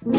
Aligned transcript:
So, 0.00 0.10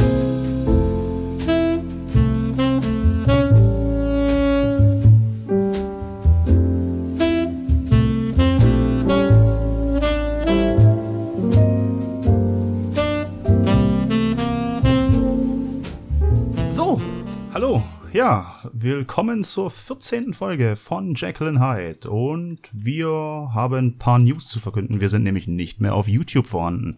hallo. 17.54 17.82
Ja, 18.12 18.56
willkommen 18.74 19.46
zur 19.46 19.70
14. 19.72 20.34
Folge 20.34 20.76
von 20.76 21.14
Jacqueline 21.16 21.62
Hyde. 21.62 22.10
Und 22.10 22.60
wir 22.74 23.08
haben 23.54 23.78
ein 23.78 23.98
paar 23.98 24.20
News 24.20 24.50
zu 24.50 24.60
verkünden. 24.60 25.00
Wir 25.00 25.08
sind 25.08 25.24
nämlich 25.24 25.48
nicht 25.48 25.80
mehr 25.80 25.94
auf 25.94 26.10
YouTube 26.10 26.48
vorhanden. 26.48 26.98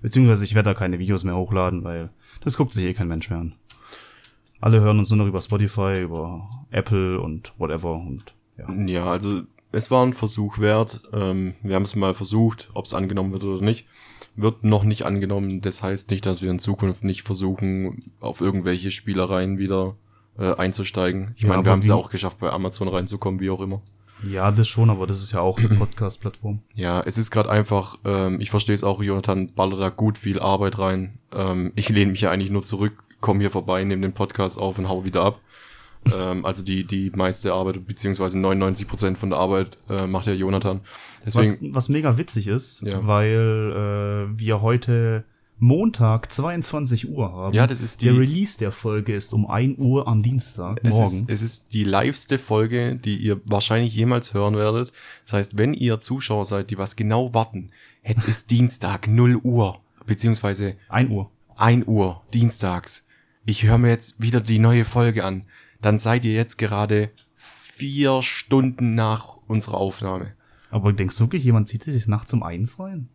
Beziehungsweise 0.00 0.44
ich 0.44 0.54
werde 0.54 0.70
da 0.70 0.74
keine 0.74 1.00
Videos 1.00 1.24
mehr 1.24 1.36
hochladen, 1.36 1.82
weil 1.82 2.10
das 2.40 2.56
guckt 2.56 2.72
sich 2.72 2.84
eh 2.84 2.94
kein 2.94 3.08
Mensch 3.08 3.30
mehr 3.30 3.40
an. 3.40 3.54
Alle 4.60 4.80
hören 4.80 4.98
uns 4.98 5.10
nur 5.10 5.18
noch 5.18 5.26
über 5.26 5.40
Spotify, 5.40 6.00
über 6.00 6.48
Apple 6.70 7.20
und 7.20 7.52
whatever 7.58 7.94
und 7.94 8.34
ja. 8.58 8.70
Ja, 8.86 9.04
also 9.06 9.42
es 9.72 9.90
war 9.90 10.04
ein 10.04 10.12
Versuch 10.12 10.58
wert. 10.58 11.02
Ähm, 11.12 11.54
wir 11.62 11.76
haben 11.76 11.84
es 11.84 11.96
mal 11.96 12.12
versucht, 12.14 12.70
ob 12.74 12.84
es 12.84 12.92
angenommen 12.94 13.32
wird 13.32 13.44
oder 13.44 13.64
nicht. 13.64 13.86
Wird 14.36 14.64
noch 14.64 14.84
nicht 14.84 15.04
angenommen. 15.06 15.60
Das 15.60 15.82
heißt 15.82 16.10
nicht, 16.10 16.26
dass 16.26 16.42
wir 16.42 16.50
in 16.50 16.58
Zukunft 16.58 17.04
nicht 17.04 17.22
versuchen, 17.22 18.12
auf 18.20 18.40
irgendwelche 18.40 18.90
Spielereien 18.90 19.58
wieder 19.58 19.96
äh, 20.38 20.54
einzusteigen. 20.54 21.32
Ich 21.36 21.42
Ja, 21.42 21.48
meine, 21.48 21.64
wir 21.64 21.72
haben 21.72 21.80
es 21.80 21.86
ja 21.86 21.94
auch 21.94 22.10
geschafft, 22.10 22.38
bei 22.38 22.50
Amazon 22.50 22.88
reinzukommen, 22.88 23.40
wie 23.40 23.50
auch 23.50 23.60
immer. 23.60 23.80
Ja, 24.28 24.50
das 24.50 24.68
schon, 24.68 24.90
aber 24.90 25.06
das 25.06 25.22
ist 25.22 25.32
ja 25.32 25.40
auch 25.40 25.58
eine 25.58 25.68
Podcast-Plattform. 25.78 26.60
Ja, 26.74 27.00
es 27.04 27.18
ist 27.18 27.30
gerade 27.30 27.50
einfach, 27.50 27.96
ähm, 28.04 28.40
ich 28.40 28.50
verstehe 28.50 28.74
es 28.74 28.84
auch, 28.84 29.02
Jonathan 29.02 29.48
ballert 29.54 29.80
da 29.80 29.88
gut 29.88 30.18
viel 30.18 30.38
Arbeit 30.40 30.78
rein. 30.78 31.18
Ähm, 31.34 31.72
ich 31.76 31.88
lehne 31.88 32.10
mich 32.12 32.20
ja 32.22 32.30
eigentlich 32.30 32.50
nur 32.50 32.62
zurück, 32.62 32.92
komme 33.20 33.40
hier 33.40 33.50
vorbei, 33.50 33.82
nehme 33.84 34.02
den 34.02 34.12
Podcast 34.14 34.58
auf 34.58 34.78
und 34.78 34.88
hau 34.88 35.04
wieder 35.04 35.22
ab. 35.22 35.40
ähm, 36.18 36.46
also 36.46 36.64
die, 36.64 36.84
die 36.84 37.10
meiste 37.14 37.52
Arbeit, 37.52 37.86
beziehungsweise 37.86 38.38
99 38.38 38.88
Prozent 38.88 39.18
von 39.18 39.30
der 39.30 39.38
Arbeit 39.38 39.76
äh, 39.90 40.06
macht 40.06 40.26
ja 40.26 40.32
Jonathan. 40.32 40.80
Deswegen, 41.26 41.68
Was, 41.74 41.74
was 41.74 41.88
mega 41.90 42.16
witzig 42.16 42.48
ist, 42.48 42.80
Ja. 42.82 43.06
weil 43.06 44.30
äh, 44.34 44.38
wir 44.38 44.62
heute 44.62 45.24
Montag 45.60 46.32
22 46.32 47.08
Uhr 47.10 47.32
haben. 47.32 47.54
Ja, 47.54 47.66
das 47.66 47.80
ist 47.80 48.00
die- 48.00 48.06
Der 48.06 48.16
Release 48.16 48.58
der 48.58 48.72
Folge 48.72 49.14
ist 49.14 49.32
um 49.34 49.48
1 49.48 49.78
Uhr 49.78 50.08
am 50.08 50.22
Dienstag 50.22 50.80
es 50.82 50.94
morgens. 50.94 51.12
ist, 51.22 51.30
es 51.30 51.42
ist 51.42 51.74
die 51.74 51.84
liveste 51.84 52.38
Folge, 52.38 52.96
die 52.96 53.16
ihr 53.16 53.40
wahrscheinlich 53.46 53.94
jemals 53.94 54.32
hören 54.32 54.56
werdet. 54.56 54.90
Das 55.24 55.34
heißt, 55.34 55.58
wenn 55.58 55.74
ihr 55.74 56.00
Zuschauer 56.00 56.46
seid, 56.46 56.70
die 56.70 56.78
was 56.78 56.96
genau 56.96 57.34
warten, 57.34 57.70
jetzt 58.02 58.26
ist 58.26 58.50
Dienstag 58.50 59.06
0 59.08 59.36
Uhr, 59.36 59.78
beziehungsweise 60.06 60.76
1 60.88 61.10
Uhr. 61.10 61.30
1 61.56 61.86
Uhr, 61.86 62.22
dienstags. 62.32 63.06
Ich 63.44 63.64
höre 63.64 63.76
mir 63.78 63.90
jetzt 63.90 64.22
wieder 64.22 64.40
die 64.40 64.58
neue 64.58 64.84
Folge 64.84 65.24
an. 65.24 65.44
Dann 65.82 65.98
seid 65.98 66.24
ihr 66.24 66.32
jetzt 66.32 66.56
gerade 66.56 67.10
vier 67.34 68.22
Stunden 68.22 68.94
nach 68.94 69.36
unserer 69.46 69.76
Aufnahme. 69.78 70.32
Aber 70.70 70.92
denkst 70.92 71.16
du 71.16 71.24
wirklich, 71.24 71.44
jemand 71.44 71.68
zieht 71.68 71.82
sich 71.82 72.06
nachts 72.06 72.32
um 72.32 72.42
1 72.42 72.78
rein? 72.78 73.08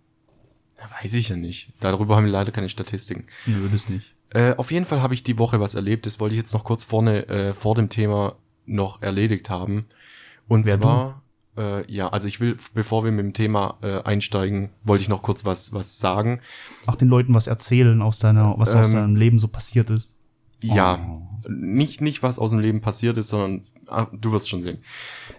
Ja, 0.90 1.04
Weiß 1.04 1.14
ich 1.14 1.30
ja 1.30 1.36
nicht. 1.36 1.74
Darüber 1.80 2.16
haben 2.16 2.26
wir 2.26 2.32
leider 2.32 2.52
keine 2.52 2.70
Statistiken. 2.70 3.26
Nö, 3.46 3.68
das 3.72 3.90
nicht. 3.90 4.16
Äh, 4.32 4.56
auf 4.56 4.72
jeden 4.72 4.86
Fall 4.86 5.02
habe 5.02 5.14
ich 5.14 5.24
die 5.24 5.38
Woche 5.38 5.60
was 5.60 5.76
erlebt. 5.76 6.06
Das 6.06 6.20
wollte 6.20 6.36
ich 6.36 6.40
jetzt 6.40 6.54
noch 6.54 6.64
kurz 6.64 6.84
vorne 6.84 7.28
äh, 7.28 7.54
vor 7.54 7.76
dem 7.76 7.90
Thema 7.90 8.36
noch 8.66 9.02
erledigt 9.02 9.50
haben. 9.50 9.86
Und 10.48 10.66
Wer, 10.66 10.80
zwar, 10.80 11.22
äh, 11.58 11.90
ja, 11.92 12.10
also 12.10 12.28
ich 12.28 12.40
will, 12.40 12.58
bevor 12.74 13.04
wir 13.06 13.12
mit 13.12 13.24
dem 13.26 13.34
Thema 13.34 13.78
äh, 13.82 14.02
einsteigen, 14.04 14.70
wollte 14.84 15.04
ich 15.04 15.10
noch 15.10 15.22
kurz 15.24 15.46
was 15.46 15.72
was 15.74 16.00
sagen. 16.00 16.40
Ach, 16.86 16.96
den 16.96 17.08
Leuten 17.08 17.34
was 17.34 17.48
erzählen 17.48 18.02
aus 18.02 18.20
deiner, 18.20 18.56
was 18.58 18.76
aus 18.76 18.90
Ähm, 18.90 18.96
deinem 18.96 19.16
Leben 19.16 19.40
so 19.40 19.48
passiert 19.48 19.90
ist. 19.90 20.16
Ja, 20.62 21.00
Oh. 21.08 21.22
nicht, 21.50 22.02
nicht 22.02 22.24
was 22.24 22.40
aus 22.40 22.50
dem 22.52 22.60
Leben 22.60 22.82
passiert 22.82 23.18
ist, 23.18 23.30
sondern 23.30 23.62
ah, 23.88 24.08
du 24.12 24.32
wirst 24.32 24.50
schon 24.50 24.62
sehen. 24.62 24.80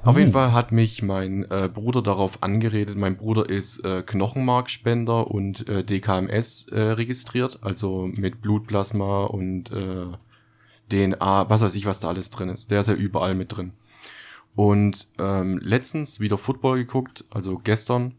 Auf 0.03 0.17
jeden 0.17 0.33
Fall 0.33 0.53
hat 0.53 0.73
mich 0.73 1.03
mein 1.03 1.45
äh, 1.51 1.69
Bruder 1.73 2.03
darauf 2.03 2.43
angeredet. 2.43 2.97
Mein 2.97 3.17
Bruder 3.17 3.49
ist 3.49 3.85
äh, 3.85 4.03
Knochenmarkspender 4.03 5.31
und 5.31 5.69
äh, 5.69 5.85
DKMS 5.85 6.69
äh, 6.69 6.81
registriert, 6.81 7.59
also 7.63 8.09
mit 8.13 8.41
Blutplasma 8.43 9.25
und 9.25 9.71
äh, 9.73 10.07
DNA, 10.91 11.51
was 11.51 11.63
weiß 11.63 11.75
ich, 11.75 11.87
was 11.87 12.01
da 12.01 12.09
alles 12.09 12.31
drin 12.31 12.49
ist. 12.49 12.71
Der 12.71 12.81
ist 12.81 12.89
ja 12.89 12.95
überall 12.95 13.35
mit 13.35 13.57
drin. 13.57 13.73
Und 14.55 15.09
ähm, 15.19 15.59
letztens 15.59 16.21
wieder 16.21 16.39
Football 16.39 16.79
geguckt, 16.79 17.25
also 17.31 17.61
gestern. 17.63 18.15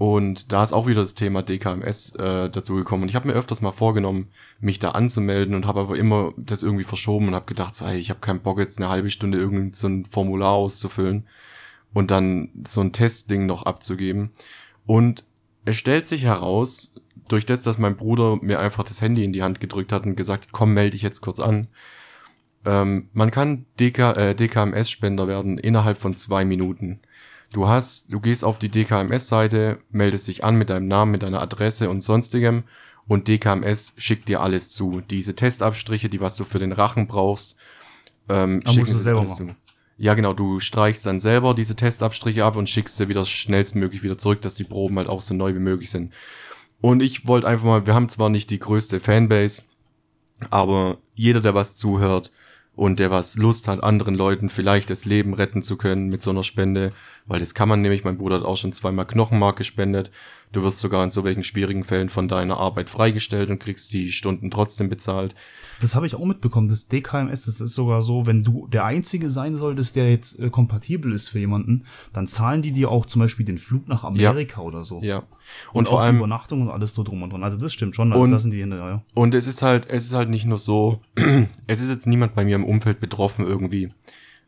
Und 0.00 0.50
da 0.50 0.62
ist 0.62 0.72
auch 0.72 0.86
wieder 0.86 1.02
das 1.02 1.14
Thema 1.14 1.42
DKMS 1.42 2.14
äh, 2.14 2.48
dazu 2.48 2.74
gekommen. 2.76 3.02
Und 3.02 3.10
ich 3.10 3.16
habe 3.16 3.28
mir 3.28 3.34
öfters 3.34 3.60
mal 3.60 3.70
vorgenommen, 3.70 4.28
mich 4.58 4.78
da 4.78 4.92
anzumelden 4.92 5.54
und 5.54 5.66
habe 5.66 5.80
aber 5.80 5.98
immer 5.98 6.32
das 6.38 6.62
irgendwie 6.62 6.84
verschoben 6.84 7.28
und 7.28 7.34
habe 7.34 7.44
gedacht, 7.44 7.74
so, 7.74 7.86
hey, 7.86 7.98
ich 7.98 8.08
habe 8.08 8.20
keinen 8.20 8.40
Bock 8.40 8.58
jetzt 8.58 8.78
eine 8.78 8.88
halbe 8.88 9.10
Stunde 9.10 9.36
irgend 9.36 9.76
so 9.76 9.88
ein 9.88 10.06
Formular 10.06 10.52
auszufüllen 10.52 11.26
und 11.92 12.10
dann 12.10 12.48
so 12.66 12.80
ein 12.80 12.94
Testding 12.94 13.44
noch 13.44 13.64
abzugeben. 13.64 14.30
Und 14.86 15.26
es 15.66 15.76
stellt 15.76 16.06
sich 16.06 16.22
heraus, 16.22 16.94
durch 17.28 17.44
das, 17.44 17.62
dass 17.62 17.76
mein 17.76 17.98
Bruder 17.98 18.38
mir 18.40 18.58
einfach 18.58 18.84
das 18.84 19.02
Handy 19.02 19.22
in 19.22 19.34
die 19.34 19.42
Hand 19.42 19.60
gedrückt 19.60 19.92
hat 19.92 20.06
und 20.06 20.16
gesagt 20.16 20.44
hat, 20.44 20.52
komm, 20.52 20.72
melde 20.72 20.92
dich 20.92 21.02
jetzt 21.02 21.20
kurz 21.20 21.40
an, 21.40 21.68
ähm, 22.64 23.10
man 23.12 23.30
kann 23.30 23.66
DK, 23.78 24.16
äh, 24.16 24.34
DKMS-Spender 24.34 25.28
werden 25.28 25.58
innerhalb 25.58 25.98
von 25.98 26.16
zwei 26.16 26.46
Minuten. 26.46 27.00
Du 27.52 27.66
hast, 27.66 28.12
du 28.12 28.20
gehst 28.20 28.44
auf 28.44 28.58
die 28.58 28.68
DKMS-Seite, 28.68 29.78
meldest 29.90 30.28
dich 30.28 30.44
an 30.44 30.56
mit 30.56 30.70
deinem 30.70 30.86
Namen, 30.86 31.10
mit 31.10 31.22
deiner 31.22 31.42
Adresse 31.42 31.90
und 31.90 32.00
sonstigem 32.00 32.64
und 33.08 33.26
DKMS 33.26 33.94
schickt 33.96 34.28
dir 34.28 34.40
alles 34.40 34.70
zu. 34.70 35.00
Diese 35.00 35.34
Testabstriche, 35.34 36.08
die 36.08 36.20
was 36.20 36.36
du 36.36 36.44
für 36.44 36.60
den 36.60 36.70
Rachen 36.70 37.08
brauchst, 37.08 37.56
ähm, 38.28 38.62
musst 38.64 38.78
du 38.78 38.84
sie 38.84 38.92
selber 38.92 39.20
alles 39.20 39.32
machen. 39.32 39.48
zu. 39.48 39.54
Ja, 39.98 40.14
genau, 40.14 40.32
du 40.32 40.60
streichst 40.60 41.04
dann 41.04 41.18
selber 41.18 41.52
diese 41.52 41.76
Testabstriche 41.76 42.44
ab 42.44 42.56
und 42.56 42.68
schickst 42.68 42.96
sie 42.96 43.08
wieder 43.08 43.24
schnellstmöglich 43.24 44.02
wieder 44.02 44.16
zurück, 44.16 44.40
dass 44.42 44.54
die 44.54 44.64
Proben 44.64 44.96
halt 44.96 45.08
auch 45.08 45.20
so 45.20 45.34
neu 45.34 45.54
wie 45.54 45.58
möglich 45.58 45.90
sind. 45.90 46.12
Und 46.80 47.02
ich 47.02 47.26
wollte 47.26 47.48
einfach 47.48 47.66
mal, 47.66 47.86
wir 47.86 47.94
haben 47.94 48.08
zwar 48.08 48.30
nicht 48.30 48.48
die 48.50 48.60
größte 48.60 49.00
Fanbase, 49.00 49.62
aber 50.48 50.98
jeder, 51.14 51.40
der 51.40 51.54
was 51.54 51.76
zuhört 51.76 52.30
und 52.74 52.98
der 52.98 53.10
was 53.10 53.36
Lust 53.36 53.68
hat, 53.68 53.82
anderen 53.82 54.14
Leuten 54.14 54.48
vielleicht 54.48 54.88
das 54.88 55.04
Leben 55.04 55.34
retten 55.34 55.62
zu 55.62 55.76
können 55.76 56.08
mit 56.08 56.22
so 56.22 56.30
einer 56.30 56.44
Spende, 56.44 56.92
weil 57.30 57.38
das 57.38 57.54
kann 57.54 57.68
man 57.68 57.80
nämlich, 57.80 58.02
mein 58.02 58.18
Bruder 58.18 58.36
hat 58.38 58.44
auch 58.44 58.56
schon 58.56 58.72
zweimal 58.72 59.06
Knochenmark 59.06 59.54
gespendet, 59.56 60.10
du 60.50 60.64
wirst 60.64 60.80
sogar 60.80 61.04
in 61.04 61.10
so 61.10 61.22
welchen 61.22 61.44
schwierigen 61.44 61.84
Fällen 61.84 62.08
von 62.08 62.26
deiner 62.26 62.56
Arbeit 62.56 62.90
freigestellt 62.90 63.50
und 63.50 63.60
kriegst 63.60 63.92
die 63.92 64.10
Stunden 64.10 64.50
trotzdem 64.50 64.88
bezahlt. 64.88 65.36
Das 65.80 65.94
habe 65.94 66.08
ich 66.08 66.16
auch 66.16 66.24
mitbekommen. 66.24 66.66
Das 66.66 66.88
DKMS, 66.88 67.44
das 67.44 67.60
ist 67.60 67.74
sogar 67.74 68.02
so, 68.02 68.26
wenn 68.26 68.42
du 68.42 68.66
der 68.66 68.84
Einzige 68.84 69.30
sein 69.30 69.56
solltest, 69.56 69.94
der 69.94 70.10
jetzt 70.10 70.40
äh, 70.40 70.50
kompatibel 70.50 71.12
ist 71.12 71.28
für 71.28 71.38
jemanden, 71.38 71.84
dann 72.12 72.26
zahlen 72.26 72.62
die 72.62 72.72
dir 72.72 72.90
auch 72.90 73.06
zum 73.06 73.20
Beispiel 73.20 73.46
den 73.46 73.58
Flug 73.58 73.86
nach 73.86 74.02
Amerika 74.02 74.62
oder 74.62 74.82
so. 74.82 75.00
Ja. 75.00 75.18
Und, 75.18 75.26
Und, 75.72 75.86
auch 75.86 75.90
vor 75.90 76.00
die 76.00 76.04
allem, 76.06 76.16
Übernachtung 76.16 76.62
und 76.62 76.70
alles 76.70 76.96
so 76.96 77.04
drum 77.04 77.22
und 77.22 77.32
dran. 77.32 77.44
Also 77.44 77.58
das 77.58 77.72
stimmt 77.72 77.94
schon. 77.94 78.10
Also 78.10 78.24
Und- 78.24 78.32
das 78.32 78.42
sind 78.42 78.50
die 78.50 78.58
hinterher. 78.60 78.86
Ja. 78.86 79.02
Und 79.14 79.36
es 79.36 79.46
ist 79.46 79.62
halt, 79.62 79.88
es 79.88 80.04
ist 80.04 80.14
halt 80.14 80.30
nicht 80.30 80.46
nur 80.46 80.58
so, 80.58 81.00
es 81.68 81.80
ist 81.80 81.90
jetzt 81.90 82.08
niemand 82.08 82.34
bei 82.34 82.44
mir 82.44 82.56
im 82.56 82.64
Umfeld 82.64 82.98
betroffen 82.98 83.46
irgendwie, 83.46 83.92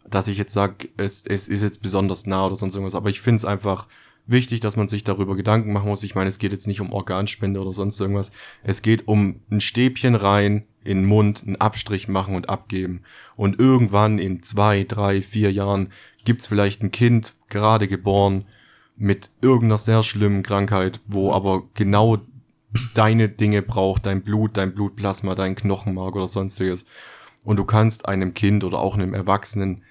dass 0.09 0.29
ich 0.29 0.39
jetzt 0.39 0.53
sage, 0.53 0.89
es, 0.97 1.27
es 1.27 1.49
ist 1.49 1.63
jetzt 1.63 1.83
besonders 1.83 2.27
nah 2.27 2.47
oder 2.47 2.57
sonst 2.57 2.75
irgendwas. 2.75 2.95
Aber 2.95 3.11
ich 3.11 3.21
finde 3.21 3.39
es 3.39 3.45
einfach 3.45 3.89
wichtig, 4.27 4.61
dass 4.61 4.77
man 4.77 4.89
sich 4.89 5.05
darüber 5.05 5.37
Gedanken 5.37 5.73
machen 5.73 5.89
muss. 5.89 6.05
Ich 6.05 6.15
meine, 6.15 6.29
es 6.29 6.39
geht 6.39 6.53
jetzt 6.53 6.67
nicht 6.67 6.81
um 6.81 6.93
Organspende 6.93 7.61
oder 7.61 7.73
sonst 7.73 8.01
irgendwas. 8.01 8.33
Es 8.63 8.83
geht 8.83 9.09
um 9.09 9.41
ein 9.51 9.61
Stäbchen 9.61 10.15
rein, 10.15 10.65
in 10.85 10.99
den 10.99 11.07
Mund, 11.07 11.45
einen 11.47 11.57
Abstrich 11.57 12.09
machen 12.09 12.35
und 12.35 12.49
abgeben. 12.49 13.03
Und 13.37 13.59
irgendwann 13.59 14.19
in 14.19 14.43
zwei, 14.43 14.85
drei, 14.85 15.23
vier 15.23 15.53
Jahren 15.53 15.91
gibt's 16.25 16.47
vielleicht 16.47 16.83
ein 16.83 16.91
Kind, 16.91 17.35
gerade 17.49 17.89
geboren, 17.89 18.45
mit 18.97 19.31
irgendeiner 19.41 19.79
sehr 19.79 20.03
schlimmen 20.03 20.43
Krankheit, 20.43 21.01
wo 21.07 21.33
aber 21.33 21.65
genau 21.75 22.19
deine 22.95 23.29
Dinge 23.29 23.63
braucht, 23.63 24.07
dein 24.07 24.23
Blut, 24.23 24.57
dein 24.57 24.75
Blutplasma, 24.75 25.35
dein 25.35 25.55
Knochenmark 25.55 26.17
oder 26.17 26.29
sonstiges. 26.29 26.85
Und 27.45 27.57
du 27.57 27.65
kannst 27.65 28.07
einem 28.07 28.35
Kind 28.35 28.65
oder 28.65 28.79
auch 28.79 28.95
einem 28.95 29.15
Erwachsenen 29.15 29.83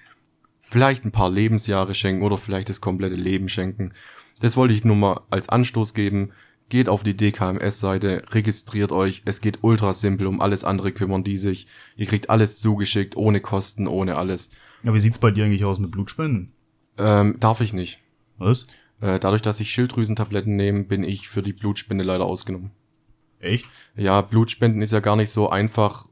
vielleicht 0.72 1.04
ein 1.04 1.12
paar 1.12 1.30
Lebensjahre 1.30 1.92
schenken 1.92 2.22
oder 2.22 2.38
vielleicht 2.38 2.70
das 2.70 2.80
komplette 2.80 3.14
Leben 3.14 3.50
schenken. 3.50 3.92
Das 4.40 4.56
wollte 4.56 4.72
ich 4.72 4.84
nur 4.84 4.96
mal 4.96 5.20
als 5.28 5.50
Anstoß 5.50 5.92
geben. 5.92 6.30
Geht 6.70 6.88
auf 6.88 7.02
die 7.02 7.14
DKMS-Seite, 7.14 8.22
registriert 8.30 8.90
euch. 8.90 9.20
Es 9.26 9.42
geht 9.42 9.58
ultra 9.60 9.92
simpel, 9.92 10.26
um 10.26 10.40
alles 10.40 10.64
andere 10.64 10.92
kümmern 10.92 11.24
die 11.24 11.36
sich. 11.36 11.66
Ihr 11.96 12.06
kriegt 12.06 12.30
alles 12.30 12.58
zugeschickt, 12.58 13.16
ohne 13.16 13.40
Kosten, 13.40 13.86
ohne 13.86 14.16
alles. 14.16 14.50
Ja, 14.82 14.94
wie 14.94 15.00
sieht's 15.00 15.18
bei 15.18 15.30
dir 15.30 15.44
eigentlich 15.44 15.66
aus 15.66 15.78
mit 15.78 15.90
Blutspenden? 15.90 16.52
Ähm, 16.96 17.36
darf 17.38 17.60
ich 17.60 17.74
nicht. 17.74 17.98
Was? 18.38 18.64
Äh, 19.02 19.18
dadurch, 19.20 19.42
dass 19.42 19.60
ich 19.60 19.70
Schilddrüsentabletten 19.70 20.56
nehme, 20.56 20.84
bin 20.84 21.04
ich 21.04 21.28
für 21.28 21.42
die 21.42 21.52
Blutspende 21.52 22.02
leider 22.02 22.24
ausgenommen. 22.24 22.70
Echt? 23.40 23.66
Ja, 23.94 24.22
Blutspenden 24.22 24.80
ist 24.80 24.92
ja 24.92 25.00
gar 25.00 25.16
nicht 25.16 25.30
so 25.30 25.50
einfach. 25.50 26.06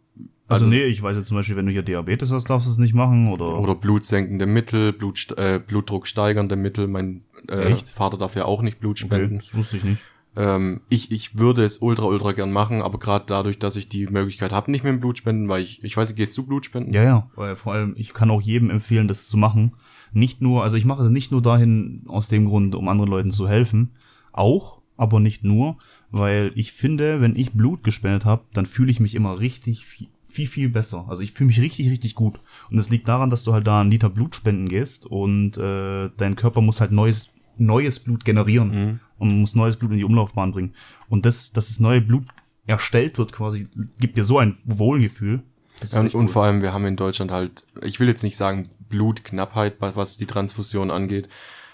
Also, 0.51 0.67
Also- 0.67 0.77
nee, 0.77 0.83
ich 0.85 1.01
weiß 1.03 1.17
jetzt 1.17 1.29
zum 1.29 1.37
Beispiel, 1.37 1.57
wenn 1.57 1.67
du 1.67 1.73
hier 1.73 1.83
Diabetes 1.83 2.33
hast, 2.33 2.51
darfst 2.51 2.67
du 2.67 2.73
es 2.73 2.79
nicht 2.79 2.95
machen 2.95 3.29
oder. 3.29 3.59
Oder 3.59 3.75
blutsenkende 3.77 4.47
Mittel, 4.47 4.93
Blut, 4.93 5.33
äh, 5.39 5.61
Blutdruck 5.65 6.07
steigernde 6.07 6.57
Mittel. 6.57 6.89
Mein 6.89 7.23
äh, 7.49 7.73
Echt? 7.73 7.89
Vater 7.89 8.19
darf 8.19 8.35
ja 8.35 8.45
auch 8.45 8.61
nicht 8.63 8.81
Blut 8.81 8.99
okay, 9.01 9.07
spenden. 9.07 9.39
das 9.39 9.55
wusste 9.55 9.77
ich 9.77 9.85
nicht. 9.85 10.03
Ähm, 10.37 10.81
ich, 10.89 11.11
ich 11.11 11.39
würde 11.39 11.65
es 11.65 11.79
ultra, 11.79 12.05
ultra 12.05 12.33
gern 12.33 12.53
machen, 12.53 12.83
aber 12.83 12.99
gerade 12.99 13.25
dadurch, 13.27 13.59
dass 13.59 13.77
ich 13.77 13.89
die 13.89 14.07
Möglichkeit 14.07 14.53
habe, 14.53 14.71
nicht 14.71 14.85
mehr 14.85 14.93
Blut 14.93 15.19
spenden, 15.19 15.49
weil 15.49 15.63
ich, 15.63 15.83
ich 15.83 15.97
weiß 15.97 16.15
gehst 16.15 16.37
du 16.39 16.45
Blut 16.47 16.65
spenden? 16.65 16.93
Ja, 16.93 17.03
ja. 17.03 17.31
Weil 17.35 17.57
vor 17.57 17.73
allem, 17.73 17.95
ich 17.97 18.13
kann 18.15 18.31
auch 18.31 18.41
jedem 18.41 18.71
empfehlen, 18.71 19.09
das 19.09 19.27
zu 19.27 19.37
machen. 19.37 19.73
Nicht 20.13 20.41
nur, 20.41 20.63
also 20.63 20.77
ich 20.77 20.85
mache 20.85 21.03
es 21.03 21.11
nicht 21.11 21.33
nur 21.33 21.43
dahin 21.43 22.03
aus 22.07 22.29
dem 22.29 22.45
Grund, 22.47 22.75
um 22.75 22.89
anderen 22.89 23.11
Leuten 23.11 23.33
zu 23.33 23.49
helfen. 23.49 23.93
Auch, 24.33 24.81
aber 24.97 25.19
nicht 25.19 25.43
nur, 25.45 25.79
weil 26.11 26.53
ich 26.55 26.73
finde, 26.73 27.21
wenn 27.21 27.35
ich 27.37 27.53
Blut 27.53 27.83
gespendet 27.83 28.25
habe, 28.25 28.45
dann 28.53 28.67
fühle 28.67 28.91
ich 28.91 29.01
mich 29.01 29.15
immer 29.15 29.41
richtig 29.41 29.87
viel, 30.31 30.47
viel, 30.47 30.69
besser. 30.69 31.07
Also 31.09 31.23
ich 31.23 31.33
fühle 31.33 31.49
mich 31.49 31.61
richtig, 31.61 31.91
richtig 31.91 32.15
gut. 32.15 32.41
Und 32.71 32.77
das 32.77 32.89
liegt 32.91 33.09
daran, 33.09 33.31
dass 33.31 33.45
du 33.45 33.53
halt 33.53 33.67
da 33.67 33.81
einen 33.81 33.91
Liter 33.91 34.09
Blut 34.11 34.35
spenden 34.37 34.69
gehst 34.69 35.07
und 35.07 35.57
äh, 35.59 36.11
dein 36.17 36.37
Körper 36.37 36.61
muss 36.61 36.81
halt 36.81 36.93
neues, 36.93 37.33
neues 37.59 38.01
Blut 38.01 38.25
generieren 38.25 38.71
Mhm. 38.71 39.01
und 39.19 39.41
muss 39.41 39.55
neues 39.55 39.77
Blut 39.77 39.91
in 39.93 39.99
die 39.99 40.05
Umlaufbahn 40.05 40.53
bringen. 40.53 40.73
Und 41.09 41.27
das, 41.27 41.53
dass 41.53 41.69
das 41.69 41.81
neue 41.81 42.01
Blut 42.01 42.25
erstellt 42.67 43.19
wird 43.19 43.33
quasi, 43.33 43.69
gibt 43.99 44.17
dir 44.17 44.25
so 44.25 44.39
ein 44.39 44.57
Wohlgefühl. 44.65 45.43
Ja, 45.91 46.01
und, 46.01 46.15
und 46.15 46.29
vor 46.29 46.45
allem, 46.45 46.63
wir 46.63 46.73
haben 46.73 46.85
in 46.87 46.97
Deutschland 46.97 47.31
halt, 47.31 47.67
ich 47.83 48.01
will 48.01 48.09
jetzt 48.09 48.23
nicht 48.23 48.37
sagen 48.37 48.69
Blutknappheit, 48.89 49.77
was- 49.81 49.97
was 49.97 50.17
die 50.19 50.27
Transfusion 50.27 50.91
angeht, 50.91 51.29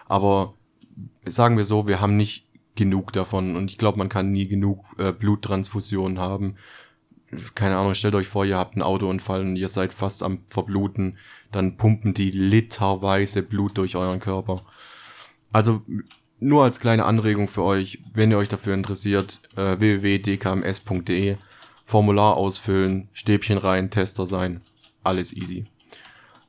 aber 0.07 0.55
sagen 1.27 1.57
wir 1.57 1.65
so, 1.65 1.89
wir 1.89 2.01
haben 2.01 2.17
nicht 2.17 2.47
genug 2.77 3.13
davon 3.13 3.57
und 3.57 3.71
ich 3.71 3.79
glaube, 3.79 3.99
man 3.99 4.09
kann 4.09 4.31
nie 4.31 4.47
genug 4.49 4.85
äh, 4.99 5.13
Bluttransfusionen 5.13 6.19
haben. 6.19 6.55
Keine 7.55 7.77
Ahnung, 7.77 7.95
stellt 7.95 8.15
euch 8.15 8.29
vor, 8.29 8.45
ihr 8.45 8.57
habt 8.57 8.75
einen 8.75 8.83
Autounfall 8.83 9.41
und 9.41 9.57
ihr 9.57 9.69
seid 9.69 9.93
fast 9.93 10.23
am 10.23 10.39
Verbluten, 10.47 11.19
dann 11.51 11.77
pumpen 11.77 12.15
die 12.15 12.31
literweise 12.31 13.43
Blut 13.43 13.79
durch 13.79 13.97
euren 13.97 14.21
Körper. 14.21 14.63
Also 15.53 15.83
nur 16.39 16.65
als 16.65 16.81
kleine 16.81 17.05
Anregung 17.05 17.49
für 17.49 17.63
euch, 17.63 18.01
wenn 18.15 18.31
ihr 18.31 18.39
euch 18.39 18.49
dafür 18.49 18.75
interessiert, 18.75 19.41
äh, 19.57 19.79
www.dkms.de, 19.79 21.37
Formular 21.85 22.37
ausfüllen, 22.37 23.09
Stäbchen 23.13 23.59
rein, 23.59 23.91
Tester 23.91 24.27
sein, 24.27 24.61
alles 25.05 25.33
easy. 25.33 25.67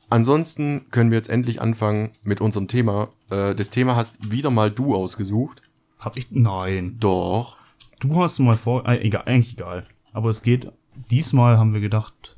Ansonsten 0.10 0.86
können 0.90 1.12
wir 1.12 1.18
jetzt 1.18 1.30
endlich 1.30 1.62
anfangen 1.62 2.12
mit 2.24 2.42
unserem 2.42 2.68
Thema. 2.68 3.10
Äh, 3.30 3.54
das 3.56 3.70
Thema 3.70 3.96
hast 3.96 4.32
wieder 4.32 4.50
mal 4.50 4.72
du 4.72 4.96
ausgesucht. 4.96 5.62
Hab 6.00 6.18
ich, 6.18 6.32
nein. 6.32 6.98
Doch. 7.00 7.58
Du 8.00 8.22
hast 8.22 8.40
mal 8.40 8.58
vor, 8.58 8.88
äh, 8.88 9.00
egal, 9.02 9.24
eigentlich 9.26 9.54
egal. 9.54 9.86
Aber 10.14 10.30
es 10.30 10.42
geht, 10.42 10.72
diesmal 11.12 11.58
haben 11.58 11.74
wir 11.74 11.82
gedacht, 11.82 12.38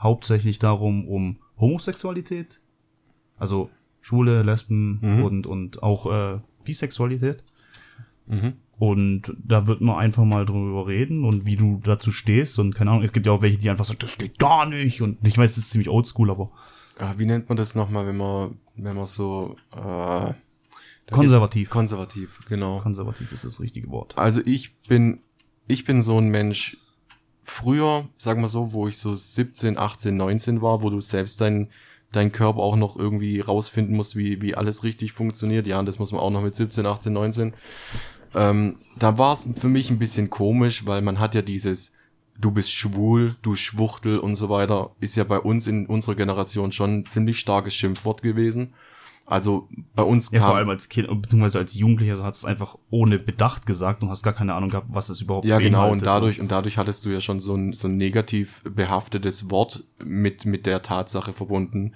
hauptsächlich 0.00 0.58
darum, 0.58 1.06
um 1.08 1.38
Homosexualität. 1.58 2.60
Also 3.38 3.70
Schwule, 4.00 4.42
Lesben 4.42 4.98
Mhm. 5.02 5.24
und, 5.24 5.46
und 5.46 5.82
auch 5.82 6.06
äh, 6.10 6.38
Bisexualität. 6.64 7.42
Mhm. 8.26 8.54
Und 8.78 9.34
da 9.44 9.66
wird 9.66 9.80
man 9.80 9.96
einfach 9.98 10.24
mal 10.24 10.46
drüber 10.46 10.86
reden 10.86 11.24
und 11.24 11.44
wie 11.44 11.56
du 11.56 11.80
dazu 11.82 12.12
stehst. 12.12 12.58
Und 12.58 12.74
keine 12.74 12.90
Ahnung, 12.90 13.02
es 13.02 13.12
gibt 13.12 13.26
ja 13.26 13.32
auch 13.32 13.42
welche, 13.42 13.58
die 13.58 13.68
einfach 13.70 13.84
sagen, 13.84 13.98
das 14.00 14.18
geht 14.18 14.38
gar 14.38 14.66
nicht. 14.66 15.02
Und 15.02 15.18
ich 15.26 15.36
weiß, 15.36 15.52
das 15.56 15.64
ist 15.64 15.70
ziemlich 15.70 15.88
oldschool, 15.88 16.30
aber 16.30 16.50
Ah, 17.00 17.14
wie 17.16 17.26
nennt 17.26 17.48
man 17.48 17.56
das 17.56 17.74
nochmal, 17.76 18.06
wenn 18.08 18.16
man, 18.16 18.56
wenn 18.76 18.96
man 18.96 19.06
so 19.06 19.56
äh, 19.76 20.32
Konservativ. 21.10 21.70
Konservativ, 21.70 22.40
genau. 22.48 22.80
konservativ 22.80 23.30
ist 23.32 23.44
das 23.44 23.60
richtige 23.60 23.88
Wort. 23.90 24.18
Also 24.18 24.40
ich 24.44 24.76
bin, 24.88 25.20
ich 25.68 25.84
bin 25.84 26.02
so 26.02 26.18
ein 26.18 26.28
Mensch, 26.28 26.76
früher, 27.48 28.08
sagen 28.16 28.40
wir 28.42 28.48
so, 28.48 28.72
wo 28.72 28.88
ich 28.88 28.98
so 28.98 29.14
17, 29.14 29.78
18, 29.78 30.16
19 30.16 30.62
war, 30.62 30.82
wo 30.82 30.90
du 30.90 31.00
selbst 31.00 31.40
dein, 31.40 31.68
dein 32.12 32.30
Körper 32.30 32.60
auch 32.60 32.76
noch 32.76 32.96
irgendwie 32.96 33.40
rausfinden 33.40 33.96
musst, 33.96 34.16
wie, 34.16 34.42
wie 34.42 34.54
alles 34.54 34.84
richtig 34.84 35.12
funktioniert. 35.12 35.66
Ja, 35.66 35.78
und 35.78 35.86
das 35.86 35.98
muss 35.98 36.12
man 36.12 36.20
auch 36.20 36.30
noch 36.30 36.42
mit 36.42 36.54
17, 36.54 36.86
18, 36.86 37.12
19. 37.12 37.54
Ähm, 38.34 38.78
da 38.98 39.18
war 39.18 39.32
es 39.32 39.48
für 39.56 39.68
mich 39.68 39.90
ein 39.90 39.98
bisschen 39.98 40.30
komisch, 40.30 40.86
weil 40.86 41.00
man 41.00 41.18
hat 41.18 41.34
ja 41.34 41.42
dieses, 41.42 41.94
du 42.38 42.50
bist 42.50 42.70
schwul, 42.70 43.36
du 43.42 43.54
Schwuchtel 43.54 44.18
und 44.18 44.36
so 44.36 44.48
weiter, 44.48 44.90
ist 45.00 45.16
ja 45.16 45.24
bei 45.24 45.38
uns 45.38 45.66
in 45.66 45.86
unserer 45.86 46.14
Generation 46.14 46.70
schon 46.70 46.98
ein 46.98 47.06
ziemlich 47.06 47.38
starkes 47.38 47.74
Schimpfwort 47.74 48.22
gewesen. 48.22 48.74
Also 49.28 49.68
bei 49.94 50.02
uns 50.02 50.30
Ja, 50.30 50.38
kam, 50.38 50.48
vor 50.48 50.56
allem 50.56 50.70
als 50.70 50.88
Kind, 50.88 51.08
beziehungsweise 51.20 51.58
als 51.58 51.74
Jugendlicher, 51.74 52.16
so 52.16 52.24
hat 52.24 52.34
es 52.34 52.46
einfach 52.46 52.78
ohne 52.88 53.18
Bedacht 53.18 53.66
gesagt 53.66 54.02
und 54.02 54.08
hast 54.08 54.22
gar 54.22 54.32
keine 54.32 54.54
Ahnung 54.54 54.70
gehabt, 54.70 54.86
was 54.90 55.10
es 55.10 55.20
überhaupt 55.20 55.44
Ja, 55.44 55.58
genau, 55.58 55.92
und 55.92 56.04
dadurch, 56.04 56.40
und 56.40 56.50
dadurch 56.50 56.78
hattest 56.78 57.04
du 57.04 57.10
ja 57.10 57.20
schon 57.20 57.38
so 57.38 57.54
ein, 57.54 57.74
so 57.74 57.88
ein 57.88 57.98
negativ 57.98 58.62
behaftetes 58.64 59.50
Wort 59.50 59.84
mit, 60.02 60.46
mit 60.46 60.64
der 60.64 60.80
Tatsache 60.82 61.34
verbunden. 61.34 61.92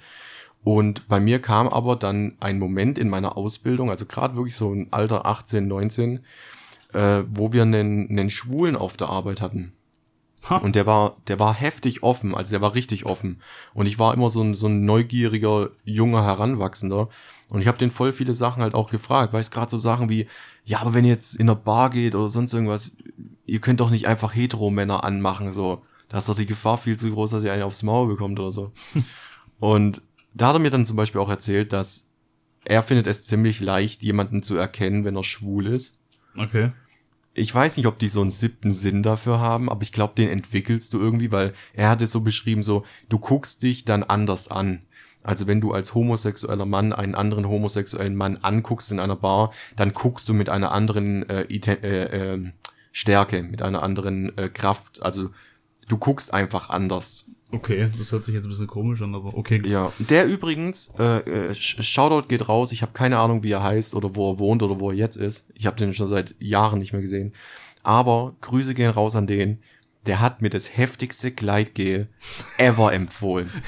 Und 0.62 1.08
bei 1.08 1.20
mir 1.20 1.40
kam 1.40 1.68
aber 1.68 1.96
dann 1.96 2.36
ein 2.38 2.58
Moment 2.58 2.98
in 2.98 3.08
meiner 3.08 3.36
Ausbildung, 3.36 3.88
also 3.88 4.04
gerade 4.04 4.36
wirklich 4.36 4.54
so 4.54 4.72
ein 4.72 4.88
Alter 4.90 5.24
18, 5.24 5.66
19, 5.66 6.20
äh, 6.92 7.22
wo 7.30 7.52
wir 7.54 7.62
einen, 7.62 8.10
einen 8.10 8.28
Schwulen 8.30 8.76
auf 8.76 8.98
der 8.98 9.08
Arbeit 9.08 9.40
hatten. 9.40 9.72
Ha. 10.48 10.56
Und 10.56 10.74
der 10.74 10.86
war, 10.86 11.16
der 11.28 11.38
war 11.38 11.54
heftig 11.54 12.02
offen, 12.02 12.34
also 12.34 12.50
der 12.50 12.60
war 12.60 12.74
richtig 12.74 13.06
offen. 13.06 13.40
Und 13.74 13.86
ich 13.86 13.98
war 13.98 14.12
immer 14.12 14.28
so 14.28 14.42
ein, 14.42 14.54
so 14.54 14.66
ein 14.66 14.84
neugieriger, 14.84 15.70
junger 15.84 16.24
Heranwachsender. 16.24 17.08
Und 17.48 17.60
ich 17.60 17.68
habe 17.68 17.78
den 17.78 17.90
voll 17.90 18.12
viele 18.12 18.34
Sachen 18.34 18.62
halt 18.62 18.74
auch 18.74 18.90
gefragt, 18.90 19.32
weißt 19.32 19.52
gerade 19.52 19.70
so 19.70 19.78
Sachen 19.78 20.08
wie, 20.08 20.26
ja, 20.64 20.80
aber 20.80 20.94
wenn 20.94 21.04
ihr 21.04 21.12
jetzt 21.12 21.36
in 21.36 21.48
einer 21.48 21.56
Bar 21.56 21.90
geht 21.90 22.14
oder 22.14 22.28
sonst 22.28 22.52
irgendwas, 22.54 22.92
ihr 23.46 23.60
könnt 23.60 23.80
doch 23.80 23.90
nicht 23.90 24.06
einfach 24.06 24.34
Heteromänner 24.34 25.04
anmachen, 25.04 25.52
so. 25.52 25.82
Da 26.08 26.18
ist 26.18 26.28
doch 26.28 26.34
die 26.34 26.46
Gefahr 26.46 26.76
viel 26.76 26.98
zu 26.98 27.10
groß, 27.10 27.30
dass 27.30 27.44
ihr 27.44 27.52
einen 27.52 27.62
aufs 27.62 27.82
Maul 27.82 28.08
bekommt 28.08 28.38
oder 28.38 28.50
so. 28.50 28.72
Und 29.60 30.02
da 30.34 30.48
hat 30.48 30.56
er 30.56 30.58
mir 30.58 30.70
dann 30.70 30.84
zum 30.84 30.96
Beispiel 30.96 31.20
auch 31.20 31.30
erzählt, 31.30 31.72
dass 31.72 32.08
er 32.64 32.82
findet 32.82 33.06
es 33.06 33.24
ziemlich 33.24 33.60
leicht, 33.60 34.02
jemanden 34.02 34.42
zu 34.42 34.56
erkennen, 34.56 35.04
wenn 35.04 35.16
er 35.16 35.24
schwul 35.24 35.66
ist. 35.66 35.98
Okay. 36.36 36.72
Ich 37.34 37.54
weiß 37.54 37.78
nicht, 37.78 37.86
ob 37.86 37.98
die 37.98 38.08
so 38.08 38.20
einen 38.20 38.30
siebten 38.30 38.72
Sinn 38.72 39.02
dafür 39.02 39.40
haben, 39.40 39.70
aber 39.70 39.82
ich 39.82 39.92
glaube, 39.92 40.14
den 40.14 40.28
entwickelst 40.28 40.92
du 40.92 41.00
irgendwie, 41.00 41.32
weil 41.32 41.54
er 41.72 41.88
hat 41.88 42.02
es 42.02 42.12
so 42.12 42.20
beschrieben, 42.20 42.62
so, 42.62 42.84
du 43.08 43.18
guckst 43.18 43.62
dich 43.62 43.84
dann 43.84 44.02
anders 44.02 44.48
an. 44.48 44.82
Also 45.22 45.46
wenn 45.46 45.60
du 45.60 45.72
als 45.72 45.94
homosexueller 45.94 46.66
Mann 46.66 46.92
einen 46.92 47.14
anderen 47.14 47.48
homosexuellen 47.48 48.16
Mann 48.16 48.38
anguckst 48.38 48.90
in 48.90 49.00
einer 49.00 49.16
Bar, 49.16 49.52
dann 49.76 49.92
guckst 49.92 50.28
du 50.28 50.34
mit 50.34 50.48
einer 50.48 50.72
anderen 50.72 51.28
äh, 51.28 51.42
äh, 51.42 52.34
äh, 52.34 52.52
Stärke, 52.90 53.42
mit 53.42 53.62
einer 53.62 53.82
anderen 53.82 54.36
äh, 54.36 54.48
Kraft. 54.48 55.02
Also 55.02 55.30
du 55.88 55.96
guckst 55.96 56.34
einfach 56.34 56.70
anders. 56.70 57.24
Okay, 57.52 57.90
das 57.98 58.10
hört 58.12 58.24
sich 58.24 58.34
jetzt 58.34 58.46
ein 58.46 58.48
bisschen 58.48 58.66
komisch 58.66 59.02
an, 59.02 59.14
aber 59.14 59.36
okay. 59.36 59.60
Ja, 59.66 59.92
der 59.98 60.26
übrigens, 60.26 60.94
äh, 60.98 61.18
äh, 61.18 61.50
Sh- 61.52 61.82
Shoutout 61.82 62.28
geht 62.28 62.48
raus. 62.48 62.72
Ich 62.72 62.82
habe 62.82 62.92
keine 62.92 63.18
Ahnung, 63.18 63.42
wie 63.42 63.52
er 63.52 63.62
heißt 63.62 63.94
oder 63.94 64.16
wo 64.16 64.32
er 64.32 64.38
wohnt 64.38 64.62
oder 64.62 64.80
wo 64.80 64.90
er 64.90 64.96
jetzt 64.96 65.16
ist. 65.16 65.46
Ich 65.54 65.66
habe 65.66 65.76
den 65.76 65.92
schon 65.92 66.08
seit 66.08 66.34
Jahren 66.38 66.78
nicht 66.78 66.92
mehr 66.92 67.02
gesehen. 67.02 67.32
Aber 67.82 68.34
Grüße 68.40 68.74
gehen 68.74 68.90
raus 68.90 69.16
an 69.16 69.26
den. 69.26 69.58
Der 70.06 70.20
hat 70.20 70.42
mir 70.42 70.50
das 70.50 70.76
heftigste 70.76 71.30
Gleitgel 71.30 72.08
ever 72.58 72.92
empfohlen. 72.92 73.50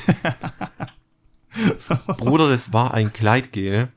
Bruder, 2.18 2.48
das 2.48 2.72
war 2.72 2.94
ein 2.94 3.12
Gleitgel. 3.12 3.88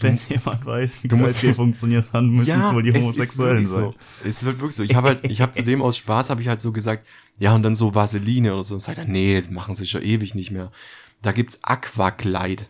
Wenn 0.00 0.18
jemand 0.28 0.64
weiß, 0.64 1.02
wie 1.02 1.08
Du 1.08 1.16
musst- 1.16 1.40
Gleitgel 1.40 1.54
funktioniert, 1.56 2.06
dann 2.12 2.28
müssen 2.30 2.60
es 2.60 2.72
wohl 2.72 2.82
die 2.82 2.90
es 2.90 2.96
ist 2.96 3.02
Homosexuellen 3.02 3.56
wirklich 3.66 3.70
sein. 3.70 3.92
So. 4.22 4.28
Es 4.28 4.44
halt 4.44 4.60
wirklich 4.60 4.76
so. 4.76 4.82
Ich 4.84 4.94
habe 4.94 5.08
halt, 5.08 5.24
ich 5.28 5.40
habe 5.40 5.52
zudem 5.52 5.82
aus 5.82 5.96
Spaß 5.96 6.30
habe 6.30 6.40
ich 6.40 6.48
halt 6.48 6.60
so 6.60 6.72
gesagt, 6.72 7.06
ja 7.38 7.54
und 7.54 7.62
dann 7.62 7.74
so 7.74 7.94
Vaseline 7.94 8.54
oder 8.54 8.64
so. 8.64 8.74
Und 8.74 8.80
sagt 8.80 8.98
er, 8.98 9.04
nee, 9.04 9.34
das 9.34 9.50
machen 9.50 9.74
sie 9.74 9.86
schon 9.86 10.02
ewig 10.02 10.34
nicht 10.34 10.50
mehr. 10.50 10.70
Da 11.22 11.32
gibt's 11.32 11.58
Aquaglide. 11.62 12.66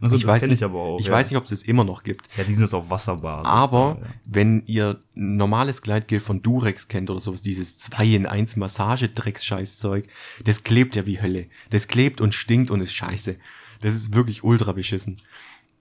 Also 0.00 0.14
ich 0.14 0.22
das 0.22 0.30
weiß 0.30 0.42
nicht, 0.44 0.60
ich 0.60 0.64
aber 0.64 0.78
auch. 0.78 1.00
ich 1.00 1.06
ja. 1.06 1.12
weiß 1.12 1.30
nicht, 1.30 1.36
ob 1.36 1.44
es 1.44 1.50
das 1.50 1.62
immer 1.62 1.82
noch 1.82 2.04
gibt. 2.04 2.28
Ja, 2.36 2.44
die 2.44 2.54
sind 2.54 2.62
jetzt 2.62 2.74
auf 2.74 2.88
Wasserbasis. 2.88 3.48
Aber 3.48 3.98
da, 4.00 4.06
ja. 4.06 4.14
wenn 4.26 4.62
ihr 4.66 5.02
normales 5.14 5.82
Gleitgel 5.82 6.20
von 6.20 6.40
Durex 6.40 6.86
kennt 6.86 7.10
oder 7.10 7.18
sowas, 7.18 7.42
dieses 7.42 7.78
2 7.78 8.06
in 8.06 8.26
1 8.26 8.56
Massagedrecks-Scheißzeug, 8.56 10.06
das 10.44 10.62
klebt 10.62 10.94
ja 10.94 11.04
wie 11.06 11.20
Hölle. 11.20 11.46
Das 11.70 11.88
klebt 11.88 12.20
und 12.20 12.34
stinkt 12.34 12.70
und 12.70 12.80
ist 12.80 12.92
scheiße. 12.92 13.38
Das 13.80 13.94
ist 13.94 14.14
wirklich 14.14 14.44
ultra 14.44 14.72
beschissen. 14.72 15.20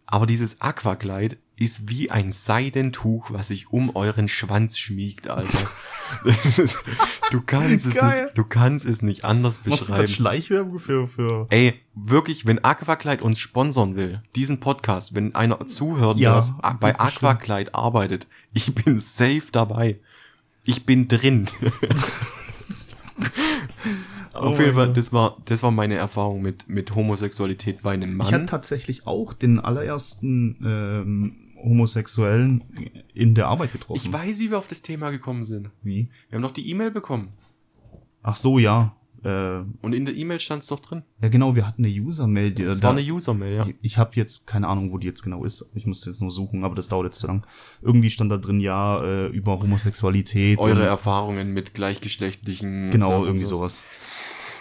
Aber 0.08 0.25
dieses 0.25 0.62
Aquaglide 0.62 1.38
ist 1.60 1.90
wie 1.90 2.12
ein 2.12 2.32
Seidentuch, 2.32 3.32
was 3.32 3.48
sich 3.48 3.72
um 3.72 3.96
euren 3.96 4.28
Schwanz 4.28 4.78
schmiegt, 4.78 5.28
Alter. 5.28 5.68
Ist, 6.24 6.78
du 7.32 7.42
kannst 7.42 7.86
es 7.86 7.96
Geil. 7.96 8.26
nicht, 8.26 8.38
du 8.38 8.46
kannst 8.46 8.86
es 8.86 9.02
nicht 9.02 9.26
anders 9.26 9.58
beschreiben. 9.58 10.08
Schleichwerbung 10.08 10.80
für, 10.80 11.06
für 11.08 11.48
Ey, 11.50 11.82
wirklich, 11.96 12.46
wenn 12.46 12.64
Aquaclide 12.64 13.24
uns 13.24 13.40
sponsern 13.40 13.96
will, 13.98 14.22
diesen 14.36 14.60
Podcast, 14.62 15.16
wenn 15.16 15.36
einer 15.36 15.66
zuhört, 15.66 16.18
Ja, 16.18 16.40
der 16.40 16.74
bei. 16.80 16.98
Aquaclide 16.98 17.74
arbeitet, 17.74 18.28
ich 18.54 18.74
bin 18.74 19.00
safe 19.00 19.44
dabei. 19.52 19.98
Ich 20.64 20.86
bin 20.86 21.08
drin. 21.08 21.48
Oh 24.40 24.50
Auf 24.50 24.60
jeden 24.60 24.76
mein 24.76 24.86
Fall, 24.86 24.94
das 24.94 25.12
war, 25.12 25.38
das 25.46 25.64
war 25.64 25.72
meine 25.72 25.96
Erfahrung 25.96 26.44
mit, 26.44 26.70
mit 26.70 26.94
Homosexualität 26.94 27.82
bei 27.82 27.94
einem 27.94 28.22
Ich 28.22 28.28
hatte 28.28 28.38
Mann. 28.38 28.48
tatsächlich 28.48 29.08
auch 29.08 29.34
den 29.34 29.60
allerersten 29.60 30.58
ähm, 30.64 31.36
Homosexuellen 31.64 32.64
in 33.14 33.36
der 33.36 33.48
Arbeit 33.48 33.72
getroffen. 33.72 34.02
Ich 34.04 34.12
weiß, 34.12 34.40
wie 34.40 34.50
wir 34.52 34.58
auf 34.58 34.68
das 34.68 34.82
Thema 34.82 35.10
gekommen 35.12 35.44
sind. 35.44 35.70
Wie? 35.84 36.10
Wir 36.30 36.38
haben 36.38 36.44
doch 36.44 36.52
die 36.52 36.70
E-Mail 36.70 36.92
bekommen. 36.92 37.30
Ach 38.24 38.36
so, 38.36 38.60
ja. 38.60 38.96
äh, 39.24 39.60
Und 39.82 39.94
in 39.94 40.06
der 40.06 40.16
E-Mail 40.16 40.40
stand 40.40 40.62
es 40.64 40.68
doch 40.68 40.80
drin. 40.80 41.04
ja 41.22 41.30
genau, 41.30 41.56
wir 41.56 41.66
hatten 41.66 41.84
eine 41.86 41.94
User-Mail. 41.94 42.52
Das 42.54 42.80
da- 42.80 42.90
war 42.90 42.98
eine 42.98 43.02
User-Mail, 43.02 43.54
ja. 43.56 43.68
Ich 43.82 43.98
habe 43.98 44.12
jetzt 44.16 44.46
keine 44.48 44.68
Ahnung, 44.68 44.92
wo 44.92 44.98
die 44.98 45.08
jetzt 45.08 45.22
genau 45.24 45.44
ist. 45.46 45.70
Ich 45.76 45.86
musste 45.86 46.10
jetzt 46.10 46.22
nur 46.22 46.32
suchen, 46.32 46.64
aber 46.64 46.76
das 46.76 46.90
dauert 46.90 47.06
jetzt 47.06 47.20
zu 47.20 47.28
lang. 47.28 47.46
Irgendwie 47.82 48.10
stand 48.10 48.32
da 48.32 48.38
drin, 48.38 48.60
ja, 48.60 49.02
äh, 49.04 49.28
über 49.28 49.60
Homosexualität. 49.60 50.60
Eure 50.60 50.86
Erfahrungen 50.86 51.54
mit 51.54 51.74
gleichgeschlechtlichen. 51.74 52.92
Genau, 52.92 53.24
irgendwie 53.26 53.46
sowas. 53.46 53.84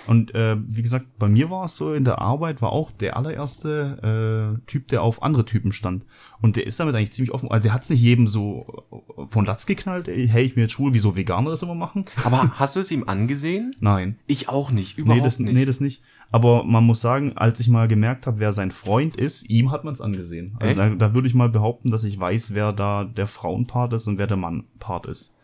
Und 0.07 0.35
äh, 0.35 0.57
wie 0.67 0.83
gesagt, 0.83 1.07
bei 1.19 1.29
mir 1.29 1.51
war 1.51 1.65
es 1.65 1.77
so, 1.77 1.95
in 1.95 2.05
der 2.05 2.21
Arbeit 2.21 2.63
war 2.63 2.73
auch 2.73 2.91
der 2.91 3.17
allererste 3.17 4.57
äh, 4.57 4.67
Typ, 4.67 4.89
der 4.89 5.03
auf 5.03 5.23
andere 5.23 5.45
Typen 5.45 5.73
stand. 5.73 6.05
Und 6.41 6.57
der 6.57 6.67
ist 6.67 6.79
damit 6.79 6.95
eigentlich 6.95 7.13
ziemlich 7.13 7.33
offen. 7.33 7.51
Also 7.51 7.65
der 7.65 7.75
hat 7.75 7.83
es 7.83 7.91
nicht 7.91 8.03
jedem 8.03 8.29
so 8.29 8.85
äh, 9.17 9.27
von 9.27 9.45
Latz 9.45 9.67
geknallt, 9.67 10.09
ey, 10.09 10.29
hey, 10.29 10.45
ich 10.45 10.55
bin 10.55 10.63
jetzt 10.63 10.73
schwul, 10.73 10.95
wie 10.95 10.99
so 10.99 11.17
Veganer 11.17 11.51
das 11.51 11.63
immer 11.63 11.75
machen. 11.75 12.05
Aber 12.25 12.59
hast 12.59 12.77
du 12.77 12.81
es 12.81 12.91
ihm 12.91 13.09
angesehen? 13.09 13.75
Nein. 13.81 14.17
Ich 14.27 14.49
auch 14.49 14.71
nicht, 14.71 14.99
überhaupt 14.99 15.19
Nee 15.19 15.25
das, 15.25 15.39
nicht. 15.39 15.55
nee, 15.55 15.65
das 15.65 15.81
nicht. 15.81 16.03
Aber 16.31 16.65
man 16.65 16.85
muss 16.85 17.01
sagen, 17.01 17.33
als 17.37 17.61
ich 17.61 17.69
mal 17.69 17.89
gemerkt 17.89 18.27
habe, 18.27 18.41
wer 18.41 18.53
sein 18.53 18.71
Freund 18.71 19.17
ist, 19.17 19.49
ihm 19.49 19.71
hat 19.71 19.85
man 19.85 19.95
es 19.95 20.01
angesehen. 20.01 20.57
Also 20.59 20.75
da, 20.75 20.89
da 20.91 21.15
würde 21.15 21.29
ich 21.29 21.35
mal 21.35 21.49
behaupten, 21.49 21.91
dass 21.91 22.05
ich 22.05 22.19
weiß, 22.19 22.55
wer 22.55 22.73
da 22.73 23.05
der 23.05 23.27
Frauenpart 23.27 23.93
ist 23.93 24.09
und 24.09 24.19
wer 24.19 24.27
der 24.27 24.37
Mannpart 24.37 25.07
ist. 25.07 25.36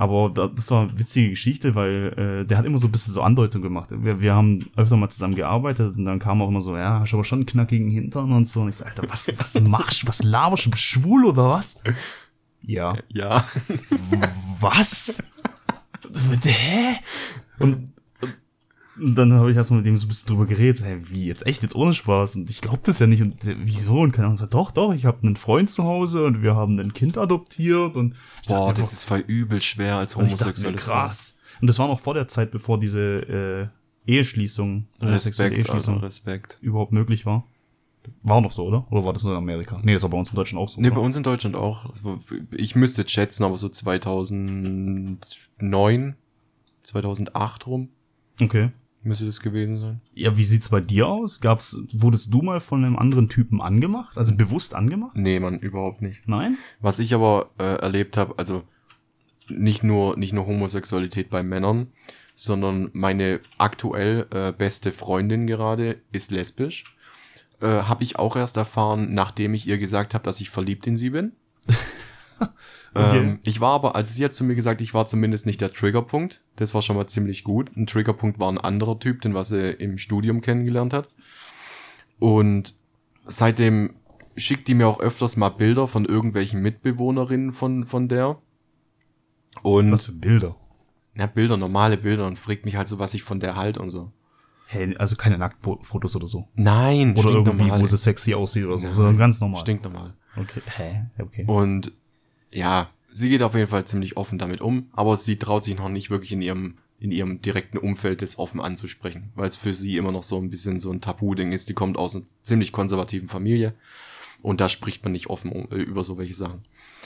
Aber 0.00 0.30
da, 0.30 0.46
das 0.46 0.70
war 0.70 0.84
eine 0.84 0.98
witzige 0.98 1.28
Geschichte, 1.28 1.74
weil 1.74 2.14
äh, 2.16 2.46
der 2.46 2.56
hat 2.56 2.64
immer 2.64 2.78
so 2.78 2.88
ein 2.88 2.90
bisschen 2.90 3.12
so 3.12 3.20
Andeutung 3.20 3.60
gemacht. 3.60 3.90
Wir, 3.92 4.22
wir 4.22 4.34
haben 4.34 4.70
öfter 4.74 4.96
mal 4.96 5.10
zusammen 5.10 5.34
gearbeitet 5.34 5.94
und 5.94 6.06
dann 6.06 6.18
kam 6.18 6.40
auch 6.40 6.48
immer 6.48 6.62
so, 6.62 6.74
ja, 6.74 7.00
hast 7.00 7.12
aber 7.12 7.22
schon 7.22 7.40
einen 7.40 7.46
knackigen 7.46 7.90
Hintern 7.90 8.32
und 8.32 8.46
so. 8.46 8.62
Und 8.62 8.70
ich 8.70 8.76
so, 8.76 8.86
Alter, 8.86 9.02
was, 9.10 9.30
was 9.36 9.60
machst 9.60 10.02
du? 10.02 10.08
Was 10.08 10.22
laberst 10.22 10.64
du 10.64 10.74
schwul 10.74 11.26
oder 11.26 11.50
was? 11.50 11.82
Ja. 12.62 12.96
Ja. 13.12 13.44
Was? 14.58 15.22
Hä? 16.44 16.96
Und, 17.58 17.92
und 18.96 19.16
dann 19.16 19.32
habe 19.32 19.50
ich 19.50 19.56
erstmal 19.56 19.78
mit 19.78 19.86
dem 19.86 19.96
so 19.96 20.06
ein 20.06 20.08
bisschen 20.08 20.28
drüber 20.28 20.46
geredet, 20.46 20.78
so, 20.78 20.84
hey, 20.84 20.98
wie 21.10 21.26
jetzt 21.26 21.46
echt 21.46 21.62
jetzt 21.62 21.74
ohne 21.74 21.94
Spaß 21.94 22.36
und 22.36 22.50
ich 22.50 22.60
glaube 22.60 22.80
das 22.82 22.98
ja 22.98 23.06
nicht 23.06 23.22
und 23.22 23.44
der, 23.44 23.56
wieso 23.60 24.00
und 24.00 24.12
keine 24.12 24.26
Ahnung, 24.26 24.38
so, 24.38 24.46
doch, 24.46 24.72
doch, 24.72 24.92
ich 24.92 25.04
habe 25.04 25.26
einen 25.26 25.36
Freund 25.36 25.70
zu 25.70 25.84
Hause 25.84 26.24
und 26.24 26.42
wir 26.42 26.56
haben 26.56 26.78
ein 26.78 26.92
Kind 26.92 27.16
adoptiert 27.16 27.96
und 27.96 28.14
ich 28.42 28.48
dachte 28.48 28.60
Boah, 28.60 28.68
mir, 28.68 28.74
das 28.74 28.92
ist 28.92 29.04
voll 29.04 29.24
übel 29.26 29.62
schwer 29.62 29.96
als 29.96 30.12
ich 30.12 30.18
dachte 30.18 30.32
homosexuelle 30.32 30.76
krass. 30.76 31.38
Und 31.60 31.68
das 31.68 31.78
war 31.78 31.88
noch 31.88 32.00
vor 32.00 32.14
der 32.14 32.26
Zeit, 32.26 32.50
bevor 32.50 32.80
diese 32.80 33.70
äh, 34.06 34.10
Eheschließung, 34.10 34.86
homosexuelle 35.00 35.50
Respekt, 35.50 35.70
also 35.70 35.76
Eheschließung 35.76 36.00
Respekt. 36.00 36.58
überhaupt 36.60 36.92
möglich 36.92 37.26
war. 37.26 37.44
War 38.22 38.40
noch 38.40 38.50
so, 38.50 38.64
oder? 38.64 38.90
Oder 38.90 39.04
war 39.04 39.12
das 39.12 39.24
nur 39.24 39.32
in 39.32 39.38
Amerika? 39.38 39.78
Nee, 39.82 39.92
das 39.92 40.02
war 40.02 40.08
bei 40.08 40.16
uns 40.16 40.30
in 40.30 40.36
Deutschland 40.36 40.62
auch 40.62 40.70
so. 40.70 40.80
Nee, 40.80 40.86
oder? 40.88 40.96
bei 40.96 41.02
uns 41.02 41.16
in 41.16 41.22
Deutschland 41.22 41.54
auch. 41.54 41.84
Also, 41.84 42.18
ich 42.56 42.74
müsste 42.74 43.02
jetzt 43.02 43.10
schätzen, 43.10 43.44
aber 43.44 43.58
so 43.58 43.68
2009, 43.68 46.16
2008 46.82 47.66
rum 47.66 47.90
Okay. 48.42 48.70
Müsste 49.02 49.26
das 49.26 49.40
gewesen 49.40 49.78
sein. 49.78 50.00
Ja, 50.14 50.36
wie 50.36 50.44
sieht's 50.44 50.68
bei 50.68 50.80
dir 50.80 51.08
aus? 51.08 51.40
Gab's, 51.40 51.78
wurdest 51.92 52.32
du 52.34 52.42
mal 52.42 52.60
von 52.60 52.84
einem 52.84 52.96
anderen 52.96 53.28
Typen 53.28 53.60
angemacht? 53.60 54.16
Also 54.16 54.36
bewusst 54.36 54.74
angemacht? 54.74 55.16
Nee, 55.16 55.40
man, 55.40 55.58
überhaupt 55.58 56.02
nicht. 56.02 56.28
Nein? 56.28 56.58
Was 56.80 56.98
ich 56.98 57.14
aber 57.14 57.50
äh, 57.58 57.76
erlebt 57.76 58.16
habe, 58.16 58.34
also 58.38 58.62
nicht 59.48 59.82
nur 59.82 60.16
nicht 60.16 60.32
nur 60.32 60.46
Homosexualität 60.46 61.30
bei 61.30 61.42
Männern, 61.42 61.88
sondern 62.34 62.90
meine 62.92 63.40
aktuell 63.58 64.26
äh, 64.30 64.52
beste 64.52 64.92
Freundin 64.92 65.46
gerade 65.46 66.00
ist 66.12 66.30
lesbisch. 66.30 66.84
Äh, 67.60 67.66
habe 67.66 68.04
ich 68.04 68.18
auch 68.18 68.36
erst 68.36 68.56
erfahren, 68.56 69.12
nachdem 69.12 69.54
ich 69.54 69.66
ihr 69.66 69.78
gesagt 69.78 70.14
habe, 70.14 70.24
dass 70.24 70.40
ich 70.40 70.50
verliebt 70.50 70.86
in 70.86 70.96
sie 70.96 71.10
bin. 71.10 71.32
Okay. 72.92 73.18
ähm, 73.18 73.38
ich 73.44 73.60
war 73.60 73.70
aber, 73.72 73.94
also 73.94 74.12
sie 74.12 74.24
hat 74.24 74.34
zu 74.34 74.42
mir 74.42 74.56
gesagt, 74.56 74.80
ich 74.80 74.94
war 74.94 75.06
zumindest 75.06 75.46
nicht 75.46 75.60
der 75.60 75.72
Triggerpunkt. 75.72 76.42
Das 76.56 76.74
war 76.74 76.82
schon 76.82 76.96
mal 76.96 77.06
ziemlich 77.06 77.44
gut. 77.44 77.70
Ein 77.76 77.86
Triggerpunkt 77.86 78.40
war 78.40 78.50
ein 78.50 78.58
anderer 78.58 78.98
Typ, 78.98 79.20
den 79.20 79.32
was 79.32 79.50
sie 79.50 79.70
im 79.70 79.96
Studium 79.96 80.40
kennengelernt 80.40 80.92
hat. 80.92 81.08
Und 82.18 82.74
seitdem 83.26 83.94
schickt 84.36 84.66
die 84.66 84.74
mir 84.74 84.88
auch 84.88 84.98
öfters 84.98 85.36
mal 85.36 85.50
Bilder 85.50 85.86
von 85.86 86.04
irgendwelchen 86.04 86.62
Mitbewohnerinnen 86.62 87.52
von, 87.52 87.84
von 87.84 88.08
der. 88.08 88.38
Und 89.62 89.92
Was 89.92 90.02
für 90.02 90.12
Bilder? 90.12 90.56
ja, 91.16 91.26
Bilder, 91.26 91.56
normale 91.56 91.96
Bilder 91.96 92.26
und 92.26 92.38
fragt 92.38 92.64
mich 92.64 92.76
halt 92.76 92.88
so, 92.88 92.98
was 92.98 93.14
ich 93.14 93.22
von 93.22 93.38
der 93.40 93.54
halt 93.56 93.78
und 93.78 93.90
so. 93.90 94.10
Hey, 94.66 94.96
also 94.96 95.16
keine 95.16 95.36
Nacktfotos 95.38 96.14
oder 96.16 96.28
so. 96.28 96.48
Nein, 96.56 97.16
Oder 97.16 97.30
irgendwie, 97.30 97.52
stinknormal. 97.52 97.82
wo 97.82 97.86
sie 97.86 97.96
sexy 97.96 98.34
aussieht 98.34 98.64
oder 98.64 98.78
so, 98.78 98.90
sondern 98.92 99.16
ganz 99.16 99.40
normal. 99.40 99.60
Stinknormal. 99.60 100.14
Okay. 100.36 100.60
Hä? 100.76 101.06
Okay. 101.20 101.44
Und 101.46 101.92
ja, 102.52 102.90
sie 103.12 103.28
geht 103.28 103.42
auf 103.42 103.54
jeden 103.54 103.66
Fall 103.66 103.86
ziemlich 103.86 104.16
offen 104.16 104.38
damit 104.38 104.60
um, 104.60 104.88
aber 104.92 105.16
sie 105.16 105.36
traut 105.36 105.64
sich 105.64 105.76
noch 105.76 105.88
nicht 105.88 106.10
wirklich 106.10 106.32
in 106.32 106.42
ihrem 106.42 106.74
in 107.00 107.12
ihrem 107.12 107.40
direkten 107.40 107.78
Umfeld 107.78 108.20
das 108.20 108.38
offen 108.38 108.60
anzusprechen, 108.60 109.30
weil 109.34 109.48
es 109.48 109.56
für 109.56 109.72
sie 109.72 109.96
immer 109.96 110.12
noch 110.12 110.22
so 110.22 110.36
ein 110.36 110.50
bisschen 110.50 110.80
so 110.80 110.92
ein 110.92 111.00
Tabu-Ding 111.00 111.50
ist. 111.50 111.70
Die 111.70 111.74
kommt 111.74 111.96
aus 111.96 112.14
einer 112.14 112.26
ziemlich 112.42 112.72
konservativen 112.72 113.26
Familie 113.26 113.74
und 114.42 114.60
da 114.60 114.68
spricht 114.68 115.02
man 115.02 115.12
nicht 115.12 115.28
offen 115.28 115.50
äh, 115.70 115.76
über 115.76 116.04
so 116.04 116.18
welche 116.18 116.34
Sachen. 116.34 116.60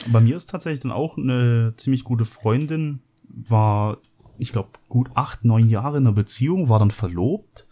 Bei 0.07 0.19
mir 0.19 0.35
ist 0.35 0.49
tatsächlich 0.49 0.81
dann 0.81 0.91
auch 0.91 1.17
eine 1.17 1.73
ziemlich 1.77 2.03
gute 2.03 2.25
Freundin, 2.25 2.99
war, 3.29 3.99
ich 4.37 4.51
glaube, 4.51 4.69
gut 4.89 5.09
acht, 5.15 5.45
neun 5.45 5.69
Jahre 5.69 5.97
in 5.97 6.03
einer 6.03 6.15
Beziehung, 6.15 6.67
war 6.67 6.79
dann 6.79 6.91
verlobt 6.91 7.65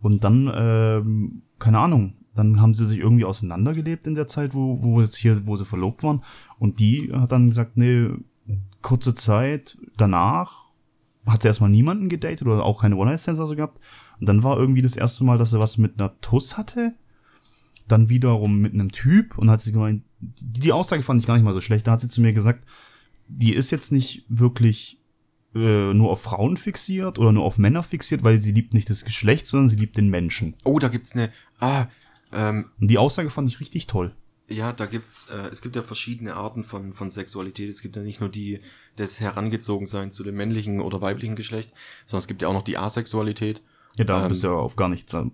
und 0.00 0.22
dann, 0.22 0.50
ähm, 0.54 1.42
keine 1.58 1.80
Ahnung, 1.80 2.14
dann 2.34 2.60
haben 2.60 2.74
sie 2.74 2.84
sich 2.84 2.98
irgendwie 2.98 3.24
auseinandergelebt 3.24 4.06
in 4.06 4.14
der 4.14 4.26
Zeit, 4.26 4.54
wo, 4.54 4.82
wo 4.82 5.00
jetzt 5.00 5.16
hier, 5.16 5.46
wo 5.46 5.56
sie 5.56 5.64
verlobt 5.64 6.02
waren. 6.02 6.22
Und 6.58 6.80
die 6.80 7.12
hat 7.12 7.32
dann 7.32 7.48
gesagt, 7.48 7.76
nee, 7.76 8.08
kurze 8.82 9.14
Zeit 9.14 9.78
danach 9.96 10.64
hat 11.26 11.42
sie 11.42 11.48
erstmal 11.48 11.70
niemanden 11.70 12.08
gedatet 12.08 12.46
oder 12.46 12.64
auch 12.64 12.82
keine 12.82 12.96
One-Night-Stands 12.96 13.40
also 13.40 13.56
gehabt. 13.56 13.80
Und 14.20 14.28
dann 14.28 14.42
war 14.42 14.58
irgendwie 14.58 14.82
das 14.82 14.96
erste 14.96 15.24
Mal, 15.24 15.38
dass 15.38 15.50
sie 15.50 15.58
was 15.58 15.78
mit 15.78 15.98
einer 15.98 16.20
Tuss 16.20 16.58
hatte. 16.58 16.94
Dann 17.88 18.08
wiederum 18.08 18.60
mit 18.60 18.74
einem 18.74 18.92
Typ 18.92 19.38
und 19.38 19.50
hat 19.50 19.60
sie 19.60 19.72
gemeint, 19.72 20.02
die, 20.20 20.60
die 20.60 20.72
Aussage 20.72 21.02
fand 21.02 21.20
ich 21.20 21.26
gar 21.26 21.34
nicht 21.34 21.44
mal 21.44 21.54
so 21.54 21.60
schlecht. 21.60 21.86
Da 21.86 21.92
hat 21.92 22.00
sie 22.00 22.08
zu 22.08 22.20
mir 22.20 22.32
gesagt, 22.32 22.64
die 23.28 23.54
ist 23.54 23.70
jetzt 23.70 23.92
nicht 23.92 24.24
wirklich 24.28 25.00
äh, 25.54 25.94
nur 25.94 26.10
auf 26.10 26.22
Frauen 26.22 26.56
fixiert 26.56 27.18
oder 27.18 27.32
nur 27.32 27.44
auf 27.44 27.58
Männer 27.58 27.82
fixiert, 27.82 28.24
weil 28.24 28.38
sie 28.40 28.52
liebt 28.52 28.74
nicht 28.74 28.90
das 28.90 29.04
Geschlecht, 29.04 29.46
sondern 29.46 29.68
sie 29.68 29.76
liebt 29.76 29.96
den 29.96 30.08
Menschen. 30.08 30.54
Oh, 30.64 30.78
da 30.78 30.88
gibt's 30.88 31.12
eine 31.12 31.30
ah 31.60 31.86
ähm, 32.34 32.70
Und 32.80 32.88
die 32.90 32.98
Aussage 32.98 33.30
fand 33.30 33.48
ich 33.48 33.60
richtig 33.60 33.86
toll. 33.86 34.14
Ja, 34.46 34.72
da 34.74 34.84
gibt's, 34.86 35.30
äh, 35.30 35.48
es 35.50 35.62
gibt 35.62 35.74
ja 35.74 35.82
verschiedene 35.82 36.34
Arten 36.34 36.64
von, 36.64 36.92
von 36.92 37.10
Sexualität. 37.10 37.70
Es 37.70 37.80
gibt 37.80 37.96
ja 37.96 38.02
nicht 38.02 38.20
nur 38.20 38.28
die 38.28 38.60
des 38.98 39.18
Herangezogensein 39.20 40.10
zu 40.10 40.22
dem 40.22 40.34
männlichen 40.36 40.80
oder 40.80 41.00
weiblichen 41.00 41.34
Geschlecht, 41.34 41.72
sondern 42.04 42.18
es 42.22 42.28
gibt 42.28 42.42
ja 42.42 42.48
auch 42.48 42.52
noch 42.52 42.62
die 42.62 42.76
Asexualität. 42.76 43.62
Ja, 43.96 44.04
da 44.04 44.22
Ähm. 44.22 44.28
bist 44.28 44.42
du 44.42 44.48
ja 44.48 44.52
auf 44.54 44.76
gar 44.76 44.88
nichts. 44.90 45.14
äh, 45.14 45.24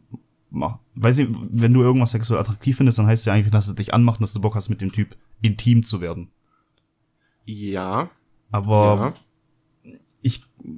Weiß 0.95 1.19
ich, 1.19 1.29
wenn 1.31 1.73
du 1.73 1.83
irgendwas 1.83 2.11
sexuell 2.13 2.41
attraktiv 2.41 2.77
findest, 2.77 2.99
dann 2.99 3.07
heißt 3.07 3.23
es 3.23 3.27
ja 3.27 3.33
eigentlich, 3.33 3.51
dass 3.53 3.69
es 3.69 3.75
dich 3.75 3.95
anmacht 3.95 4.19
und 4.21 4.23
dass 4.23 4.33
du 4.33 4.41
Bock 4.41 4.55
hast, 4.55 4.69
mit 4.69 4.81
dem 4.81 4.93
Typ 4.93 5.17
intim 5.43 5.83
zu 5.85 6.01
werden. 6.01 6.31
Ja, 7.47 8.11
Aber 8.51 8.97
ja. 8.97 9.15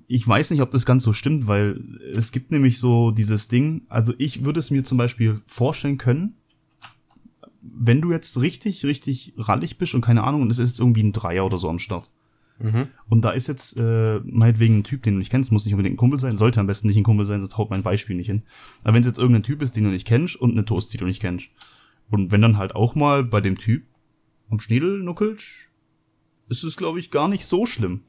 Ich, 0.07 0.27
weiß 0.27 0.51
nicht, 0.51 0.61
ob 0.63 0.71
das 0.71 0.87
ganz 0.87 1.05
so 1.05 1.13
stimmt, 1.13 1.47
weil 1.47 1.81
es 2.15 2.33
gibt 2.33 2.51
nämlich 2.51 2.79
so 2.79 3.11
dieses 3.11 3.49
Ding, 3.49 3.83
also 3.89 4.13
ich 4.19 4.45
würde 4.45 4.61
es 4.61 4.71
mir 4.71 4.85
zum 4.85 4.99
Beispiel 4.99 5.41
vorstellen 5.47 5.99
können, 5.99 6.37
wenn 7.61 8.01
du 8.01 8.11
jetzt 8.11 8.41
richtig, 8.41 8.85
richtig 8.85 9.35
rallig 9.37 9.79
bist 9.79 9.95
und 9.95 10.01
keine 10.01 10.25
Ahnung, 10.25 10.43
und 10.43 10.51
es 10.51 10.59
ist 10.59 10.71
jetzt 10.71 10.81
irgendwie 10.81 11.03
ein 11.03 11.13
Dreier 11.13 11.47
oder 11.47 11.59
so 11.59 11.69
am 11.69 11.79
Start. 11.79 12.11
Mhm. 12.59 12.89
Und 13.09 13.23
da 13.23 13.31
ist 13.31 13.49
jetzt 13.49 13.77
äh, 13.77 14.21
meinetwegen 14.25 14.79
ein 14.79 14.85
Typ, 14.85 15.03
den 15.03 15.15
du 15.15 15.19
nicht 15.19 15.31
kennst, 15.31 15.53
muss 15.53 15.65
nicht 15.65 15.75
unbedingt 15.75 15.95
ein 15.95 15.99
Kumpel 15.99 16.21
sein, 16.21 16.37
sollte 16.37 16.61
am 16.61 16.67
besten 16.67 16.89
nicht 16.89 16.97
ein 16.97 17.03
Kumpel 17.03 17.27
sein, 17.27 17.41
sonst 17.41 17.57
haut 17.57 17.71
mein 17.71 17.83
Beispiel 17.83 18.17
nicht 18.17 18.27
hin. 18.27 18.43
Aber 18.83 18.95
wenn 18.95 19.01
es 19.01 19.07
jetzt 19.07 19.19
irgendein 19.19 19.43
Typ 19.43 19.63
ist, 19.63 19.77
den 19.77 19.85
du 19.85 19.91
nicht 19.91 20.07
kennst 20.07 20.37
und 20.37 20.53
eine 20.53 20.65
Toast, 20.65 20.93
die 20.93 20.99
du 20.99 21.05
nicht 21.05 21.21
kennst. 21.21 21.49
Und 22.11 22.31
wenn 22.31 22.43
dann 22.43 22.59
halt 22.59 22.75
auch 22.75 22.95
mal 22.95 23.25
bei 23.25 23.41
dem 23.41 23.59
Typ 23.59 23.85
am 24.51 24.61
Schniedel 24.61 25.03
nuckelt, 25.03 25.43
ist 26.49 26.63
es, 26.63 26.77
glaube 26.77 27.01
ich, 27.01 27.11
gar 27.11 27.29
nicht 27.29 27.47
so 27.47 27.67
schlimm. 27.67 28.03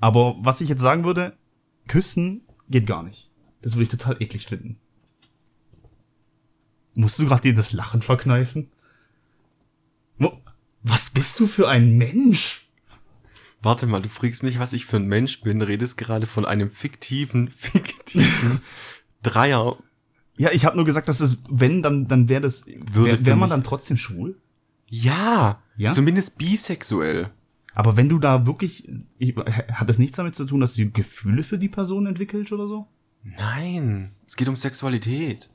Aber 0.00 0.36
was 0.40 0.60
ich 0.60 0.68
jetzt 0.68 0.82
sagen 0.82 1.04
würde, 1.04 1.36
küssen 1.88 2.42
geht 2.68 2.86
gar 2.86 3.02
nicht. 3.02 3.30
Das 3.62 3.74
würde 3.74 3.84
ich 3.84 3.88
total 3.88 4.16
eklig 4.20 4.46
finden. 4.46 4.78
Musst 6.94 7.18
du 7.18 7.26
gerade 7.26 7.42
dir 7.42 7.54
das 7.54 7.72
Lachen 7.72 8.02
verkneifen? 8.02 8.70
Was 10.88 11.10
bist 11.10 11.40
du 11.40 11.48
für 11.48 11.68
ein 11.68 11.98
Mensch? 11.98 12.68
Warte 13.60 13.86
mal, 13.86 14.00
du 14.00 14.08
fragst 14.08 14.44
mich, 14.44 14.60
was 14.60 14.72
ich 14.72 14.86
für 14.86 14.98
ein 14.98 15.08
Mensch 15.08 15.40
bin, 15.40 15.60
redest 15.60 15.96
gerade 15.98 16.28
von 16.28 16.44
einem 16.44 16.70
fiktiven, 16.70 17.48
fiktiven 17.56 18.60
Dreier. 19.22 19.76
Ja, 20.38 20.50
ich 20.52 20.64
habe 20.64 20.76
nur 20.76 20.84
gesagt, 20.84 21.08
dass 21.08 21.18
es, 21.18 21.42
wenn, 21.50 21.82
dann, 21.82 22.06
dann 22.06 22.28
wäre 22.28 22.42
das, 22.42 22.66
wäre 22.66 23.24
wär 23.26 23.34
man 23.34 23.50
dann 23.50 23.64
trotzdem 23.64 23.96
schwul? 23.96 24.40
Ja, 24.88 25.60
Ja? 25.76 25.90
zumindest 25.90 26.38
bisexuell. 26.38 27.32
Aber 27.76 27.96
wenn 27.96 28.08
du 28.08 28.18
da 28.18 28.46
wirklich, 28.46 28.88
ich, 29.18 29.36
hat 29.36 29.88
das 29.88 29.98
nichts 29.98 30.16
damit 30.16 30.34
zu 30.34 30.46
tun, 30.46 30.60
dass 30.60 30.74
du 30.74 30.90
Gefühle 30.90 31.44
für 31.44 31.58
die 31.58 31.68
Person 31.68 32.06
entwickelst 32.06 32.50
oder 32.50 32.66
so? 32.66 32.88
Nein, 33.22 34.10
es 34.26 34.36
geht 34.36 34.48
um 34.48 34.56
Sexualität. 34.56 35.50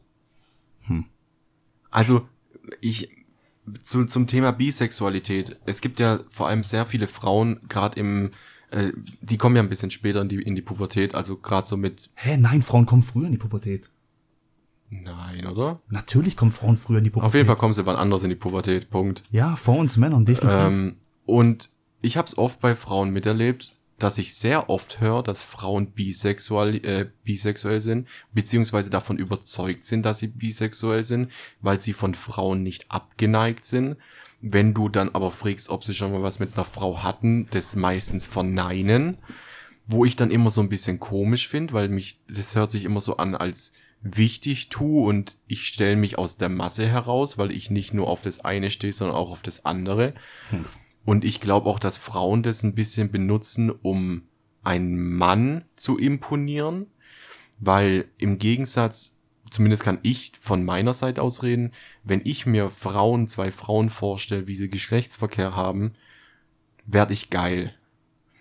Hm. 0.84 1.06
Also, 1.90 2.28
ich, 2.80 3.10
zu, 3.84 4.06
zum 4.06 4.28
Thema 4.28 4.52
Bisexualität. 4.52 5.60
Es 5.66 5.82
gibt 5.82 6.00
ja 6.00 6.20
vor 6.30 6.48
allem 6.48 6.64
sehr 6.64 6.86
viele 6.86 7.08
Frauen, 7.08 7.60
gerade 7.68 8.00
im 8.00 8.32
Äh, 8.72 8.94
die 9.22 9.38
kommen 9.38 9.58
ja 9.58 9.62
ein 9.62 9.68
bisschen 9.68 9.92
später 9.92 10.22
in 10.22 10.30
die, 10.30 10.42
in 10.42 10.56
die 10.56 10.62
Pubertät, 10.62 11.14
also 11.14 11.36
gerade 11.36 11.68
so 11.68 11.76
mit. 11.76 12.10
Hä, 12.16 12.38
nein, 12.38 12.62
Frauen 12.62 12.86
kommen 12.86 13.04
früher 13.04 13.26
in 13.26 13.34
die 13.34 13.38
Pubertät. 13.38 13.92
Nein, 14.90 15.46
oder? 15.46 15.82
Natürlich 15.90 16.38
kommen 16.38 16.54
Frauen 16.54 16.78
früher 16.78 17.00
in 17.00 17.04
die 17.04 17.10
Pubertät. 17.10 17.28
Auf 17.28 17.34
jeden 17.34 17.48
Fall 17.48 17.58
kommen 17.58 17.74
sie 17.74 17.86
wann 17.86 17.98
anders 17.98 18.24
in 18.24 18.30
die 18.30 18.36
Pubertät. 18.36 18.90
Punkt. 18.90 19.24
Ja, 19.30 19.58
vor 19.58 19.78
uns 19.78 19.98
Männern, 19.98 20.24
definitiv. 20.24 20.58
Ähm, 20.58 20.96
und 21.26 21.70
ich 22.02 22.18
habe 22.18 22.28
es 22.28 22.38
oft 22.38 22.60
bei 22.60 22.76
Frauen 22.76 23.12
miterlebt, 23.12 23.74
dass 24.02 24.18
ich 24.18 24.34
sehr 24.34 24.70
oft 24.70 25.00
höre, 25.00 25.22
dass 25.22 25.42
Frauen 25.42 25.92
bisexuell, 25.92 26.84
äh, 26.84 27.10
bisexuell 27.24 27.80
sind, 27.80 28.08
beziehungsweise 28.34 28.90
davon 28.90 29.18
überzeugt 29.18 29.86
sind, 29.86 30.04
dass 30.04 30.20
sie 30.20 30.28
bisexuell 30.28 31.04
sind, 31.04 31.32
weil 31.62 31.80
sie 31.80 31.94
von 31.94 32.16
Frauen 32.16 32.64
nicht 32.64 32.90
abgeneigt 32.90 33.66
sind. 33.66 33.98
Wenn 34.42 34.74
du 34.74 34.90
dann 34.90 35.10
aber 35.10 35.30
fragst, 35.30 35.70
ob 35.70 35.84
sie 35.84 35.94
schon 35.94 36.12
mal 36.12 36.24
was 36.24 36.40
mit 36.40 36.56
einer 36.56 36.66
Frau 36.66 37.04
hatten, 37.04 37.48
das 37.52 37.76
meistens 37.76 38.26
verneinen, 38.26 39.20
wo 39.86 40.04
ich 40.04 40.16
dann 40.16 40.32
immer 40.32 40.50
so 40.50 40.62
ein 40.62 40.70
bisschen 40.70 41.00
komisch 41.00 41.48
finde, 41.48 41.74
weil 41.74 41.90
mich, 41.90 42.20
das 42.28 42.56
hört 42.56 42.72
sich 42.72 42.86
immer 42.86 43.02
so 43.02 43.18
an, 43.18 43.36
als 43.36 43.74
wichtig 44.02 44.70
tue 44.70 45.08
und 45.08 45.38
ich 45.46 45.68
stelle 45.68 45.96
mich 45.96 46.18
aus 46.18 46.38
der 46.38 46.50
Masse 46.50 46.88
heraus, 46.88 47.38
weil 47.38 47.52
ich 47.52 47.70
nicht 47.70 47.94
nur 47.94 48.08
auf 48.08 48.24
das 48.24 48.44
eine 48.44 48.72
stehe, 48.72 48.94
sondern 48.94 49.16
auch 49.16 49.30
auf 49.30 49.44
das 49.44 49.66
andere. 49.66 50.16
Hm. 50.50 50.66
Und 51.06 51.26
ich 51.26 51.42
glaube 51.42 51.68
auch, 51.70 51.80
dass 51.80 51.98
Frauen 51.98 52.44
das 52.44 52.64
ein 52.64 52.76
bisschen 52.76 53.12
benutzen, 53.12 53.72
um 53.72 54.24
einen 54.64 55.16
Mann 55.16 55.66
zu 55.76 55.98
imponieren, 55.98 56.88
weil 57.60 58.06
im 58.18 58.38
Gegensatz, 58.38 59.18
zumindest 59.50 59.84
kann 59.84 60.00
ich 60.04 60.32
von 60.40 60.64
meiner 60.64 60.94
Seite 60.94 61.22
aus 61.22 61.42
reden, 61.44 61.72
wenn 62.04 62.22
ich 62.24 62.46
mir 62.46 62.70
Frauen, 62.70 63.28
zwei 63.28 63.52
Frauen 63.52 63.90
vorstelle, 63.90 64.48
wie 64.48 64.56
sie 64.56 64.70
Geschlechtsverkehr 64.70 65.56
haben, 65.56 65.94
werde 66.86 67.14
ich 67.14 67.30
geil. 67.30 67.74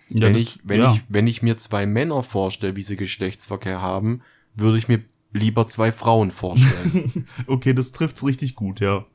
Ja, 0.09 0.27
wenn 0.27 0.33
das- 0.33 0.41
ich, 0.41 0.59
wenn 0.63 0.79
ja. 0.81 0.93
ich, 0.93 1.01
wenn 1.09 1.27
ich 1.27 1.41
mir 1.41 1.57
zwei 1.57 1.85
Männer 1.85 2.21
vorstelle, 2.21 2.75
wie 2.75 2.83
sie 2.83 2.95
Geschlechtsverkehr 2.97 3.81
haben, 3.81 4.21
würde 4.55 4.77
ich 4.77 4.87
mir 4.87 5.03
lieber 5.33 5.67
zwei 5.67 5.91
Frauen 5.91 6.29
vorstellen. 6.29 7.25
Okay, 7.47 7.73
das 7.73 7.91
trifft's 7.93 8.23
richtig 8.23 8.55
gut, 8.55 8.79
ja. 8.81 9.05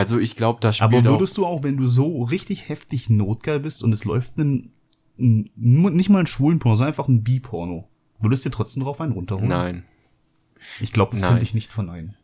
Also 0.00 0.18
ich 0.18 0.34
glaube, 0.36 0.60
das 0.60 0.76
spielt 0.78 0.92
Aber 0.92 1.04
würdest 1.04 1.36
du 1.36 1.46
auch, 1.46 1.62
wenn 1.62 1.76
du 1.76 1.86
so 1.86 2.22
richtig 2.22 2.68
heftig 2.68 3.08
notgeil 3.10 3.60
bist 3.60 3.82
und 3.82 3.92
es 3.92 4.04
läuft 4.04 4.36
ein, 4.38 4.72
ein 5.18 5.50
nicht 5.56 6.08
mal 6.10 6.20
ein 6.20 6.26
schwulen 6.26 6.58
Porno, 6.58 6.76
sondern 6.76 6.88
einfach 6.88 7.08
ein 7.08 7.22
Bi-Porno, 7.22 7.88
würdest 8.20 8.44
du 8.44 8.48
dir 8.50 8.56
trotzdem 8.56 8.82
drauf 8.82 9.00
einen 9.00 9.12
runterholen? 9.12 9.48
nein. 9.48 9.84
Ich 10.78 10.92
glaube, 10.92 11.12
das 11.12 11.20
Nein. 11.22 11.30
könnte 11.30 11.44
ich 11.44 11.54
nicht 11.54 11.72
verneinen. 11.72 12.16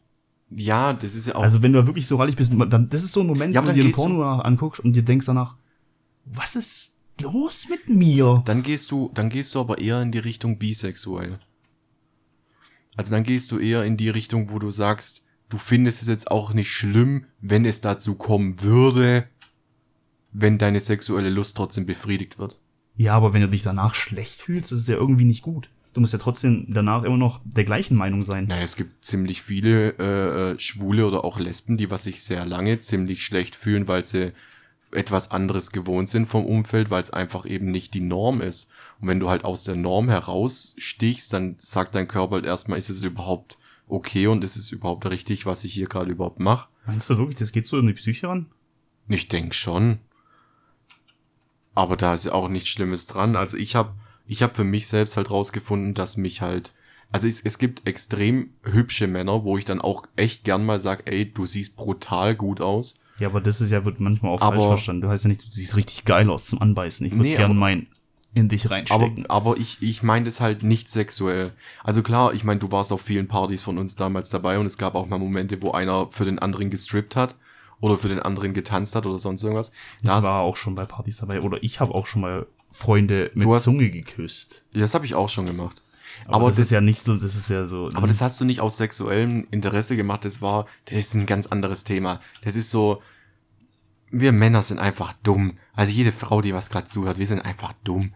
Ja, 0.50 0.92
das 0.92 1.14
ist 1.14 1.26
ja 1.26 1.36
auch, 1.36 1.42
Also 1.42 1.62
wenn 1.62 1.72
du 1.72 1.86
wirklich 1.86 2.06
so 2.06 2.16
rallig 2.16 2.36
bist, 2.36 2.52
dann, 2.54 2.88
das 2.90 3.02
ist 3.02 3.12
so 3.12 3.20
ein 3.20 3.26
Moment, 3.26 3.54
Ja, 3.54 3.62
wo 3.62 3.66
du 3.66 3.72
dir 3.72 3.84
ein 3.84 3.92
Porno 3.92 4.22
anguckst 4.22 4.84
und 4.84 4.92
dir 4.92 5.02
denkst 5.02 5.24
danach, 5.26 5.56
was 6.26 6.54
ist 6.54 6.98
los 7.20 7.68
mit 7.70 7.88
mir? 7.88 8.42
dann 8.44 8.62
gehst 8.62 8.90
du, 8.90 9.10
dann 9.14 9.30
gehst 9.30 9.54
du 9.54 9.60
aber 9.60 9.78
eher 9.78 10.02
in 10.02 10.12
die 10.12 10.18
Richtung 10.18 10.58
bisexuell. 10.58 11.38
Also 12.96 13.14
dann 13.14 13.24
gehst 13.24 13.50
du 13.50 13.58
eher 13.58 13.84
in 13.84 13.96
die 13.96 14.08
Richtung, 14.10 14.50
wo 14.50 14.58
du 14.58 14.70
sagst, 14.70 15.24
du 15.48 15.58
findest 15.58 16.02
es 16.02 16.08
jetzt 16.08 16.30
auch 16.30 16.54
nicht 16.54 16.70
schlimm, 16.70 17.26
wenn 17.40 17.64
es 17.64 17.80
dazu 17.80 18.14
kommen 18.14 18.62
würde, 18.62 19.28
wenn 20.32 20.58
deine 20.58 20.80
sexuelle 20.80 21.30
Lust 21.30 21.56
trotzdem 21.56 21.86
befriedigt 21.86 22.38
wird. 22.38 22.58
Ja, 22.96 23.14
aber 23.14 23.34
wenn 23.34 23.42
du 23.42 23.48
dich 23.48 23.62
danach 23.62 23.94
schlecht 23.94 24.40
fühlst, 24.40 24.72
ist 24.72 24.88
ja 24.88 24.96
irgendwie 24.96 25.24
nicht 25.24 25.42
gut. 25.42 25.68
Du 25.92 26.00
musst 26.00 26.12
ja 26.12 26.18
trotzdem 26.18 26.66
danach 26.68 27.04
immer 27.04 27.16
noch 27.16 27.40
der 27.44 27.64
gleichen 27.64 27.96
Meinung 27.96 28.22
sein. 28.22 28.46
Naja, 28.46 28.62
es 28.62 28.76
gibt 28.76 29.04
ziemlich 29.04 29.40
viele 29.40 29.94
äh, 29.98 30.52
äh, 30.52 30.58
Schwule 30.58 31.06
oder 31.06 31.24
auch 31.24 31.38
Lesben, 31.38 31.78
die 31.78 31.90
was 31.90 32.04
sich 32.04 32.22
sehr 32.22 32.44
lange 32.44 32.78
ziemlich 32.80 33.24
schlecht 33.24 33.56
fühlen, 33.56 33.88
weil 33.88 34.04
sie 34.04 34.32
etwas 34.90 35.30
anderes 35.30 35.72
gewohnt 35.72 36.08
sind 36.08 36.26
vom 36.26 36.44
Umfeld, 36.44 36.90
weil 36.90 37.02
es 37.02 37.10
einfach 37.10 37.46
eben 37.46 37.70
nicht 37.70 37.94
die 37.94 38.00
Norm 38.00 38.40
ist. 38.40 38.68
Und 39.00 39.08
wenn 39.08 39.20
du 39.20 39.28
halt 39.28 39.44
aus 39.44 39.64
der 39.64 39.76
Norm 39.76 40.08
herausstichst, 40.08 41.32
dann 41.32 41.56
sagt 41.58 41.94
dein 41.94 42.08
Körper 42.08 42.36
halt 42.36 42.46
erstmal, 42.46 42.78
ist 42.78 42.90
es 42.90 43.02
überhaupt 43.02 43.58
okay 43.88 44.26
und 44.26 44.42
ist 44.44 44.56
es 44.56 44.72
überhaupt 44.72 45.06
richtig, 45.06 45.46
was 45.46 45.64
ich 45.64 45.72
hier 45.74 45.86
gerade 45.86 46.10
überhaupt 46.10 46.40
mache? 46.40 46.68
Meinst 46.86 47.08
du 47.10 47.18
wirklich, 47.18 47.38
das 47.38 47.52
geht 47.52 47.66
so 47.66 47.78
in 47.78 47.86
die 47.86 47.92
Psyche 47.94 48.28
ran? 48.28 48.46
Ich 49.08 49.28
denk 49.28 49.54
schon. 49.54 49.98
Aber 51.74 51.96
da 51.96 52.14
ist 52.14 52.24
ja 52.24 52.32
auch 52.32 52.48
nichts 52.48 52.68
Schlimmes 52.68 53.06
dran. 53.06 53.36
Also 53.36 53.56
ich 53.56 53.76
habe 53.76 53.94
ich 54.26 54.42
hab 54.42 54.56
für 54.56 54.64
mich 54.64 54.88
selbst 54.88 55.16
halt 55.16 55.30
rausgefunden, 55.30 55.94
dass 55.94 56.16
mich 56.16 56.40
halt. 56.42 56.72
Also 57.12 57.28
es, 57.28 57.40
es 57.40 57.58
gibt 57.58 57.86
extrem 57.86 58.50
hübsche 58.64 59.06
Männer, 59.06 59.44
wo 59.44 59.56
ich 59.58 59.64
dann 59.64 59.80
auch 59.80 60.04
echt 60.16 60.42
gern 60.44 60.66
mal 60.66 60.80
sag, 60.80 61.08
ey, 61.08 61.32
du 61.32 61.46
siehst 61.46 61.76
brutal 61.76 62.34
gut 62.34 62.60
aus. 62.60 62.98
Ja, 63.18 63.28
aber 63.28 63.40
das 63.40 63.60
ist 63.60 63.70
ja, 63.70 63.84
wird 63.84 64.00
manchmal 64.00 64.32
auch 64.32 64.40
Aber- 64.40 64.56
falsch 64.56 64.66
verstanden. 64.66 65.02
Du 65.02 65.08
heißt 65.08 65.24
ja 65.24 65.28
nicht, 65.28 65.46
du 65.46 65.50
siehst 65.50 65.76
richtig 65.76 66.04
geil 66.04 66.28
aus 66.30 66.46
zum 66.46 66.60
Anbeißen. 66.60 67.06
Ich 67.06 67.12
würde 67.12 67.22
Nee, 67.22 67.36
gern 67.36 67.52
aber- 67.52 67.54
mein 67.54 67.86
in 68.36 68.48
dich 68.50 68.66
Aber, 68.66 68.74
reinstecken. 68.74 69.30
aber 69.30 69.56
ich, 69.56 69.78
ich 69.80 70.02
meine 70.02 70.26
das 70.26 70.40
halt 70.40 70.62
nicht 70.62 70.90
sexuell. 70.90 71.52
Also 71.82 72.02
klar, 72.02 72.34
ich 72.34 72.44
meine, 72.44 72.60
du 72.60 72.70
warst 72.70 72.92
auf 72.92 73.00
vielen 73.00 73.28
Partys 73.28 73.62
von 73.62 73.78
uns 73.78 73.96
damals 73.96 74.28
dabei 74.28 74.58
und 74.58 74.66
es 74.66 74.76
gab 74.76 74.94
auch 74.94 75.06
mal 75.06 75.18
Momente, 75.18 75.62
wo 75.62 75.70
einer 75.72 76.08
für 76.10 76.26
den 76.26 76.38
anderen 76.38 76.68
gestrippt 76.68 77.16
hat 77.16 77.34
oder 77.80 77.96
für 77.96 78.08
den 78.10 78.20
anderen 78.20 78.52
getanzt 78.52 78.94
hat 78.94 79.06
oder 79.06 79.18
sonst 79.18 79.42
irgendwas. 79.42 79.72
ich 80.00 80.06
Da 80.06 80.22
war 80.22 80.40
auch 80.40 80.56
schon 80.58 80.74
bei 80.74 80.84
Partys 80.84 81.16
dabei. 81.16 81.40
Oder 81.40 81.62
ich 81.62 81.80
habe 81.80 81.94
auch 81.94 82.06
schon 82.06 82.20
mal 82.20 82.46
Freunde 82.70 83.30
mit 83.34 83.48
hast- 83.48 83.62
Zunge 83.64 83.88
geküsst. 83.90 84.62
das 84.74 84.92
habe 84.92 85.06
ich 85.06 85.14
auch 85.14 85.30
schon 85.30 85.46
gemacht. 85.46 85.82
Aber, 86.26 86.46
das, 86.48 86.58
ist 86.58 86.70
ja 86.72 86.80
nicht 86.80 87.00
so, 87.00 87.16
das 87.16 87.36
ist 87.36 87.48
ja 87.50 87.66
so. 87.66 87.90
Aber 87.94 88.06
das 88.06 88.20
hast 88.20 88.38
du 88.40 88.44
nicht 88.44 88.60
aus 88.60 88.76
sexuellem 88.76 89.46
Interesse 89.50 89.96
gemacht, 89.96 90.24
das 90.26 90.40
war, 90.42 90.66
das 90.86 90.98
ist 90.98 91.14
ein 91.14 91.26
ganz 91.26 91.46
anderes 91.46 91.84
Thema. 91.84 92.20
Das 92.42 92.56
ist 92.56 92.70
so, 92.70 93.02
wir 94.10 94.32
Männer 94.32 94.62
sind 94.62 94.78
einfach 94.78 95.12
dumm. 95.22 95.58
Also 95.74 95.92
jede 95.92 96.12
Frau, 96.12 96.40
die 96.40 96.54
was 96.54 96.70
gerade 96.70 96.86
zuhört, 96.86 97.18
wir 97.18 97.26
sind 97.26 97.40
einfach 97.40 97.72
dumm. 97.84 98.12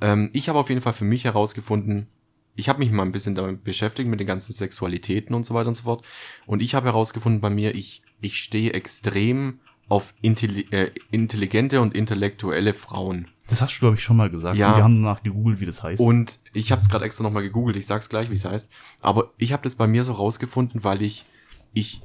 Ähm, 0.00 0.30
ich 0.32 0.48
habe 0.48 0.58
auf 0.58 0.68
jeden 0.68 0.80
Fall 0.80 0.92
für 0.92 1.04
mich 1.04 1.24
herausgefunden, 1.24 2.08
ich 2.54 2.68
habe 2.68 2.80
mich 2.80 2.90
mal 2.90 3.04
ein 3.04 3.12
bisschen 3.12 3.36
damit 3.36 3.62
beschäftigt, 3.62 4.08
mit 4.08 4.18
den 4.18 4.26
ganzen 4.26 4.52
Sexualitäten 4.52 5.34
und 5.34 5.46
so 5.46 5.54
weiter 5.54 5.68
und 5.68 5.74
so 5.74 5.84
fort. 5.84 6.04
Und 6.46 6.60
ich 6.60 6.74
habe 6.74 6.86
herausgefunden 6.86 7.40
bei 7.40 7.50
mir, 7.50 7.74
ich, 7.74 8.02
ich 8.20 8.38
stehe 8.38 8.72
extrem 8.72 9.60
auf 9.88 10.12
intelli 10.20 10.66
äh, 10.70 10.90
intelligente 11.10 11.80
und 11.80 11.94
intellektuelle 11.94 12.74
Frauen. 12.74 13.28
das 13.48 13.62
hast 13.62 13.76
du, 13.76 13.80
glaube 13.80 13.96
ich, 13.96 14.02
schon 14.02 14.16
mal 14.16 14.28
gesagt. 14.28 14.56
Ja. 14.56 14.70
Und 14.70 14.76
wir 14.76 14.84
haben 14.84 15.02
danach 15.02 15.22
gegoogelt, 15.22 15.60
wie 15.60 15.66
das 15.66 15.82
heißt. 15.82 16.00
Und 16.00 16.40
ich 16.52 16.70
habe 16.72 16.82
es 16.82 16.88
gerade 16.88 17.04
extra 17.04 17.22
nochmal 17.22 17.42
gegoogelt, 17.42 17.76
ich 17.76 17.86
sag's 17.86 18.08
gleich, 18.08 18.28
wie 18.28 18.34
es 18.34 18.44
heißt. 18.44 18.70
Aber 19.00 19.32
ich 19.38 19.52
habe 19.52 19.62
das 19.62 19.76
bei 19.76 19.86
mir 19.86 20.04
so 20.04 20.12
rausgefunden, 20.12 20.84
weil 20.84 21.00
ich, 21.00 21.24
ich, 21.72 22.02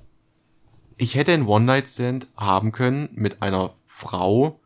ich 0.97 1.15
hätte 1.15 1.33
einen 1.33 1.47
One-Night-Stand 1.47 2.27
haben 2.37 2.71
können 2.71 3.09
mit 3.13 3.41
einer 3.41 3.73
Frau, 3.85 4.61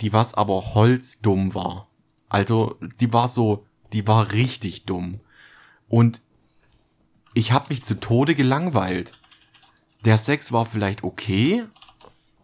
die 0.00 0.12
was 0.12 0.34
aber 0.34 0.74
holzdumm 0.74 1.54
war. 1.54 1.88
Also, 2.28 2.78
die 3.00 3.12
war 3.12 3.28
so, 3.28 3.66
die 3.92 4.06
war 4.06 4.32
richtig 4.32 4.84
dumm. 4.84 5.20
Und 5.88 6.20
ich 7.34 7.52
habe 7.52 7.66
mich 7.68 7.84
zu 7.84 8.00
Tode 8.00 8.34
gelangweilt. 8.34 9.18
Der 10.04 10.18
Sex 10.18 10.52
war 10.52 10.64
vielleicht 10.64 11.02
okay, 11.02 11.64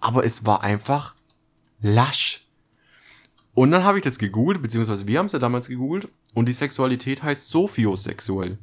aber 0.01 0.25
es 0.25 0.47
war 0.47 0.62
einfach 0.62 1.14
lasch. 1.81 2.47
Und 3.55 3.71
dann 3.71 3.85
habe 3.85 3.99
ich 3.99 4.05
das 4.05 4.19
gegoogelt, 4.19 4.62
beziehungsweise 4.62 5.07
wir 5.07 5.19
haben 5.19 5.27
es 5.27 5.33
ja 5.33 5.38
damals 5.38 5.69
gegoogelt. 5.69 6.09
Und 6.35 6.49
die 6.49 6.53
Sexualität 6.53 7.23
heißt 7.23 7.49
sophiosexuell. 7.49 8.59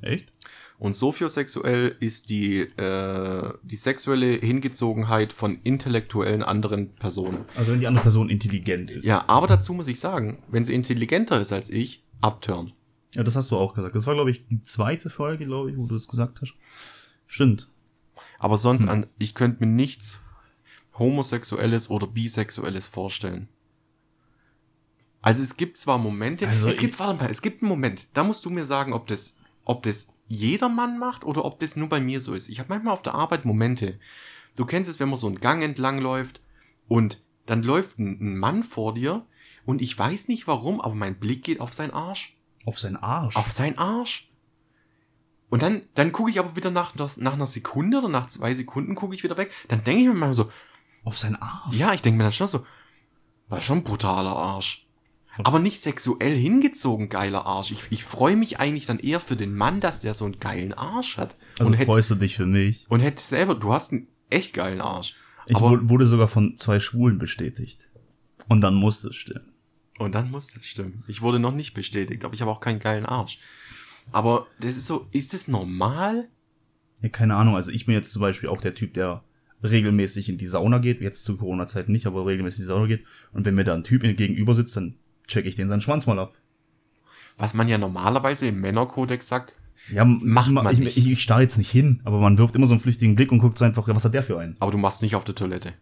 Echt? 0.00 0.30
Und 0.78 0.94
sophiosexuell 0.96 1.96
ist 2.00 2.30
die, 2.30 2.60
äh, 2.60 3.52
die 3.62 3.76
sexuelle 3.76 4.34
Hingezogenheit 4.34 5.32
von 5.32 5.60
intellektuellen 5.62 6.42
anderen 6.42 6.94
Personen. 6.96 7.44
Also 7.56 7.72
wenn 7.72 7.80
die 7.80 7.86
andere 7.86 8.02
Person 8.02 8.28
intelligent 8.28 8.90
ist. 8.90 9.04
Ja, 9.04 9.24
aber 9.28 9.46
dazu 9.46 9.72
muss 9.72 9.88
ich 9.88 10.00
sagen, 10.00 10.42
wenn 10.48 10.64
sie 10.64 10.74
intelligenter 10.74 11.40
ist 11.40 11.52
als 11.52 11.70
ich, 11.70 12.04
abturn. 12.20 12.72
Ja, 13.14 13.22
das 13.22 13.36
hast 13.36 13.50
du 13.50 13.56
auch 13.56 13.74
gesagt. 13.74 13.94
Das 13.94 14.06
war, 14.06 14.14
glaube 14.14 14.30
ich, 14.30 14.46
die 14.48 14.62
zweite 14.62 15.10
Folge, 15.10 15.46
glaube 15.46 15.70
ich, 15.70 15.76
wo 15.76 15.86
du 15.86 15.94
das 15.94 16.08
gesagt 16.08 16.40
hast. 16.40 16.54
Stimmt. 17.26 17.70
Aber 18.38 18.58
sonst 18.58 18.86
an, 18.88 19.06
ich 19.18 19.34
könnte 19.34 19.64
mir 19.64 19.70
nichts 19.70 20.20
homosexuelles 20.98 21.90
oder 21.90 22.06
bisexuelles 22.06 22.86
vorstellen. 22.86 23.48
Also 25.22 25.42
es 25.42 25.56
gibt 25.56 25.78
zwar 25.78 25.98
Momente, 25.98 26.46
Also 26.46 26.68
es 26.68 26.78
gibt, 26.78 26.98
warte 26.98 27.24
mal, 27.24 27.30
es 27.30 27.40
gibt 27.40 27.62
einen 27.62 27.70
Moment, 27.70 28.08
da 28.12 28.24
musst 28.24 28.44
du 28.44 28.50
mir 28.50 28.64
sagen, 28.64 28.92
ob 28.92 29.06
das, 29.06 29.38
ob 29.64 29.82
das 29.82 30.13
jeder 30.26 30.68
Mann 30.68 30.98
macht 30.98 31.24
oder 31.24 31.44
ob 31.44 31.60
das 31.60 31.76
nur 31.76 31.88
bei 31.88 32.00
mir 32.00 32.20
so 32.20 32.34
ist. 32.34 32.48
Ich 32.48 32.58
habe 32.58 32.70
manchmal 32.70 32.92
auf 32.92 33.02
der 33.02 33.14
Arbeit 33.14 33.44
Momente. 33.44 33.98
Du 34.56 34.64
kennst 34.64 34.88
es, 34.88 35.00
wenn 35.00 35.08
man 35.08 35.18
so 35.18 35.26
einen 35.26 35.40
Gang 35.40 35.62
entlang 35.62 36.00
läuft 36.00 36.40
und 36.88 37.22
dann 37.46 37.62
läuft 37.62 37.98
ein, 37.98 38.38
Mann 38.38 38.62
vor 38.62 38.94
dir 38.94 39.26
und 39.66 39.82
ich 39.82 39.98
weiß 39.98 40.28
nicht 40.28 40.46
warum, 40.46 40.80
aber 40.80 40.94
mein 40.94 41.18
Blick 41.18 41.44
geht 41.44 41.60
auf 41.60 41.74
seinen 41.74 41.92
Arsch. 41.92 42.36
Auf 42.64 42.78
seinen 42.78 42.96
Arsch. 42.96 43.36
Auf 43.36 43.52
seinen 43.52 43.78
Arsch. 43.78 44.30
Und 45.50 45.62
dann, 45.62 45.82
dann 45.94 46.12
gucke 46.12 46.30
ich 46.30 46.38
aber 46.38 46.56
wieder 46.56 46.70
nach, 46.70 46.94
nach 46.94 47.32
einer 47.32 47.46
Sekunde 47.46 47.98
oder 47.98 48.08
nach 48.08 48.26
zwei 48.26 48.54
Sekunden 48.54 48.94
gucke 48.94 49.14
ich 49.14 49.22
wieder 49.22 49.36
weg. 49.36 49.52
Dann 49.68 49.84
denke 49.84 50.02
ich 50.02 50.08
mir 50.08 50.14
mal 50.14 50.34
so, 50.34 50.50
Auf 51.04 51.18
seinen 51.18 51.36
Arsch. 51.36 51.76
ja, 51.76 51.92
ich 51.92 52.02
denke 52.02 52.16
mir 52.16 52.24
dann 52.24 52.32
schon 52.32 52.48
so, 52.48 52.66
war 53.48 53.60
schon 53.60 53.78
ein 53.78 53.84
brutaler 53.84 54.34
Arsch. 54.34 54.83
Aber 55.44 55.58
nicht 55.58 55.80
sexuell 55.80 56.36
hingezogen 56.36 57.08
geiler 57.08 57.44
Arsch. 57.46 57.70
Ich, 57.72 57.80
ich 57.90 58.04
freue 58.04 58.36
mich 58.36 58.60
eigentlich 58.60 58.86
dann 58.86 58.98
eher 59.00 59.18
für 59.20 59.36
den 59.36 59.54
Mann, 59.54 59.80
dass 59.80 60.00
der 60.00 60.14
so 60.14 60.24
einen 60.26 60.38
geilen 60.38 60.72
Arsch 60.72 61.16
hat. 61.16 61.36
Also 61.58 61.70
und 61.72 61.76
hätte 61.78 61.86
freust 61.86 62.10
du 62.10 62.14
dich 62.14 62.36
für 62.36 62.46
mich. 62.46 62.86
und 62.88 63.00
hätte 63.00 63.22
selber, 63.22 63.54
du 63.56 63.72
hast 63.72 63.92
einen 63.92 64.06
echt 64.30 64.54
geilen 64.54 64.80
Arsch. 64.80 65.16
Ich 65.46 65.56
aber 65.56 65.72
wu- 65.82 65.88
wurde 65.88 66.06
sogar 66.06 66.28
von 66.28 66.56
zwei 66.56 66.78
Schwulen 66.80 67.18
bestätigt. 67.18 67.90
Und 68.48 68.60
dann 68.60 68.74
musste 68.74 69.08
es 69.08 69.16
stimmen. 69.16 69.52
Und 69.98 70.14
dann 70.14 70.30
muss 70.30 70.48
das 70.48 70.64
stimmen. 70.66 71.02
Ich 71.06 71.22
wurde 71.22 71.38
noch 71.38 71.54
nicht 71.54 71.74
bestätigt, 71.74 72.24
aber 72.24 72.34
ich 72.34 72.40
habe 72.40 72.50
auch 72.50 72.60
keinen 72.60 72.78
geilen 72.80 73.06
Arsch. 73.06 73.38
Aber 74.12 74.46
das 74.60 74.76
ist 74.76 74.86
so, 74.86 75.06
ist 75.12 75.32
das 75.34 75.48
normal? 75.48 76.28
Ja, 77.02 77.08
keine 77.08 77.36
Ahnung. 77.36 77.56
Also 77.56 77.70
ich 77.70 77.86
bin 77.86 77.94
jetzt 77.94 78.12
zum 78.12 78.20
Beispiel 78.20 78.48
auch 78.48 78.60
der 78.60 78.74
Typ, 78.74 78.94
der 78.94 79.22
regelmäßig 79.62 80.28
in 80.28 80.36
die 80.38 80.46
Sauna 80.46 80.78
geht. 80.78 81.00
Jetzt 81.00 81.24
zu 81.24 81.36
Corona-Zeiten 81.36 81.92
nicht, 81.92 82.06
aber 82.06 82.26
regelmäßig 82.26 82.60
in 82.60 82.62
die 82.64 82.68
Sauna 82.68 82.86
geht. 82.86 83.04
Und 83.32 83.44
wenn 83.46 83.54
mir 83.54 83.64
da 83.64 83.74
ein 83.74 83.84
Typ 83.84 84.02
gegenüber 84.02 84.54
sitzt, 84.54 84.76
dann 84.76 84.96
check 85.26 85.46
ich 85.46 85.56
den 85.56 85.68
seinen 85.68 85.80
Schwanz 85.80 86.06
mal 86.06 86.18
ab. 86.18 86.34
Was 87.36 87.54
man 87.54 87.68
ja 87.68 87.78
normalerweise 87.78 88.46
im 88.48 88.60
Männerkodex 88.60 89.26
sagt, 89.28 89.54
Ja, 89.92 90.04
macht 90.04 90.50
man 90.52 90.72
ich, 90.72 90.78
nicht. 90.78 90.96
Ich, 90.96 91.10
ich 91.10 91.22
starre 91.22 91.42
jetzt 91.42 91.58
nicht 91.58 91.70
hin, 91.70 92.00
aber 92.04 92.18
man 92.20 92.38
wirft 92.38 92.54
immer 92.54 92.66
so 92.66 92.74
einen 92.74 92.80
flüchtigen 92.80 93.16
Blick 93.16 93.32
und 93.32 93.38
guckt 93.40 93.58
so 93.58 93.64
einfach, 93.64 93.86
ja, 93.88 93.96
was 93.96 94.04
hat 94.04 94.14
der 94.14 94.22
für 94.22 94.38
einen? 94.38 94.56
aber 94.60 94.70
du 94.70 94.78
machst 94.78 95.02
nicht 95.02 95.14
auf 95.16 95.24
der 95.24 95.34
Toilette. 95.34 95.74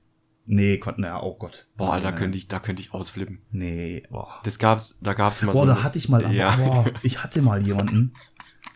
Nee, 0.45 0.79
Gott, 0.79 0.99
naja, 0.99 1.23
oh 1.23 1.37
Gott. 1.39 1.69
Boah, 1.77 2.01
da 2.01 2.11
könnte 2.11 2.37
ich, 2.37 2.49
da 2.49 2.59
könnte 2.59 2.83
ich 2.83 2.93
ausflippen. 2.93 3.39
Nee, 3.53 4.03
boah. 4.11 4.41
Das 4.43 4.59
gab's, 4.59 4.99
da 5.01 5.13
gab's 5.15 5.41
mal 5.43 5.53
Boah, 5.53 5.67
so. 5.67 5.73
da 5.73 5.83
hatte 5.85 5.99
ich 5.99 6.09
mal, 6.09 6.25
aber, 6.25 6.35
Ja. 6.35 6.57
boah, 6.57 6.85
ich 7.05 7.23
hatte 7.23 7.43
mal 7.43 7.63
jemanden, 7.63 8.15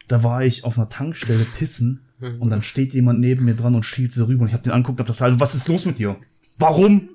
da 0.06 0.22
war 0.22 0.44
ich 0.44 0.62
auf 0.64 0.78
einer 0.78 0.88
Tankstelle 0.88 1.44
pissen 1.58 2.02
und 2.38 2.50
dann 2.50 2.62
steht 2.62 2.94
jemand 2.94 3.18
neben 3.20 3.44
mir 3.46 3.54
dran 3.54 3.74
und 3.74 3.82
schielt 3.84 4.12
so 4.12 4.26
rüber 4.26 4.42
und 4.42 4.48
ich 4.48 4.54
hab 4.54 4.62
den 4.62 4.72
angeguckt 4.72 5.00
und 5.00 5.06
hab 5.08 5.16
gedacht, 5.16 5.22
Alter, 5.22 5.40
was 5.40 5.54
ist 5.56 5.66
los 5.68 5.84
mit 5.86 5.98
dir? 5.98 6.16
Warum? 6.58 7.08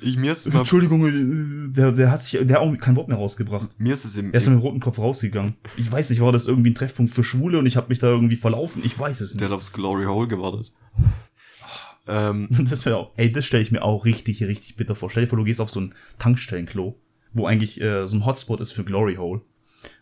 Ich, 0.00 0.16
mir 0.16 0.32
ist 0.32 0.46
es 0.46 0.52
mal, 0.52 0.60
Entschuldigung, 0.60 1.06
äh, 1.06 1.72
der, 1.72 1.92
der 1.92 2.10
hat 2.10 2.22
sich, 2.22 2.38
der 2.46 2.56
hat 2.56 2.62
auch 2.62 2.76
kein 2.78 2.96
Wort 2.96 3.08
mehr 3.08 3.16
rausgebracht. 3.16 3.70
mir 3.78 3.94
ist 3.94 4.04
es 4.04 4.16
im, 4.16 4.32
Er 4.32 4.38
ist 4.38 4.46
mit 4.48 4.56
dem 4.58 4.60
roten 4.62 4.80
Kopf 4.80 4.98
rausgegangen. 4.98 5.56
Ich 5.76 5.90
weiß 5.90 6.10
nicht, 6.10 6.20
war 6.20 6.32
das 6.32 6.46
irgendwie 6.46 6.70
ein 6.70 6.74
Treffpunkt 6.74 7.12
für 7.12 7.24
Schwule 7.24 7.58
und 7.58 7.66
ich 7.66 7.76
habe 7.76 7.88
mich 7.88 7.98
da 7.98 8.06
irgendwie 8.08 8.36
verlaufen? 8.36 8.82
Ich 8.84 8.98
weiß 8.98 9.20
es 9.20 9.32
der 9.32 9.40
nicht. 9.42 9.50
hat 9.50 9.56
aufs 9.56 9.72
Glory 9.72 10.04
Hole 10.04 10.28
gewartet. 10.28 10.72
ähm, 12.06 12.48
Das 12.50 12.86
wäre 12.86 12.96
auch, 12.96 13.12
ey, 13.16 13.32
das 13.32 13.46
stelle 13.46 13.62
ich 13.62 13.72
mir 13.72 13.82
auch 13.82 14.04
richtig, 14.04 14.42
richtig 14.44 14.76
bitter 14.76 14.94
vor. 14.94 15.10
Stell 15.10 15.24
dir 15.24 15.28
vor, 15.28 15.38
du 15.38 15.44
gehst 15.44 15.60
auf 15.60 15.70
so 15.70 15.80
ein 15.80 15.94
Tankstellenklo, 16.18 16.96
wo 17.32 17.46
eigentlich 17.46 17.80
äh, 17.80 18.06
so 18.06 18.16
ein 18.16 18.24
Hotspot 18.26 18.60
ist 18.60 18.72
für 18.72 18.84
Glory 18.84 19.16
Hole. 19.16 19.40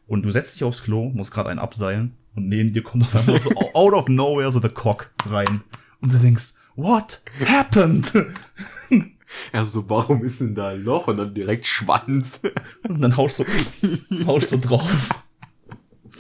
Und 0.07 0.23
du 0.25 0.31
setzt 0.31 0.55
dich 0.55 0.65
aufs 0.65 0.83
Klo, 0.83 1.11
musst 1.11 1.33
gerade 1.33 1.51
einen 1.51 1.59
abseilen 1.59 2.15
und 2.35 2.49
neben 2.49 2.73
dir 2.73 2.83
kommt 2.83 3.03
auf 3.05 3.15
einmal 3.17 3.41
so 3.41 3.51
out 3.75 3.93
of 3.93 4.09
nowhere 4.09 4.51
so 4.51 4.61
der 4.61 4.71
Cock 4.71 5.11
rein. 5.27 5.63
Und 6.01 6.13
du 6.13 6.19
denkst, 6.19 6.55
what 6.77 7.21
happened? 7.47 8.11
also 9.53 9.89
warum 9.89 10.25
ist 10.25 10.41
denn 10.41 10.55
da 10.55 10.69
ein 10.69 10.83
Loch 10.83 11.09
und 11.09 11.19
dann 11.19 11.35
direkt 11.35 11.67
Schwanz? 11.67 12.43
Und 12.89 13.01
dann 13.01 13.17
haust 13.17 13.41
du, 13.41 13.45
haust 14.27 14.53
du 14.53 14.59
drauf. 14.59 15.09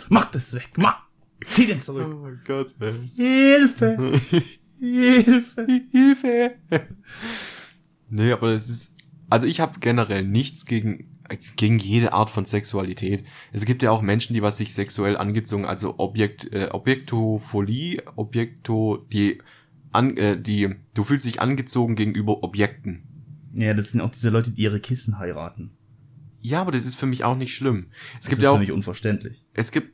Mach 0.09 0.31
das 0.31 0.53
weg, 0.55 0.71
mach! 0.77 1.09
Zieh 1.47 1.67
den 1.67 1.81
zurück. 1.81 2.07
oh 2.11 2.23
mein 2.23 2.41
Gott, 2.47 2.75
ey. 2.81 2.95
Hilfe! 3.15 4.21
Hilfe! 4.79 5.67
Hilfe! 5.91 6.55
nee, 8.09 8.33
aber 8.33 8.53
das 8.53 8.69
ist. 8.69 8.97
Also 9.31 9.47
ich 9.47 9.61
habe 9.61 9.79
generell 9.81 10.25
nichts 10.25 10.65
gegen 10.65 11.19
gegen 11.57 11.79
jede 11.79 12.13
Art 12.13 12.31
von 12.31 12.45
Sexualität. 12.45 13.25
Es 13.53 13.65
gibt 13.65 13.83
ja 13.83 13.91
auch 13.91 14.03
Menschen, 14.03 14.35
die 14.35 14.43
was 14.43 14.57
sich 14.57 14.73
sexuell 14.73 15.17
angezogen, 15.17 15.65
also 15.65 15.99
Objekt 15.99 16.53
äh, 16.53 16.69
Objektophilie, 16.71 18.03
Objekto, 18.17 19.07
die 19.13 19.43
an, 19.93 20.17
äh, 20.17 20.41
die 20.41 20.75
du 20.95 21.05
fühlst 21.05 21.25
dich 21.25 21.41
angezogen 21.41 21.95
gegenüber 21.97 22.43
Objekten. 22.43 23.03
Ja, 23.55 23.75
das 23.75 23.91
sind 23.93 24.01
auch 24.01 24.11
diese 24.11 24.31
Leute, 24.31 24.51
die 24.51 24.63
ihre 24.63 24.81
Kissen 24.81 25.19
heiraten. 25.19 25.71
Ja, 26.41 26.61
aber 26.61 26.71
das 26.71 26.87
ist 26.87 26.95
für 26.95 27.07
mich 27.07 27.25
auch 27.25 27.37
nicht 27.37 27.55
schlimm. 27.55 27.87
Es 28.15 28.21
Das 28.21 28.29
gibt 28.29 28.39
ist 28.39 28.45
ja 28.45 28.51
für 28.51 28.57
auch 28.57 28.61
mich 28.61 28.73
unverständlich. 28.73 29.45
es 29.55 29.73
gibt, 29.73 29.93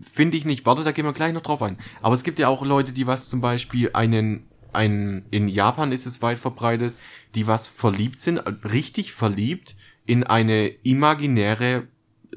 finde 0.00 0.36
ich 0.36 0.44
nicht, 0.44 0.64
warte, 0.64 0.84
da 0.84 0.92
gehen 0.92 1.04
wir 1.04 1.12
gleich 1.12 1.34
noch 1.34 1.42
drauf 1.42 1.62
ein. 1.62 1.76
Aber 2.00 2.14
es 2.14 2.22
gibt 2.24 2.38
ja 2.38 2.48
auch 2.48 2.64
Leute, 2.64 2.92
die 2.92 3.06
was 3.06 3.28
zum 3.28 3.40
Beispiel 3.40 3.90
einen, 3.92 4.44
einen, 4.72 5.26
in 5.30 5.48
Japan 5.48 5.92
ist 5.92 6.06
es 6.06 6.22
weit 6.22 6.38
verbreitet, 6.38 6.94
die 7.34 7.46
was 7.46 7.66
verliebt 7.66 8.20
sind, 8.20 8.38
richtig 8.64 9.12
verliebt 9.12 9.76
in 10.06 10.24
eine 10.24 10.68
imaginäre 10.68 11.88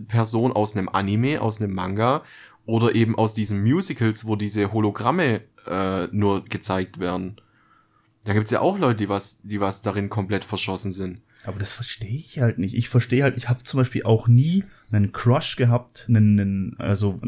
Person 0.07 0.51
aus 0.51 0.75
einem 0.75 0.89
Anime, 0.89 1.41
aus 1.41 1.61
einem 1.61 1.73
Manga 1.73 2.23
oder 2.65 2.95
eben 2.95 3.15
aus 3.17 3.33
diesen 3.33 3.63
Musicals, 3.63 4.27
wo 4.27 4.35
diese 4.35 4.73
Hologramme 4.73 5.41
äh, 5.67 6.07
nur 6.11 6.45
gezeigt 6.45 6.99
werden. 6.99 7.35
Da 8.23 8.33
gibt's 8.33 8.51
ja 8.51 8.61
auch 8.61 8.77
Leute, 8.79 8.97
die 8.97 9.09
was, 9.09 9.41
die 9.43 9.59
was 9.59 9.81
darin 9.81 10.09
komplett 10.09 10.43
verschossen 10.45 10.91
sind. 10.91 11.21
Aber 11.45 11.59
das 11.59 11.73
verstehe 11.73 12.09
ich 12.17 12.39
halt 12.39 12.57
nicht. 12.57 12.73
Ich 12.73 12.89
verstehe 12.89 13.21
halt, 13.23 13.37
ich 13.37 13.49
habe 13.49 13.63
zum 13.63 13.77
Beispiel 13.77 14.03
auch 14.03 14.27
nie 14.27 14.63
einen 14.91 15.11
Crush 15.11 15.55
gehabt, 15.57 16.05
einen, 16.09 16.39
einen 16.39 16.75
also 16.79 17.19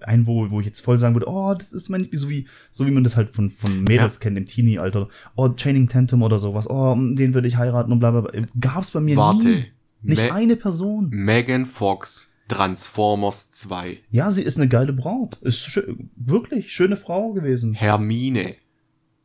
einen, 0.00 0.26
wo, 0.26 0.50
wo 0.50 0.60
ich 0.60 0.66
jetzt 0.66 0.80
voll 0.80 0.98
sagen 0.98 1.14
würde, 1.14 1.28
oh, 1.28 1.54
das 1.54 1.72
ist 1.74 1.88
mein, 1.90 2.08
so 2.12 2.28
wie, 2.30 2.46
so 2.70 2.86
wie 2.86 2.90
man 2.90 3.04
das 3.04 3.16
halt 3.16 3.30
von, 3.30 3.50
von 3.50 3.84
Mädels 3.84 4.14
Ja. 4.14 4.20
kennt 4.20 4.38
im 4.38 4.46
Teenie-Alter. 4.46 5.08
Oh, 5.36 5.48
Channing 5.50 5.88
Tatum 5.88 6.22
oder 6.22 6.38
sowas. 6.38 6.68
Oh, 6.68 6.94
den 6.94 7.34
würde 7.34 7.48
ich 7.48 7.56
heiraten 7.56 7.92
und 7.92 7.98
bla, 7.98 8.10
bla, 8.10 8.22
bla. 8.22 8.42
Gab's 8.58 8.90
bei 8.90 9.00
mir 9.00 9.16
Warte. 9.16 9.48
nie. 9.48 9.64
Nicht 10.00 10.22
Me- 10.22 10.32
eine 10.32 10.56
Person. 10.56 11.08
Megan 11.10 11.66
Fox, 11.66 12.34
Transformers 12.48 13.50
2. 13.50 13.98
Ja, 14.10 14.30
sie 14.30 14.42
ist 14.42 14.56
eine 14.56 14.68
geile 14.68 14.92
Braut. 14.92 15.38
Ist 15.42 15.60
schö 15.60 15.94
wirklich 16.16 16.72
schöne 16.72 16.96
Frau 16.96 17.32
gewesen. 17.32 17.74
Hermine. 17.74 18.56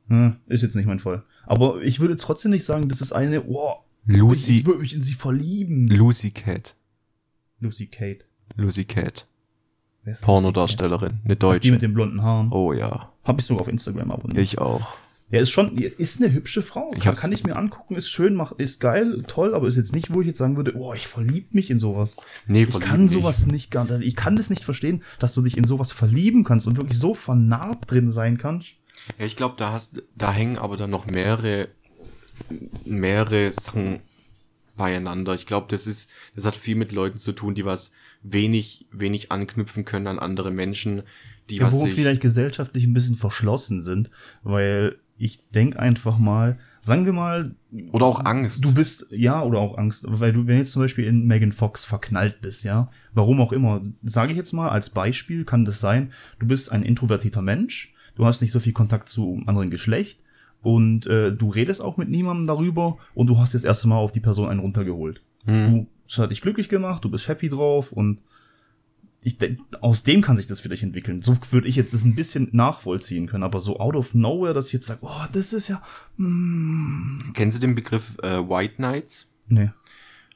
Hm, 0.08 0.38
ist 0.48 0.62
jetzt 0.62 0.76
nicht 0.76 0.86
mein 0.86 1.00
Fall. 1.00 1.24
Aber 1.46 1.82
ich 1.82 2.00
würde 2.00 2.16
trotzdem 2.16 2.52
nicht 2.52 2.66
sagen, 2.66 2.90
das 2.90 3.02
ist 3.02 3.14
eine, 3.14 3.44
oh, 3.46 3.76
Lucy, 4.06 4.60
ich 4.60 4.66
würde 4.66 4.80
mich 4.80 4.94
in 4.94 5.02
sie 5.02 5.14
verlieben. 5.14 5.88
Lucy 5.88 6.32
Cat. 6.32 6.76
Lucy 7.60 7.88
Kate. 7.88 8.26
Lucy 8.58 8.84
Cat. 8.84 9.28
Pornodarstellerin. 10.22 11.22
Eine 11.24 11.36
Kate? 11.36 11.36
Die 11.36 11.40
Deutsche. 11.40 11.72
mit 11.72 11.82
den 11.82 11.94
blonden 11.94 12.22
Haaren. 12.22 12.52
Oh 12.52 12.74
ja. 12.74 13.14
Hab 13.24 13.40
ich 13.40 13.46
sogar 13.46 13.62
auf 13.62 13.68
Instagram 13.70 14.12
abonniert. 14.12 14.44
Ich 14.44 14.60
auch. 14.60 14.98
Ja, 15.34 15.42
ist 15.42 15.50
schon, 15.50 15.76
ist 15.80 16.22
eine 16.22 16.32
hübsche 16.32 16.62
Frau. 16.62 16.94
Ich 16.96 17.06
kann, 17.06 17.16
kann 17.16 17.32
ich 17.32 17.44
mir 17.44 17.56
angucken, 17.56 17.96
ist 17.96 18.08
schön, 18.08 18.36
macht, 18.36 18.60
ist 18.60 18.80
geil, 18.80 19.24
toll, 19.26 19.56
aber 19.56 19.68
ist 19.68 19.78
jetzt 19.78 19.92
nicht, 19.92 20.14
wo 20.14 20.22
ich 20.22 20.28
jetzt 20.28 20.38
sagen 20.38 20.58
würde, 20.58 20.76
oh, 20.76 20.94
ich 20.94 21.08
verlieb 21.08 21.56
mich 21.56 21.72
in 21.72 21.80
sowas. 21.80 22.18
Nee, 22.46 22.68
Ich 22.70 22.80
kann 22.80 23.10
sowas 23.10 23.48
nicht 23.48 23.72
gar 23.72 23.90
also 23.90 24.04
ich 24.04 24.16
kann 24.16 24.36
das 24.36 24.52
nicht 24.52 24.64
verstehen, 24.64 25.02
dass 25.18 25.34
du 25.34 25.42
dich 25.42 25.58
in 25.58 25.64
sowas 25.64 25.92
verlieben 25.92 26.44
kannst 26.44 26.68
und 26.68 26.78
wirklich 26.78 27.00
so 27.00 27.16
vernarbt 27.16 27.90
drin 27.90 28.12
sein 28.12 28.38
kannst. 28.38 28.76
Ja, 29.18 29.26
ich 29.26 29.36
glaube, 29.36 29.56
da 29.58 29.72
hast, 29.72 30.04
da 30.16 30.32
hängen 30.32 30.60
aber 30.60 30.78
dann 30.78 30.92
noch 30.92 31.08
mehrere, 31.08 31.68
mehrere 32.86 33.52
Sachen 33.52 34.02
beieinander. 34.78 35.34
Ich 35.34 35.48
glaube, 35.48 35.66
das 35.72 35.88
ist, 35.88 36.12
das 36.36 36.46
hat 36.46 36.56
viel 36.56 36.76
mit 36.76 36.92
Leuten 36.92 37.18
zu 37.18 37.32
tun, 37.32 37.56
die 37.56 37.66
was 37.66 37.94
wenig, 38.22 38.86
wenig 38.92 39.32
anknüpfen 39.32 39.84
können 39.84 40.06
an 40.06 40.20
andere 40.20 40.52
Menschen, 40.52 41.02
die 41.50 41.56
Ja, 41.56 41.66
was 41.66 41.74
wo 41.74 41.88
vielleicht 41.88 42.22
gesellschaftlich 42.22 42.84
ein 42.84 42.94
bisschen 42.94 43.16
verschlossen 43.16 43.82
sind, 43.82 44.12
weil 44.44 45.00
ich 45.18 45.50
denk 45.50 45.78
einfach 45.78 46.18
mal, 46.18 46.58
sagen 46.82 47.06
wir 47.06 47.14
mal, 47.14 47.56
oder 47.92 48.06
auch 48.06 48.26
Angst. 48.26 48.64
Du 48.66 48.74
bist, 48.74 49.08
ja, 49.12 49.42
oder 49.42 49.60
auch 49.60 49.78
Angst, 49.78 50.06
weil 50.08 50.34
du, 50.34 50.48
wenn 50.48 50.58
jetzt 50.58 50.72
zum 50.72 50.82
Beispiel 50.82 51.06
in 51.06 51.26
Megan 51.28 51.52
Fox 51.52 51.86
verknallt 51.86 52.42
bist, 52.42 52.64
ja, 52.64 52.90
warum 53.14 53.40
auch 53.40 53.52
immer, 53.52 53.82
sage 54.02 54.32
ich 54.32 54.38
jetzt 54.38 54.54
mal, 54.54 54.70
als 54.70 54.90
Beispiel 54.90 55.46
kann 55.46 55.66
das 55.66 55.80
sein, 55.80 56.12
du 56.40 56.48
bist 56.48 56.72
ein 56.72 56.84
introvertierter 56.84 57.42
Mensch, 57.42 57.94
du 58.16 58.26
hast 58.26 58.42
nicht 58.42 58.52
so 58.52 58.60
viel 58.60 58.74
Kontakt 58.74 59.10
zu 59.10 59.42
anderen 59.46 59.70
Geschlecht 59.70 60.20
und 60.62 61.06
äh, 61.08 61.32
du 61.32 61.50
redest 61.50 61.82
auch 61.82 61.98
mit 61.98 62.10
niemandem 62.10 62.48
darüber 62.48 62.98
und 63.14 63.28
du 63.28 63.38
hast 63.38 63.54
jetzt 63.54 63.66
erst 63.66 63.86
mal 63.86 63.98
auf 63.98 64.12
die 64.12 64.20
Person 64.20 64.50
einen 64.50 64.60
runtergeholt. 64.60 65.22
Du, 65.70 65.88
das 66.08 66.18
hat 66.18 66.32
dich 66.32 66.42
glücklich 66.42 66.70
gemacht, 66.70 67.04
du 67.04 67.10
bist 67.10 67.28
happy 67.28 67.50
drauf 67.50 67.92
und 67.92 68.22
ich 69.24 69.38
aus 69.82 70.04
dem 70.04 70.22
kann 70.22 70.38
sich 70.38 70.48
das 70.48 70.60
vielleicht 70.60 70.84
entwickeln. 70.84 71.22
So 71.22 71.38
würde 71.52 71.68
ich 71.68 71.76
jetzt 71.76 71.94
das 71.94 72.04
ein 72.04 72.16
bisschen 72.16 72.50
nachvollziehen 72.52 73.28
können, 73.28 73.44
aber 73.44 73.60
so 73.60 73.80
out 73.80 73.96
of 73.96 74.14
nowhere, 74.14 74.54
dass 74.54 74.68
ich 74.68 74.74
jetzt 74.74 74.88
sage, 74.88 75.00
oh, 75.04 75.26
das 75.32 75.54
ist 75.54 75.70
ja, 75.70 75.82
mm, 76.18 77.32
Kennst 77.34 77.58
du 77.58 77.62
den 77.62 77.76
Begriff 77.76 78.18
äh, 78.22 78.38
White 78.38 78.76
Knights? 78.76 79.32
nee. 79.48 79.70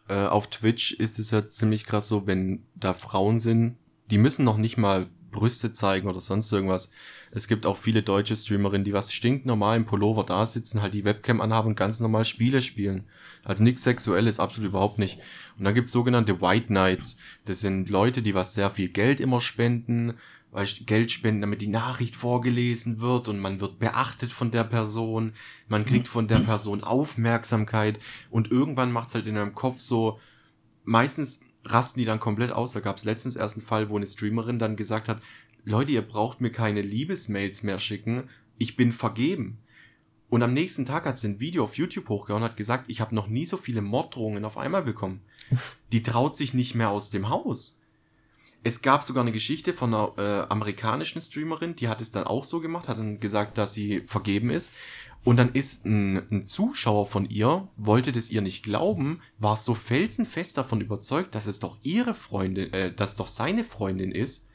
äh, 0.07 0.25
auf 0.25 0.49
Twitch 0.49 0.93
ist 0.93 1.19
es 1.19 1.31
ja 1.31 1.45
ziemlich 1.45 1.85
krass 1.85 2.07
so, 2.07 2.27
wenn 2.27 2.63
da 2.75 2.93
Frauen 2.93 3.39
sind, 3.39 3.75
die 4.09 4.17
müssen 4.17 4.45
noch 4.45 4.57
nicht 4.57 4.77
mal 4.77 5.07
Brüste 5.31 5.71
zeigen 5.71 6.07
oder 6.07 6.21
sonst 6.21 6.51
irgendwas. 6.51 6.91
Es 7.31 7.47
gibt 7.47 7.65
auch 7.65 7.77
viele 7.77 8.03
deutsche 8.03 8.35
Streamerinnen, 8.35 8.85
die 8.85 8.93
was 8.93 9.13
stinknormal 9.13 9.77
im 9.77 9.85
Pullover 9.85 10.23
da 10.23 10.45
sitzen, 10.45 10.81
halt 10.81 10.93
die 10.93 11.05
Webcam 11.05 11.41
anhaben 11.41 11.69
und 11.69 11.75
ganz 11.75 11.99
normal 11.99 12.25
Spiele 12.25 12.61
spielen. 12.61 13.03
Also 13.47 13.63
nichts 13.63 13.83
Sexuelles, 13.83 14.41
absolut 14.41 14.71
überhaupt 14.71 14.99
nicht. 14.99 15.19
Und 15.57 15.63
dann 15.63 15.73
gibt's 15.73 15.93
sogenannte 15.93 16.41
White 16.41 16.67
Knights. 16.67 17.17
Das 17.45 17.61
sind 17.61 17.89
Leute, 17.89 18.21
die 18.21 18.33
was 18.33 18.53
sehr 18.53 18.69
viel 18.69 18.89
Geld 18.89 19.21
immer 19.21 19.39
spenden, 19.39 20.15
weißt, 20.51 20.85
Geld 20.85 21.11
spenden, 21.11 21.39
damit 21.39 21.61
die 21.61 21.69
Nachricht 21.69 22.17
vorgelesen 22.17 22.99
wird 22.99 23.29
und 23.29 23.39
man 23.39 23.61
wird 23.61 23.79
beachtet 23.79 24.33
von 24.33 24.51
der 24.51 24.65
Person, 24.65 25.31
man 25.69 25.85
kriegt 25.85 26.09
von 26.09 26.27
der 26.27 26.39
Person 26.39 26.83
Aufmerksamkeit 26.83 28.01
und 28.31 28.51
irgendwann 28.51 28.91
macht's 28.91 29.15
halt 29.15 29.27
in 29.27 29.37
einem 29.37 29.55
Kopf 29.55 29.79
so, 29.79 30.19
meistens 30.83 31.45
rasten 31.63 32.01
die 32.01 32.05
dann 32.05 32.19
komplett 32.19 32.51
aus. 32.51 32.73
Da 32.73 32.81
gab's 32.81 33.05
letztens 33.05 33.37
erst 33.37 33.55
einen 33.55 33.65
Fall, 33.65 33.89
wo 33.89 33.95
eine 33.95 34.07
Streamerin 34.07 34.59
dann 34.59 34.75
gesagt 34.75 35.07
hat, 35.07 35.21
Leute, 35.63 35.93
ihr 35.93 36.01
braucht 36.01 36.41
mir 36.41 36.51
keine 36.51 36.81
Liebesmails 36.81 37.63
mehr 37.63 37.79
schicken, 37.79 38.29
ich 38.57 38.75
bin 38.75 38.91
vergeben. 38.91 39.59
Und 40.29 40.43
am 40.43 40.53
nächsten 40.53 40.85
Tag 40.85 41.05
hat 41.05 41.17
sie 41.17 41.29
ein 41.29 41.39
Video 41.39 41.63
auf 41.63 41.77
YouTube 41.77 42.09
hochgehauen 42.09 42.43
und 42.43 42.49
hat 42.49 42.57
gesagt, 42.57 42.89
ich 42.89 42.99
habe 42.99 43.15
noch 43.15 43.27
nie 43.27 43.45
so 43.45 43.55
viele 43.55 43.81
Morddrohungen 43.81 44.43
auf 44.43 44.57
einmal 44.57 44.83
bekommen. 44.83 45.21
Die 45.93 46.03
traut 46.03 46.35
sich 46.35 46.53
nicht 46.53 46.75
mehr 46.75 46.89
aus 46.89 47.09
dem 47.09 47.29
Haus. 47.29 47.79
es 48.63 48.81
gab 48.81 49.03
sogar 49.03 49.23
eine 49.23 49.31
Geschichte 49.31 49.71
von 49.71 49.93
einer 49.93 50.13
äh, 50.17 50.51
amerikanischen 50.51 51.21
Streamerin, 51.21 51.77
die 51.77 51.87
hat 51.87 52.01
es 52.01 52.11
dann 52.11 52.25
auch 52.25 52.43
so 52.43 52.59
gemacht, 52.59 52.89
hat 52.89 52.97
dann 52.97 53.21
gesagt, 53.21 53.57
dass 53.57 53.73
sie 53.73 54.01
vergeben 54.01 54.49
ist. 54.49 54.73
Und 55.23 55.37
dann 55.37 55.53
ist 55.53 55.85
ein, 55.85 56.17
ein 56.31 56.45
Zuschauer 56.45 57.05
von 57.05 57.29
ihr, 57.29 57.67
wollte 57.77 58.11
das 58.11 58.29
ihr 58.29 58.41
nicht 58.41 58.63
glauben, 58.63 59.21
war 59.39 59.55
so 59.55 59.73
felsenfest 59.73 60.57
davon 60.57 60.81
überzeugt, 60.81 61.35
dass 61.35 61.47
es 61.47 61.59
doch 61.59 61.77
ihre 61.83 62.13
Freundin, 62.13 62.73
äh, 62.73 62.93
dass 62.93 63.11
es 63.11 63.15
doch 63.15 63.27
seine 63.29 63.63
Freundin 63.63 64.11
ist, 64.11 64.46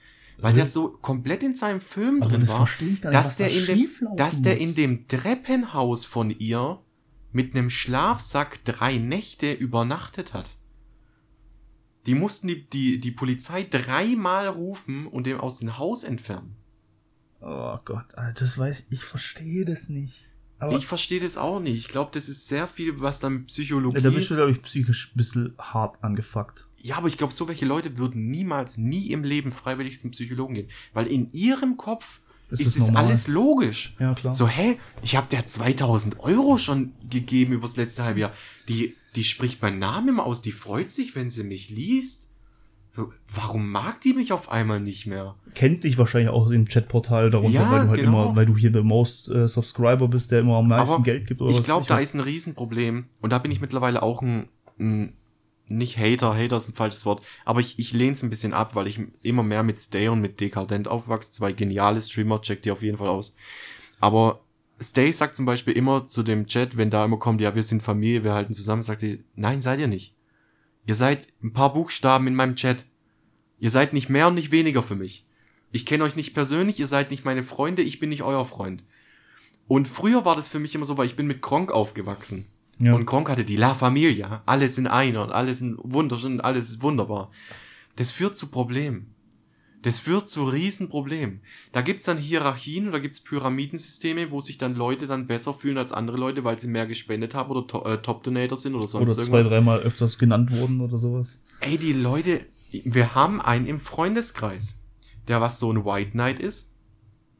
weil 0.42 0.54
der 0.54 0.66
so 0.66 0.88
komplett 0.88 1.42
in 1.42 1.54
seinem 1.54 1.80
Film 1.80 2.20
drin 2.20 2.40
das 2.40 2.48
war, 2.48 2.68
nicht, 2.80 3.04
dass 3.04 3.36
der 3.36 3.50
in 3.50 3.66
dem, 3.66 3.88
dass 4.16 4.42
der 4.42 4.58
in 4.58 4.74
dem 4.74 5.08
Treppenhaus 5.08 6.04
von 6.04 6.30
ihr 6.30 6.80
mit 7.32 7.54
einem 7.54 7.70
Schlafsack 7.70 8.64
drei 8.64 8.98
Nächte 8.98 9.52
übernachtet 9.52 10.34
hat. 10.34 10.50
Die 12.06 12.14
mussten 12.14 12.48
die, 12.48 12.68
die, 12.68 13.00
die 13.00 13.12
Polizei 13.12 13.62
dreimal 13.62 14.48
rufen 14.48 15.06
und 15.06 15.26
den 15.26 15.38
aus 15.38 15.60
dem 15.60 15.78
Haus 15.78 16.02
entfernen. 16.02 16.56
Oh 17.40 17.78
Gott, 17.84 18.14
Alter, 18.16 18.44
das 18.44 18.58
weiß 18.58 18.80
ich, 18.80 18.92
ich 18.98 19.04
verstehe 19.04 19.64
das 19.64 19.88
nicht. 19.88 20.26
Aber 20.58 20.76
ich 20.76 20.86
verstehe 20.86 21.18
das 21.18 21.36
auch 21.36 21.58
nicht. 21.58 21.76
Ich 21.76 21.88
glaube, 21.88 22.10
das 22.14 22.28
ist 22.28 22.46
sehr 22.46 22.68
viel, 22.68 23.00
was 23.00 23.18
dann 23.18 23.32
mit 23.32 23.46
Psychologie. 23.48 24.00
da 24.00 24.10
bist 24.10 24.30
du, 24.30 24.36
glaube 24.36 24.52
ich, 24.52 24.62
psychisch 24.62 25.10
ein 25.12 25.16
bisschen 25.16 25.54
hart 25.58 26.02
angefuckt. 26.04 26.68
Ja, 26.82 26.96
aber 26.96 27.08
ich 27.08 27.16
glaube, 27.16 27.32
so 27.32 27.48
welche 27.48 27.64
Leute 27.64 27.96
würden 27.98 28.30
niemals, 28.30 28.76
nie 28.76 29.10
im 29.10 29.24
Leben 29.24 29.50
freiwillig 29.52 30.00
zum 30.00 30.10
Psychologen 30.10 30.54
gehen. 30.54 30.68
Weil 30.92 31.06
in 31.06 31.32
ihrem 31.32 31.76
Kopf 31.76 32.20
ist, 32.50 32.60
ist 32.60 32.76
es 32.76 32.94
alles 32.94 33.28
logisch. 33.28 33.94
Ja, 33.98 34.14
klar. 34.14 34.34
So, 34.34 34.46
hä? 34.48 34.78
Ich 35.02 35.16
habe 35.16 35.26
der 35.30 35.46
2000 35.46 36.20
Euro 36.20 36.58
schon 36.58 36.92
gegeben 37.08 37.54
übers 37.54 37.76
letzte 37.76 38.04
halbe 38.04 38.20
Jahr. 38.20 38.32
Die, 38.68 38.94
die 39.16 39.24
spricht 39.24 39.62
meinen 39.62 39.78
Namen 39.78 40.08
immer 40.08 40.26
aus. 40.26 40.42
Die 40.42 40.52
freut 40.52 40.90
sich, 40.90 41.16
wenn 41.16 41.30
sie 41.30 41.44
mich 41.44 41.70
liest. 41.70 42.28
So, 42.94 43.10
warum 43.34 43.70
mag 43.70 44.02
die 44.02 44.12
mich 44.12 44.34
auf 44.34 44.50
einmal 44.50 44.78
nicht 44.78 45.06
mehr? 45.06 45.36
Kennt 45.54 45.84
dich 45.84 45.96
wahrscheinlich 45.96 46.28
auch 46.28 46.50
im 46.50 46.66
Chatportal 46.66 47.30
darunter, 47.30 47.54
Ja, 47.60 47.70
weil 47.70 47.84
du 47.84 47.88
halt 47.88 48.00
genau. 48.00 48.24
immer, 48.26 48.36
weil 48.36 48.44
du 48.44 48.54
hier 48.54 48.70
der 48.70 48.82
Most 48.82 49.30
äh, 49.30 49.48
Subscriber 49.48 50.08
bist, 50.08 50.30
der 50.30 50.40
immer 50.40 50.58
am 50.58 50.68
meisten 50.68 50.92
Aber 50.92 51.02
Geld 51.02 51.26
gibt 51.26 51.40
oder 51.40 51.52
ich 51.52 51.62
glaube, 51.62 51.86
da 51.88 51.94
was. 51.94 52.02
ist 52.02 52.14
ein 52.14 52.20
Riesenproblem. 52.20 53.06
Und 53.22 53.32
da 53.32 53.38
bin 53.38 53.50
ich 53.50 53.62
mittlerweile 53.62 54.02
auch 54.02 54.20
ein, 54.20 54.48
ein 54.78 55.14
nicht 55.76 55.98
Hater, 55.98 56.36
Hater 56.36 56.56
ist 56.56 56.68
ein 56.68 56.74
falsches 56.74 57.06
Wort, 57.06 57.24
aber 57.44 57.60
ich, 57.60 57.78
ich 57.78 57.92
lehne 57.92 58.12
es 58.12 58.22
ein 58.22 58.30
bisschen 58.30 58.52
ab, 58.52 58.74
weil 58.74 58.86
ich 58.86 59.00
immer 59.22 59.42
mehr 59.42 59.62
mit 59.62 59.80
Stay 59.80 60.08
und 60.08 60.20
mit 60.20 60.40
Dekadent 60.40 60.88
aufwachse. 60.88 61.32
Zwei 61.32 61.52
geniale 61.52 62.00
Streamer, 62.00 62.40
checkt 62.40 62.64
die 62.64 62.70
auf 62.70 62.82
jeden 62.82 62.98
Fall 62.98 63.08
aus. 63.08 63.36
Aber 64.00 64.40
Stay 64.80 65.12
sagt 65.12 65.36
zum 65.36 65.46
Beispiel 65.46 65.74
immer 65.74 66.04
zu 66.04 66.22
dem 66.22 66.46
Chat, 66.46 66.76
wenn 66.76 66.90
da 66.90 67.04
immer 67.04 67.18
kommt, 67.18 67.40
ja, 67.40 67.54
wir 67.54 67.62
sind 67.62 67.82
Familie, 67.82 68.24
wir 68.24 68.34
halten 68.34 68.52
zusammen, 68.52 68.82
sagt 68.82 69.00
sie, 69.00 69.24
nein, 69.34 69.60
seid 69.60 69.78
ihr 69.80 69.86
nicht. 69.86 70.14
Ihr 70.86 70.94
seid 70.94 71.28
ein 71.42 71.52
paar 71.52 71.72
Buchstaben 71.72 72.26
in 72.26 72.34
meinem 72.34 72.56
Chat. 72.56 72.86
Ihr 73.60 73.70
seid 73.70 73.92
nicht 73.92 74.08
mehr 74.08 74.28
und 74.28 74.34
nicht 74.34 74.50
weniger 74.50 74.82
für 74.82 74.96
mich. 74.96 75.26
Ich 75.70 75.86
kenne 75.86 76.04
euch 76.04 76.16
nicht 76.16 76.34
persönlich, 76.34 76.80
ihr 76.80 76.86
seid 76.86 77.10
nicht 77.10 77.24
meine 77.24 77.42
Freunde, 77.42 77.82
ich 77.82 78.00
bin 78.00 78.10
nicht 78.10 78.22
euer 78.22 78.44
Freund. 78.44 78.84
Und 79.68 79.88
früher 79.88 80.24
war 80.24 80.36
das 80.36 80.48
für 80.48 80.58
mich 80.58 80.74
immer 80.74 80.84
so, 80.84 80.98
weil 80.98 81.06
ich 81.06 81.16
bin 81.16 81.26
mit 81.26 81.40
Gronk 81.40 81.70
aufgewachsen. 81.70 82.46
Ja. 82.82 82.94
Und 82.94 83.06
Gronk 83.06 83.28
hatte 83.28 83.44
die 83.44 83.56
La 83.56 83.74
Familia. 83.74 84.42
Alles 84.44 84.76
in 84.76 84.86
einer 84.86 85.22
und 85.22 85.30
alles 85.30 85.60
in 85.60 85.76
wunderschön, 85.82 86.40
alles 86.40 86.70
ist 86.70 86.82
wunderbar. 86.82 87.30
Das 87.96 88.10
führt 88.10 88.36
zu 88.36 88.48
Problemen. 88.48 89.14
Das 89.82 89.98
führt 89.98 90.28
zu 90.28 90.44
Riesenproblemen. 90.44 91.40
Da 91.72 91.82
gibt's 91.82 92.04
dann 92.04 92.16
Hierarchien 92.16 92.88
oder 92.88 93.00
gibt's 93.00 93.20
Pyramidensysteme, 93.20 94.30
wo 94.30 94.40
sich 94.40 94.56
dann 94.56 94.76
Leute 94.76 95.08
dann 95.08 95.26
besser 95.26 95.54
fühlen 95.54 95.76
als 95.76 95.92
andere 95.92 96.16
Leute, 96.16 96.44
weil 96.44 96.58
sie 96.58 96.68
mehr 96.68 96.86
gespendet 96.86 97.34
haben 97.34 97.50
oder 97.50 97.66
to 97.66 97.84
äh, 97.84 98.00
Top-Donator 98.00 98.56
sind 98.56 98.74
oder 98.76 98.86
sonst 98.86 99.10
Oder 99.10 99.20
zwei, 99.20 99.22
irgendwas. 99.38 99.48
dreimal 99.48 99.80
öfters 99.80 100.18
genannt 100.18 100.52
wurden 100.52 100.80
oder 100.80 100.98
sowas. 100.98 101.40
Ey, 101.60 101.78
die 101.78 101.92
Leute, 101.92 102.46
wir 102.70 103.14
haben 103.16 103.40
einen 103.40 103.66
im 103.66 103.80
Freundeskreis, 103.80 104.82
der 105.26 105.40
was 105.40 105.58
so 105.58 105.72
ein 105.72 105.84
White 105.84 106.12
Knight 106.12 106.38
ist. 106.38 106.74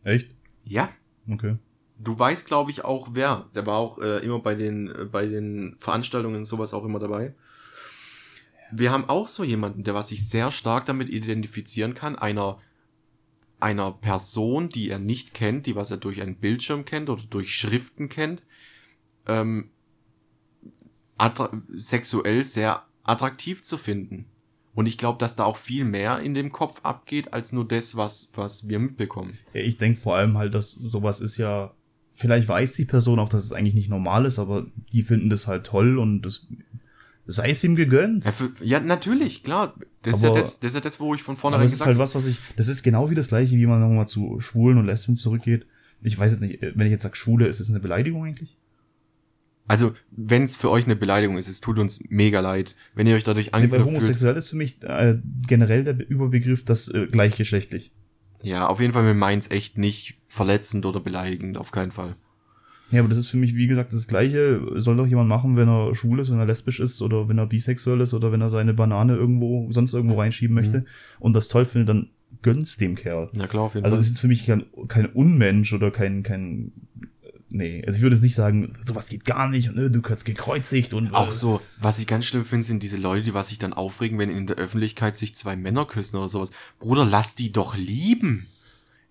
Echt? 0.02 0.28
Ja. 0.64 0.88
Okay. 1.31 1.57
Du 2.03 2.19
weißt, 2.19 2.47
glaube 2.47 2.71
ich, 2.71 2.85
auch 2.85 3.11
wer. 3.12 3.49
Der 3.55 3.67
war 3.67 3.77
auch 3.77 3.99
äh, 3.99 4.19
immer 4.25 4.41
bei 4.41 4.55
den, 4.55 4.88
äh, 4.88 5.05
bei 5.05 5.27
den 5.27 5.77
Veranstaltungen 5.79 6.37
und 6.37 6.45
sowas 6.45 6.75
auch 6.75 6.85
immer 6.85 6.99
dabei. 6.99 7.35
Wir 8.73 8.91
haben 8.91 9.09
auch 9.09 9.29
so 9.29 9.45
jemanden, 9.45 9.85
der 9.85 9.95
was 9.95 10.09
sich 10.09 10.29
sehr 10.29 10.51
stark 10.51 10.87
damit 10.87 11.11
identifizieren 11.11 11.95
kann, 11.95 12.17
einer, 12.17 12.59
einer 13.61 13.93
Person, 13.93 14.69
die 14.69 14.88
er 14.88 14.99
nicht 14.99 15.35
kennt, 15.35 15.67
die 15.67 15.77
was 15.77 15.91
er 15.91 15.99
durch 15.99 16.21
einen 16.23 16.37
Bildschirm 16.37 16.85
kennt 16.85 17.11
oder 17.11 17.23
durch 17.29 17.55
Schriften 17.55 18.09
kennt, 18.09 18.43
ähm, 19.27 19.71
sexuell 21.77 22.43
sehr 22.43 22.85
attraktiv 23.05 23.62
zu 23.62 23.77
finden. 23.77 24.27
Und 24.75 24.87
ich 24.87 24.97
glaube, 24.97 25.19
dass 25.19 25.37
da 25.37 25.45
auch 25.45 25.59
viel 25.59 25.85
mehr 25.85 26.21
in 26.21 26.35
dem 26.35 26.51
Kopf 26.51 26.81
abgeht, 26.83 27.33
als 27.33 27.53
nur 27.53 27.69
das, 27.69 27.97
was, 27.97 28.33
was 28.35 28.69
wir 28.69 28.79
mitbekommen. 28.79 29.38
Ich 29.53 29.77
denke 29.77 30.01
vor 30.01 30.17
allem 30.17 30.38
halt, 30.38 30.55
dass 30.55 30.73
sowas 30.73 31.21
ist 31.21 31.37
ja, 31.37 31.75
vielleicht 32.14 32.48
weiß 32.48 32.75
die 32.75 32.85
Person 32.85 33.18
auch, 33.18 33.29
dass 33.29 33.44
es 33.44 33.53
eigentlich 33.53 33.75
nicht 33.75 33.88
normal 33.88 34.27
ist, 34.27 34.38
aber 34.38 34.66
die 34.92 35.03
finden 35.03 35.31
das 35.31 35.46
halt 35.46 35.64
toll 35.66 35.98
und 35.98 36.22
das 36.22 36.46
sei 37.27 37.51
es 37.51 37.62
ihm 37.64 37.77
gegönnt. 37.77 38.25
Ja, 38.25 38.33
für, 38.33 38.51
ja, 38.62 38.81
natürlich, 38.81 39.42
klar. 39.44 39.75
Das 40.03 40.16
ist, 40.16 40.22
ja 40.25 40.31
das, 40.31 40.59
das 40.61 40.72
ist 40.72 40.75
ja 40.75 40.81
das, 40.81 40.98
wo 40.98 41.14
ich 41.14 41.22
von 41.22 41.37
vornherein 41.37 41.64
es 41.66 41.72
ist 41.72 41.79
gesagt 41.79 41.88
halt 41.88 41.98
was, 41.98 42.14
was 42.14 42.27
ich, 42.27 42.38
das 42.57 42.68
ist 42.68 42.83
genau 42.83 43.11
wie 43.11 43.14
das 43.14 43.29
gleiche, 43.29 43.57
wie 43.57 43.66
man 43.66 43.81
nochmal 43.81 44.09
zu 44.09 44.40
Schwulen 44.40 44.79
und 44.79 44.87
Lesben 44.87 45.14
zurückgeht. 45.14 45.66
Ich 46.03 46.18
weiß 46.18 46.33
jetzt 46.33 46.40
nicht, 46.40 46.61
wenn 46.61 46.87
ich 46.87 46.90
jetzt 46.90 47.05
sage 47.05 47.14
Schwule, 47.14 47.46
ist 47.46 47.61
es 47.61 47.70
eine 47.70 47.79
Beleidigung 47.79 48.25
eigentlich? 48.25 48.57
Also, 49.68 49.94
wenn 50.11 50.42
es 50.42 50.57
für 50.57 50.70
euch 50.70 50.87
eine 50.87 50.96
Beleidigung 50.96 51.38
ist, 51.38 51.48
es 51.48 51.61
tut 51.61 51.79
uns 51.79 52.03
mega 52.09 52.40
leid, 52.40 52.75
wenn 52.96 53.07
ihr 53.07 53.14
euch 53.14 53.22
dadurch 53.22 53.46
Nee, 53.46 53.53
angegriffen 53.53 53.85
fühlt. 53.85 53.96
homosexuell 53.96 54.37
ist 54.37 54.51
für 54.51 54.57
mich 54.57 54.83
äh, 54.83 55.18
generell 55.46 55.85
der 55.85 56.11
Überbegriff 56.11 56.64
das 56.64 56.88
äh, 56.88 57.07
gleichgeschlechtlich. 57.07 57.92
Ja, 58.42 58.66
auf 58.66 58.81
jeden 58.81 58.92
Fall, 58.92 59.14
meinen 59.14 59.38
es 59.38 59.50
echt 59.50 59.78
nicht 59.78 60.16
verletzend 60.28 60.87
oder 60.87 61.00
beleidigend, 61.00 61.59
auf 61.59 61.70
keinen 61.70 61.90
Fall. 61.90 62.16
Ja, 62.90 63.00
aber 63.00 63.09
das 63.09 63.18
ist 63.18 63.28
für 63.28 63.38
mich, 63.38 63.57
wie 63.57 63.66
gesagt, 63.66 63.94
das 63.94 64.07
Gleiche. 64.07 64.61
Soll 64.76 64.96
doch 64.96 65.07
jemand 65.07 65.28
machen, 65.28 65.57
wenn 65.57 65.68
er 65.68 65.94
schwul 65.94 66.20
ist, 66.20 66.31
wenn 66.31 66.38
er 66.38 66.44
lesbisch 66.46 66.78
ist 66.78 67.00
oder 67.00 67.28
wenn 67.28 67.38
er 67.38 67.46
bisexuell 67.46 68.00
ist 68.02 68.12
oder 68.12 68.33
wenn 68.33 68.42
er 68.42 68.50
seine 68.50 68.74
Banane 68.74 69.16
irgendwo, 69.16 69.72
sonst 69.72 69.94
irgendwo 69.94 70.20
reinschieben 70.20 70.55
möchte 70.55 70.85
und 71.18 71.33
das 71.33 71.48
toll 71.48 71.64
findet, 71.64 71.88
dann 71.88 72.11
gönn's 72.42 72.76
dem 72.76 72.94
Kerl. 72.94 73.31
Ja, 73.35 73.46
klar, 73.46 73.64
auf 73.64 73.74
jeden 73.74 73.85
Also 73.87 73.96
das 73.96 74.05
Fall. 74.05 74.11
ist 74.11 74.16
jetzt 74.16 74.20
für 74.20 74.28
mich 74.28 74.46
kein, 74.46 74.64
kein 74.88 75.07
Unmensch 75.07 75.72
oder 75.72 75.90
kein, 75.90 76.22
kein, 76.22 76.72
nee, 77.53 77.83
also 77.87 77.97
ich 77.97 78.03
würde 78.03 78.17
jetzt 78.17 78.23
nicht 78.23 78.35
sagen, 78.35 78.73
sowas 78.85 79.07
geht 79.09 79.25
gar 79.25 79.49
nicht 79.49 79.69
und 79.71 79.79
äh, 79.79 79.91
du 79.91 80.03
kannst 80.03 80.25
gekreuzigt 80.25 80.95
und 80.95 81.15
Auch 81.15 81.31
äh, 81.31 81.33
so, 81.33 81.61
was 81.81 81.99
ich 81.99 82.07
ganz 82.07 82.25
schlimm 82.27 82.45
finde, 82.45 82.65
sind 82.67 82.83
diese 82.83 82.97
Leute, 82.97 83.25
die 83.25 83.35
was 83.35 83.49
sich 83.49 83.59
dann 83.59 83.73
aufregen, 83.73 84.19
wenn 84.19 84.31
in 84.31 84.47
der 84.47 84.57
Öffentlichkeit 84.57 85.17
sich 85.17 85.35
zwei 85.35 85.57
Männer 85.57 85.85
küssen 85.87 86.17
oder 86.17 86.29
sowas. 86.29 86.51
Bruder, 86.79 87.05
lass 87.05 87.35
die 87.35 87.53
doch 87.53 87.77
lieben. 87.77 88.47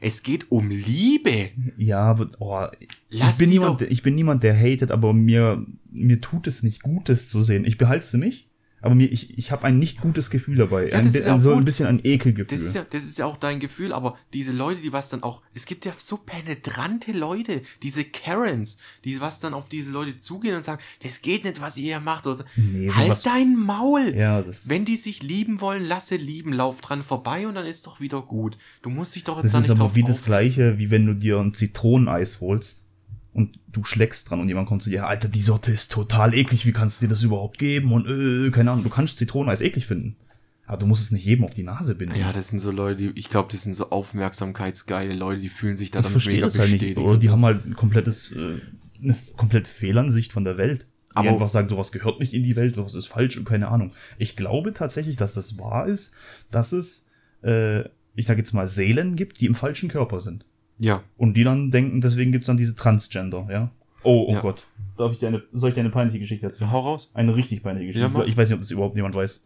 Es 0.04 0.24
geht 0.24 0.50
um 0.52 0.70
Liebe. 0.72 1.52
Ja, 1.78 2.00
aber 2.00 2.30
oh, 2.40 2.66
Lass 3.12 3.34
ich 3.36 3.40
bin 3.40 3.50
niemand, 3.52 3.82
doch- 3.82 3.88
ich 3.88 4.02
bin 4.02 4.16
niemand, 4.16 4.42
der 4.44 4.56
hatet, 4.60 4.92
aber 4.92 5.14
mir 5.14 5.66
mir 5.92 6.20
tut 6.22 6.48
es 6.48 6.64
nicht 6.64 6.82
gut, 6.82 7.08
das 7.10 7.28
zu 7.28 7.44
sehen. 7.44 7.66
Ich 7.66 7.78
behalte 7.78 8.04
es 8.06 8.10
für 8.12 8.18
mich, 8.18 8.48
aber 8.82 8.96
mir 8.96 9.12
ich 9.12 9.38
ich 9.38 9.52
habe 9.52 9.64
ein 9.66 9.78
nicht 9.78 10.02
gutes 10.02 10.30
Gefühl 10.30 10.58
dabei, 10.58 10.90
Ja, 10.90 10.98
ein, 10.98 11.04
das 11.06 11.16
ist 11.16 11.26
ja 11.26 11.34
ein, 11.34 11.40
so 11.40 11.52
ein 11.52 11.58
gut. 11.58 11.66
bisschen 11.66 11.88
ein 11.88 12.00
Ekelgefühl. 12.04 12.58
Das 12.58 12.66
ist 12.66 12.76
ja, 12.76 12.86
das 12.90 13.04
ist 13.04 13.18
ja 13.18 13.26
auch 13.26 13.38
dein 13.38 13.60
Gefühl, 13.60 13.94
aber 13.94 14.18
diese 14.34 14.52
Leute, 14.52 14.82
die 14.82 14.92
was 14.92 15.10
dann 15.10 15.24
auch, 15.24 15.42
es 15.54 15.66
gibt 15.66 15.86
ja 15.86 15.94
so 15.98 16.18
penetrante 16.18 17.12
Leute, 17.12 17.62
diese 17.84 18.04
Karens, 18.04 18.78
die 19.06 19.22
was 19.22 19.40
dann 19.40 19.54
auf 19.54 19.70
diese 19.70 19.92
Leute 19.92 20.18
zugehen 20.18 20.56
und 20.56 20.64
sagen, 20.64 20.82
das 21.04 21.22
geht 21.22 21.44
nicht, 21.46 21.62
was 21.62 21.78
ihr 21.78 21.84
hier 21.86 22.00
macht, 22.00 22.26
oder 22.26 22.36
so. 22.38 22.44
Nee, 22.56 22.92
halt 22.92 23.26
dein 23.26 23.56
Maul! 23.56 24.14
ja, 24.16 24.42
das 24.42 24.68
Wenn 24.68 24.86
die 24.86 24.98
sich 24.98 25.24
lieben 25.24 25.62
wollen, 25.62 25.86
lasse 25.86 26.16
lieben, 26.16 26.54
lauf 26.54 26.82
dran 26.82 27.04
vorbei 27.04 27.48
und 27.48 27.56
dann 27.56 27.66
ist 27.66 27.88
doch 27.88 28.00
wieder 28.00 28.22
gut. 28.22 28.58
Du 28.82 28.90
musst 28.90 29.16
dich 29.16 29.24
doch 29.24 29.38
jetzt 29.38 29.46
das 29.46 29.52
da 29.54 29.58
ist 29.60 29.64
nicht 29.64 29.72
aber 29.72 29.88
drauf 29.88 29.96
wie 29.96 30.04
das 30.04 30.24
gleiche, 30.26 30.78
wie 30.78 30.90
wenn 30.90 31.06
du 31.06 31.14
dir 31.14 31.40
ein 31.40 31.54
Zitroneneis 31.54 32.42
holst 32.42 32.81
du 33.72 33.84
schlägst 33.84 34.30
dran 34.30 34.40
und 34.40 34.48
jemand 34.50 34.68
kommt 34.68 34.84
zu 34.84 34.90
dir, 34.90 35.08
Alter, 35.08 35.30
die 35.30 35.42
Sorte 35.42 35.72
ist 35.72 35.92
total 35.92 36.34
eklig, 36.34 36.66
wie 36.66 36.72
kannst 36.74 37.02
du 37.02 37.06
dir 37.06 37.10
das 37.10 37.24
überhaupt 37.24 37.58
geben 37.58 37.92
und 37.94 38.08
äh, 38.08 38.52
keine 38.52 38.72
Ahnung, 38.72 38.84
du 38.84 38.90
kannst 38.90 39.18
Zitroneneis 39.18 39.62
eklig 39.62 39.86
finden, 39.86 40.16
aber 40.66 40.78
du 40.78 40.86
musst 40.86 41.04
es 41.04 41.12
nicht 41.12 41.26
jedem 41.26 41.46
auf 41.46 41.54
die 41.54 41.64
Nase 41.64 41.96
binden. 41.96 42.16
Ja, 42.20 42.34
das 42.34 42.50
sind 42.50 42.60
so 42.60 42.72
Leute, 42.72 42.98
die, 42.98 43.20
ich 43.20 43.30
glaube, 43.30 43.50
das 43.52 43.64
sind 43.64 43.74
so 43.74 43.90
aufmerksamkeitsgeile 43.90 45.14
Leute, 45.16 45.42
die 45.42 45.50
fühlen 45.50 45.78
sich 45.78 45.92
da 45.92 46.00
ich 46.00 46.04
dann 46.04 46.12
verstehe 46.12 46.34
mega 46.36 46.48
das 46.48 46.58
halt 46.58 46.72
bestätigt. 46.72 46.98
nicht. 46.98 47.08
Oder 47.08 47.18
die 47.18 47.28
so. 47.28 47.32
haben 47.34 47.46
halt 47.46 47.66
ein 47.66 47.76
komplettes, 47.76 48.32
äh, 48.32 48.56
eine 49.04 49.16
komplette 49.38 49.70
Fehlansicht 49.70 50.32
von 50.34 50.44
der 50.44 50.58
Welt. 50.58 50.86
Die 51.14 51.18
Aber- 51.18 51.30
einfach 51.30 51.50
sagen, 51.50 51.68
sowas 51.68 51.92
gehört 51.92 52.20
nicht 52.20 52.34
in 52.34 52.44
die 52.44 52.56
Welt, 52.56 52.76
sowas 52.76 52.96
ist 52.96 53.08
falsch 53.08 53.38
und 53.38 53.46
keine 53.46 53.68
Ahnung. 53.68 53.92
Ich 54.18 54.36
glaube 54.38 54.74
tatsächlich, 54.74 55.18
dass 55.18 55.34
das 55.34 55.58
wahr 55.60 55.88
ist, 55.88 56.14
dass 56.52 56.72
es, 56.72 57.06
äh, 57.44 57.82
ich 58.16 58.26
sage 58.26 58.40
jetzt 58.40 58.54
mal, 58.54 58.68
Seelen 58.68 59.16
gibt, 59.18 59.42
die 59.42 59.46
im 59.46 59.56
falschen 59.56 59.90
Körper 59.90 60.20
sind. 60.22 60.46
Ja, 60.84 61.04
Und 61.16 61.38
die 61.38 61.44
dann 61.44 61.70
denken, 61.70 62.02
deswegen 62.02 62.32
gibt's 62.32 62.48
dann 62.48 62.58
diese 62.58 62.76
Transgender, 62.76 63.48
ja. 63.52 63.72
Oh, 64.02 64.26
oh 64.28 64.34
Ja. 64.34 64.42
Gott. 64.42 64.66
Darf 64.98 65.12
ich 65.12 65.20
dir 65.20 65.28
eine, 65.28 65.44
soll 65.54 65.70
ich 65.70 65.76
dir 65.76 65.82
eine 65.82 65.92
peinliche 65.92 66.18
Geschichte 66.18 66.48
erzählen? 66.48 66.72
hau 66.72 66.80
raus. 66.80 67.12
Eine 67.14 67.36
richtig 67.36 67.62
peinliche 67.62 67.94
Geschichte. 67.94 68.12
Ja, 68.12 68.24
ich 68.26 68.36
weiß 68.36 68.50
nicht, 68.50 68.56
ob 68.56 68.62
das 68.62 68.72
überhaupt 68.72 68.96
jemand 68.96 69.14
weiß. 69.14 69.44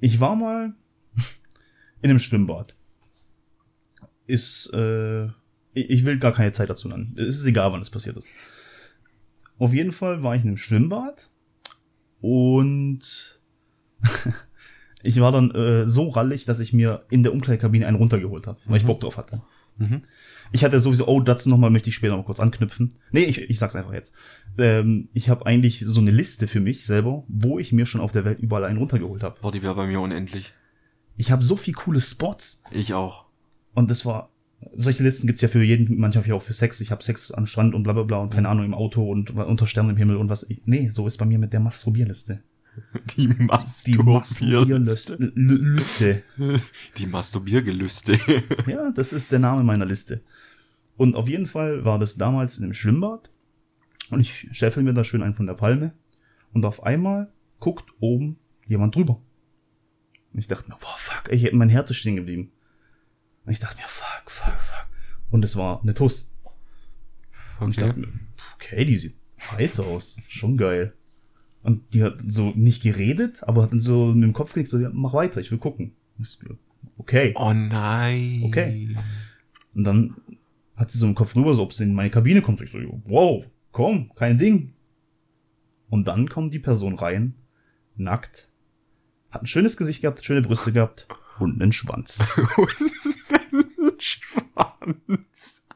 Ich 0.00 0.18
war 0.18 0.34
mal 0.34 0.72
in 2.00 2.08
einem 2.08 2.18
Schwimmbad. 2.18 2.74
Ist, 4.26 4.72
äh, 4.72 5.26
ich 5.74 6.06
will 6.06 6.18
gar 6.18 6.32
keine 6.32 6.52
Zeit 6.52 6.70
dazu 6.70 6.88
nennen. 6.88 7.14
Es 7.18 7.36
ist 7.38 7.44
egal, 7.44 7.72
wann 7.72 7.82
es 7.82 7.90
passiert 7.90 8.16
ist. 8.16 8.30
Auf 9.58 9.74
jeden 9.74 9.92
Fall 9.92 10.22
war 10.22 10.34
ich 10.34 10.42
in 10.42 10.48
einem 10.48 10.56
Schwimmbad 10.56 11.28
und 12.22 13.38
Ich 15.02 15.20
war 15.20 15.32
dann 15.32 15.50
äh, 15.52 15.86
so 15.86 16.08
rallig, 16.08 16.44
dass 16.44 16.60
ich 16.60 16.72
mir 16.72 17.04
in 17.10 17.22
der 17.22 17.32
Umkleidekabine 17.32 17.86
einen 17.86 17.96
runtergeholt 17.96 18.46
habe, 18.46 18.58
weil 18.64 18.78
ich 18.78 18.84
Bock 18.84 19.00
drauf 19.00 19.16
hatte. 19.16 19.42
Ich 20.52 20.64
hatte 20.64 20.80
sowieso, 20.80 21.06
oh, 21.06 21.20
dazu 21.20 21.48
nochmal 21.48 21.70
möchte 21.70 21.90
ich 21.90 21.94
später 21.94 22.16
noch 22.16 22.24
kurz 22.24 22.40
anknüpfen. 22.40 22.94
Nee, 23.12 23.24
ich, 23.24 23.38
ich 23.38 23.58
sag's 23.58 23.76
einfach 23.76 23.92
jetzt. 23.92 24.14
Ähm, 24.56 25.08
ich 25.12 25.28
habe 25.28 25.44
eigentlich 25.46 25.80
so 25.86 26.00
eine 26.00 26.10
Liste 26.10 26.46
für 26.46 26.60
mich 26.60 26.86
selber, 26.86 27.24
wo 27.28 27.58
ich 27.58 27.72
mir 27.72 27.86
schon 27.86 28.00
auf 28.00 28.12
der 28.12 28.24
Welt 28.24 28.40
überall 28.40 28.64
einen 28.64 28.78
runtergeholt 28.78 29.22
habe. 29.22 29.38
Boah, 29.40 29.52
die 29.52 29.62
wäre 29.62 29.74
bei 29.74 29.86
mir 29.86 30.00
unendlich. 30.00 30.52
Ich 31.16 31.30
habe 31.30 31.42
so 31.42 31.56
viel 31.56 31.74
coole 31.74 32.00
Spots 32.00 32.62
Ich 32.70 32.94
auch. 32.94 33.26
und 33.74 33.90
das 33.90 34.04
war. 34.06 34.30
Solche 34.74 35.04
Listen 35.04 35.28
gibt's 35.28 35.42
ja 35.42 35.46
für 35.46 35.62
jeden, 35.62 35.98
manchmal 36.00 36.32
auch 36.32 36.42
für 36.42 36.52
Sex. 36.52 36.80
Ich 36.80 36.90
habe 36.90 37.02
Sex 37.04 37.30
am 37.30 37.46
Strand 37.46 37.74
und 37.74 37.84
bla 37.84 37.92
bla 37.92 38.02
bla 38.02 38.18
und 38.18 38.30
keine 38.30 38.48
Ahnung 38.48 38.64
im 38.64 38.74
Auto 38.74 39.08
und 39.08 39.30
unter 39.30 39.68
Sternen 39.68 39.90
im 39.90 39.96
Himmel 39.96 40.16
und 40.16 40.30
was. 40.30 40.48
Nee, 40.64 40.90
so 40.92 41.06
ist 41.06 41.16
bei 41.18 41.24
mir 41.24 41.38
mit 41.38 41.52
der 41.52 41.60
Masturbierliste. 41.60 42.42
Die. 43.16 43.26
Liste. 45.76 46.22
Die 46.96 47.06
Masturbiergelüste. 47.06 48.18
Ja, 48.66 48.90
das 48.90 49.12
ist 49.12 49.30
der 49.32 49.38
Name 49.38 49.62
meiner 49.64 49.84
Liste. 49.86 50.20
Und 50.96 51.14
auf 51.14 51.28
jeden 51.28 51.46
Fall 51.46 51.84
war 51.84 51.98
das 51.98 52.16
damals 52.16 52.58
in 52.58 52.64
einem 52.64 52.74
Schwimmbad. 52.74 53.30
Und 54.10 54.20
ich 54.20 54.48
scheffel 54.52 54.82
mir 54.82 54.94
da 54.94 55.04
schön 55.04 55.22
einen 55.22 55.34
von 55.34 55.46
der 55.46 55.54
Palme. 55.54 55.92
Und 56.52 56.64
auf 56.64 56.82
einmal 56.82 57.32
guckt 57.60 57.90
oben 58.00 58.38
jemand 58.66 58.94
drüber. 58.94 59.20
Und 60.32 60.38
ich 60.40 60.46
dachte 60.48 60.68
mir, 60.68 60.76
boah, 60.76 60.94
fuck, 60.96 61.30
ey, 61.30 61.50
mein 61.54 61.68
Herz 61.68 61.90
ist 61.90 61.98
stehen 61.98 62.16
geblieben. 62.16 62.50
Und 63.44 63.52
ich 63.52 63.58
dachte 63.60 63.76
mir, 63.76 63.86
fuck, 63.86 64.30
fuck, 64.30 64.60
fuck. 64.60 64.86
Und 65.30 65.44
es 65.44 65.56
war 65.56 65.80
eine 65.82 65.94
Tuss. 65.94 66.30
Und 67.60 67.70
ich 67.70 67.78
Okay. 67.78 67.86
dachte 67.88 68.00
mir, 68.00 68.08
okay, 68.54 68.84
die 68.84 68.96
sieht 68.96 69.16
heiß 69.52 69.80
aus. 69.80 70.16
Schon 70.28 70.56
geil. 70.56 70.94
Und 71.68 71.92
die 71.92 72.02
hat 72.02 72.14
so 72.26 72.54
nicht 72.56 72.82
geredet, 72.82 73.46
aber 73.46 73.64
hat 73.64 73.72
so 73.74 74.06
mit 74.06 74.22
dem 74.22 74.32
Kopf 74.32 74.54
geknickt, 74.54 74.70
so, 74.70 74.78
ja, 74.78 74.88
mach 74.90 75.12
weiter, 75.12 75.38
ich 75.38 75.50
will 75.50 75.58
gucken. 75.58 75.92
Okay. 76.96 77.34
Oh 77.36 77.52
nein. 77.52 78.40
Okay. 78.46 78.96
Und 79.74 79.84
dann 79.84 80.14
hat 80.76 80.90
sie 80.90 80.96
so 80.96 81.06
im 81.06 81.14
Kopf 81.14 81.36
rüber, 81.36 81.54
so 81.54 81.62
ob 81.62 81.74
sie 81.74 81.84
in 81.84 81.92
meine 81.92 82.08
Kabine 82.08 82.40
kommt. 82.40 82.62
Ich 82.62 82.70
so, 82.70 82.78
wow, 83.04 83.44
komm, 83.70 84.10
kein 84.14 84.38
Ding. 84.38 84.72
Und 85.90 86.08
dann 86.08 86.30
kommt 86.30 86.54
die 86.54 86.58
Person 86.58 86.94
rein, 86.94 87.34
nackt, 87.96 88.48
hat 89.28 89.42
ein 89.42 89.46
schönes 89.46 89.76
Gesicht 89.76 90.00
gehabt, 90.00 90.24
schöne 90.24 90.40
Brüste 90.40 90.72
gehabt 90.72 91.06
und 91.38 91.60
einen 91.60 91.72
Schwanz. 91.72 92.24
Schwanz. 93.98 95.66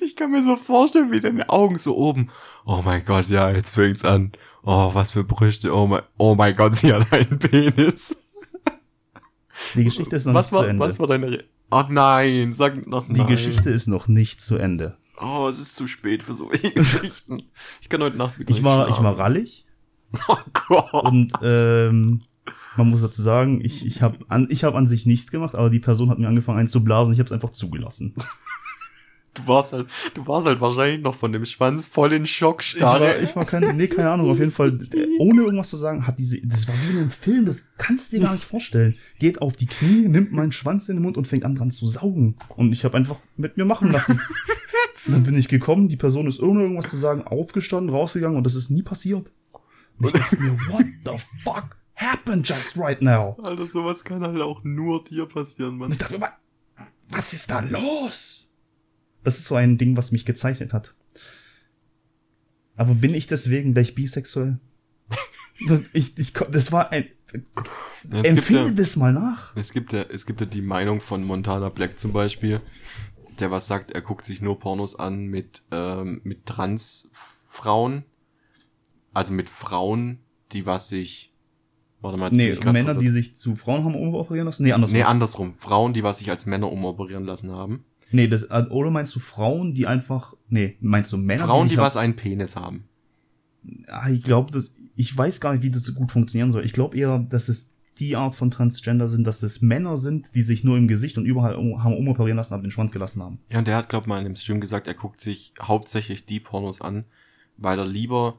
Ich 0.00 0.14
kann 0.14 0.30
mir 0.30 0.44
so 0.44 0.54
vorstellen, 0.54 1.10
wie 1.10 1.18
deine 1.18 1.48
Augen 1.50 1.76
so 1.76 1.96
oben. 1.96 2.30
Oh 2.64 2.82
mein 2.84 3.04
Gott, 3.04 3.26
ja, 3.26 3.50
jetzt 3.50 3.74
fängt's 3.74 4.04
an. 4.04 4.30
Oh, 4.70 4.90
was 4.92 5.12
für 5.12 5.24
Brüste. 5.24 5.74
Oh 5.74 5.86
mein, 5.86 6.02
oh 6.18 6.34
mein 6.34 6.54
Gott, 6.54 6.74
sie 6.76 6.92
hat 6.92 7.10
einen 7.10 7.38
Penis. 7.38 8.14
Die 9.74 9.82
Geschichte 9.84 10.14
ist 10.14 10.26
noch 10.26 10.34
Was 10.34 10.50
nicht 10.52 10.58
zu 10.58 10.62
war, 10.62 10.68
Ende. 10.68 10.84
was 10.84 10.98
war 11.00 11.06
deine 11.06 11.30
Re 11.30 11.44
Oh 11.70 11.84
nein, 11.88 12.52
sag 12.52 12.86
noch 12.86 13.08
nein. 13.08 13.14
die 13.14 13.24
Geschichte 13.24 13.70
ist 13.70 13.86
noch 13.86 14.08
nicht 14.08 14.42
zu 14.42 14.56
Ende. 14.56 14.98
Oh, 15.20 15.48
es 15.48 15.58
ist 15.58 15.74
zu 15.74 15.86
spät 15.86 16.22
für 16.22 16.34
so 16.34 16.46
Geschichten. 16.74 17.44
Ich 17.80 17.88
kann 17.88 18.02
heute 18.02 18.18
Nacht 18.18 18.34
Ich 18.46 18.62
war, 18.62 18.88
ich 18.90 19.02
war 19.02 19.18
rallig 19.18 19.66
Oh 20.28 20.36
Gott. 20.68 20.92
und 21.12 21.32
ähm, 21.42 22.22
man 22.76 22.90
muss 22.90 23.00
dazu 23.00 23.22
sagen, 23.22 23.60
ich, 23.64 23.86
ich 23.86 24.02
habe 24.02 24.18
an, 24.28 24.48
ich 24.50 24.64
hab 24.64 24.74
an 24.74 24.86
sich 24.86 25.06
nichts 25.06 25.30
gemacht, 25.30 25.54
aber 25.54 25.70
die 25.70 25.80
Person 25.80 26.10
hat 26.10 26.18
mir 26.18 26.28
angefangen 26.28 26.58
einzublasen, 26.58 27.12
ich 27.14 27.18
habe 27.20 27.26
es 27.26 27.32
einfach 27.32 27.50
zugelassen. 27.50 28.14
Du 29.38 29.46
warst 29.46 29.72
halt, 29.72 29.86
du 30.14 30.26
warst 30.26 30.46
halt 30.46 30.60
wahrscheinlich 30.60 31.00
noch 31.02 31.14
von 31.14 31.32
dem 31.32 31.44
Schwanz 31.44 31.84
voll 31.86 32.12
in 32.12 32.24
Ich 32.24 32.34
Schockstarre. 32.34 33.00
war, 33.06 33.20
ich 33.20 33.34
war 33.36 33.44
kein, 33.44 33.76
nee, 33.76 33.86
keine 33.86 34.10
Ahnung, 34.10 34.30
auf 34.30 34.38
jeden 34.38 34.50
Fall, 34.50 34.78
äh, 34.94 35.06
ohne 35.18 35.42
irgendwas 35.42 35.70
zu 35.70 35.76
sagen, 35.76 36.06
hat 36.06 36.18
diese, 36.18 36.40
das 36.46 36.66
war 36.68 36.74
wie 36.86 36.92
in 36.92 36.98
einem 36.98 37.10
Film, 37.10 37.46
das 37.46 37.68
kannst 37.78 38.12
du 38.12 38.16
dir 38.16 38.22
gar 38.24 38.32
nicht 38.32 38.44
vorstellen. 38.44 38.94
Geht 39.18 39.40
auf 39.42 39.56
die 39.56 39.66
Knie, 39.66 40.08
nimmt 40.08 40.32
meinen 40.32 40.52
Schwanz 40.52 40.88
in 40.88 40.96
den 40.96 41.02
Mund 41.02 41.16
und 41.16 41.26
fängt 41.26 41.44
an 41.44 41.54
dran 41.54 41.70
zu 41.70 41.86
saugen. 41.88 42.36
Und 42.56 42.72
ich 42.72 42.84
habe 42.84 42.96
einfach 42.96 43.16
mit 43.36 43.56
mir 43.56 43.64
machen 43.64 43.92
lassen. 43.92 44.20
Und 45.06 45.12
dann 45.12 45.22
bin 45.22 45.38
ich 45.38 45.48
gekommen, 45.48 45.88
die 45.88 45.96
Person 45.96 46.26
ist 46.26 46.40
ohne 46.40 46.62
irgendwas 46.62 46.90
zu 46.90 46.96
sagen 46.96 47.22
aufgestanden, 47.22 47.90
rausgegangen 47.94 48.36
und 48.36 48.44
das 48.44 48.54
ist 48.54 48.70
nie 48.70 48.82
passiert. 48.82 49.30
Und 49.98 50.06
ich 50.06 50.12
dachte 50.12 50.36
mir, 50.38 50.52
what 50.68 50.84
the 51.04 51.12
fuck 51.42 51.76
happened 51.94 52.48
just 52.48 52.76
right 52.76 53.00
now? 53.02 53.36
Alter, 53.42 53.66
sowas 53.66 54.04
kann 54.04 54.22
halt 54.22 54.40
auch 54.40 54.62
nur 54.64 55.02
dir 55.04 55.26
passieren, 55.26 55.72
Und 55.72 55.78
Mann. 55.78 55.92
ich 55.92 55.98
dachte 55.98 56.14
mir, 56.14 56.20
wa- 56.22 56.36
was 57.10 57.32
ist 57.32 57.50
da 57.50 57.60
los? 57.60 58.37
Das 59.28 59.40
ist 59.40 59.44
so 59.44 59.56
ein 59.56 59.76
Ding, 59.76 59.94
was 59.94 60.10
mich 60.10 60.24
gezeichnet 60.24 60.72
hat. 60.72 60.94
Aber 62.76 62.94
bin 62.94 63.12
ich 63.12 63.26
deswegen 63.26 63.74
gleich 63.74 63.94
bisexuell? 63.94 64.58
Das, 65.66 65.90
ich, 65.92 66.16
ich, 66.16 66.32
das 66.32 66.70
war 66.70 66.92
ein. 66.92 67.06
Ja, 68.12 68.22
Empfinde 68.22 68.68
ja, 68.68 68.70
das 68.70 68.94
mal 68.94 69.12
nach. 69.12 69.56
es, 69.56 69.72
gibt 69.72 69.92
ja, 69.92 70.02
es 70.02 70.24
gibt 70.24 70.40
ja 70.40 70.46
die 70.46 70.62
Meinung 70.62 71.00
von 71.00 71.24
Montana 71.24 71.68
Black 71.68 71.98
zum 71.98 72.12
Beispiel, 72.12 72.60
der 73.40 73.50
was 73.50 73.66
sagt, 73.66 73.90
er 73.90 74.00
guckt 74.00 74.24
sich 74.24 74.40
nur 74.40 74.60
Pornos 74.60 74.96
an 74.96 75.26
mit, 75.26 75.62
ähm, 75.72 76.20
mit 76.22 76.46
Transfrauen. 76.46 78.04
Also 79.12 79.32
mit 79.32 79.50
Frauen, 79.50 80.20
die 80.52 80.64
was 80.64 80.88
sich. 80.88 81.34
Warte 82.00 82.18
mal, 82.18 82.30
Nee, 82.30 82.54
Männer, 82.64 82.94
die 82.94 83.08
sich 83.08 83.34
zu 83.34 83.56
Frauen 83.56 83.84
haben 83.84 83.96
umoperieren 83.96 84.46
lassen? 84.46 84.62
Nee, 84.62 84.72
andersrum. 84.72 84.96
Nee, 84.96 85.02
andersrum. 85.02 85.54
Frauen, 85.56 85.92
die 85.92 86.04
was 86.04 86.18
sich 86.18 86.30
als 86.30 86.46
Männer 86.46 86.70
umoperieren 86.70 87.24
lassen 87.24 87.50
haben. 87.50 87.84
Nee, 88.10 88.28
das, 88.28 88.44
äh, 88.44 88.66
oder 88.70 88.90
meinst 88.90 89.14
du 89.14 89.20
Frauen, 89.20 89.74
die 89.74 89.86
einfach. 89.86 90.34
Nee, 90.48 90.76
meinst 90.80 91.12
du 91.12 91.16
Männer? 91.16 91.46
Frauen, 91.46 91.68
die 91.68 91.76
halt- 91.76 91.86
was 91.86 91.96
einen 91.96 92.16
Penis 92.16 92.56
haben. 92.56 92.84
Ah, 93.86 94.08
ich 94.10 94.22
glaube, 94.22 94.50
das. 94.50 94.74
Ich 94.96 95.16
weiß 95.16 95.40
gar 95.40 95.52
nicht, 95.52 95.62
wie 95.62 95.70
das 95.70 95.84
so 95.84 95.92
gut 95.94 96.10
funktionieren 96.10 96.50
soll. 96.50 96.64
Ich 96.64 96.72
glaube 96.72 96.96
eher, 96.96 97.18
dass 97.18 97.48
es 97.48 97.70
die 97.98 98.16
Art 98.16 98.34
von 98.34 98.50
Transgender 98.50 99.08
sind, 99.08 99.24
dass 99.26 99.42
es 99.42 99.60
Männer 99.60 99.96
sind, 99.96 100.34
die 100.34 100.42
sich 100.42 100.64
nur 100.64 100.76
im 100.76 100.88
Gesicht 100.88 101.18
und 101.18 101.24
überall 101.24 101.54
um, 101.56 101.82
haben 101.82 101.96
umoperieren 101.96 102.36
lassen, 102.36 102.54
aber 102.54 102.62
den 102.62 102.70
Schwanz 102.70 102.92
gelassen 102.92 103.22
haben. 103.22 103.38
Ja, 103.50 103.58
und 103.58 103.66
der 103.68 103.76
hat, 103.76 103.88
glaub 103.88 104.06
mal, 104.06 104.18
in 104.18 104.24
dem 104.24 104.36
Stream 104.36 104.60
gesagt, 104.60 104.86
er 104.86 104.94
guckt 104.94 105.20
sich 105.20 105.52
hauptsächlich 105.60 106.24
die 106.26 106.38
Pornos 106.40 106.80
an, 106.80 107.04
weil 107.56 107.78
er 107.78 107.86
lieber 107.86 108.38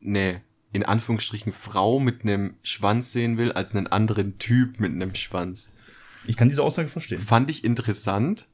ne, 0.00 0.42
in 0.72 0.84
Anführungsstrichen 0.84 1.50
Frau 1.52 1.98
mit 1.98 2.22
einem 2.22 2.54
Schwanz 2.62 3.12
sehen 3.12 3.36
will, 3.38 3.52
als 3.52 3.74
einen 3.74 3.86
anderen 3.88 4.38
Typ 4.38 4.78
mit 4.80 4.92
einem 4.92 5.14
Schwanz. 5.14 5.74
Ich 6.26 6.36
kann 6.36 6.48
diese 6.48 6.62
Aussage 6.62 6.88
verstehen. 6.88 7.18
Fand 7.18 7.50
ich 7.50 7.64
interessant, 7.64 8.48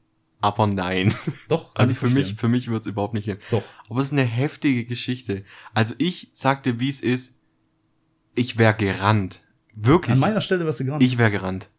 aber 0.45 0.67
nein. 0.67 1.13
Doch. 1.47 1.73
Also 1.75 1.95
für 1.95 2.05
mich, 2.05 2.13
verstehen. 2.13 2.37
für 2.37 2.47
mich 2.47 2.67
wird's 2.69 2.87
überhaupt 2.87 3.13
nicht 3.13 3.25
hin. 3.25 3.37
Doch. 3.51 3.63
Aber 3.89 3.99
es 3.99 4.07
ist 4.07 4.13
eine 4.13 4.23
heftige 4.23 4.85
Geschichte. 4.85 5.43
Also 5.73 5.95
ich 5.97 6.29
sagte, 6.33 6.79
wie 6.79 6.89
es 6.89 7.01
ist, 7.01 7.41
ich 8.35 8.57
wäre 8.57 8.75
gerannt. 8.75 9.41
Wirklich. 9.73 10.13
An 10.13 10.19
meiner 10.19 10.41
Stelle 10.41 10.65
wärst 10.65 10.79
du 10.79 10.85
gerade. 10.85 11.03
Ich 11.03 11.17
wäre 11.17 11.31
gerannt. 11.31 11.69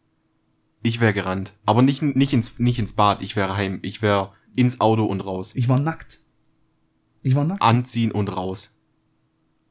Ich 0.83 1.01
wäre 1.01 1.13
gerannt. 1.13 1.55
Aber 1.65 1.83
nicht, 1.83 2.03
nicht, 2.03 2.33
ins, 2.33 2.59
nicht 2.59 2.79
ins 2.79 2.93
Bad, 2.93 3.23
ich 3.23 3.37
wäre 3.37 3.57
heim. 3.57 3.79
Ich 3.83 4.03
wäre 4.03 4.33
ins 4.55 4.81
Auto 4.81 5.05
und 5.05 5.21
raus. 5.25 5.53
Ich 5.55 5.69
war 5.69 5.79
nackt. 5.79 6.21
Ich 7.23 7.35
war 7.35 7.45
nackt. 7.45 7.63
Anziehen 7.63 8.13
und 8.13 8.29
raus. 8.29 8.77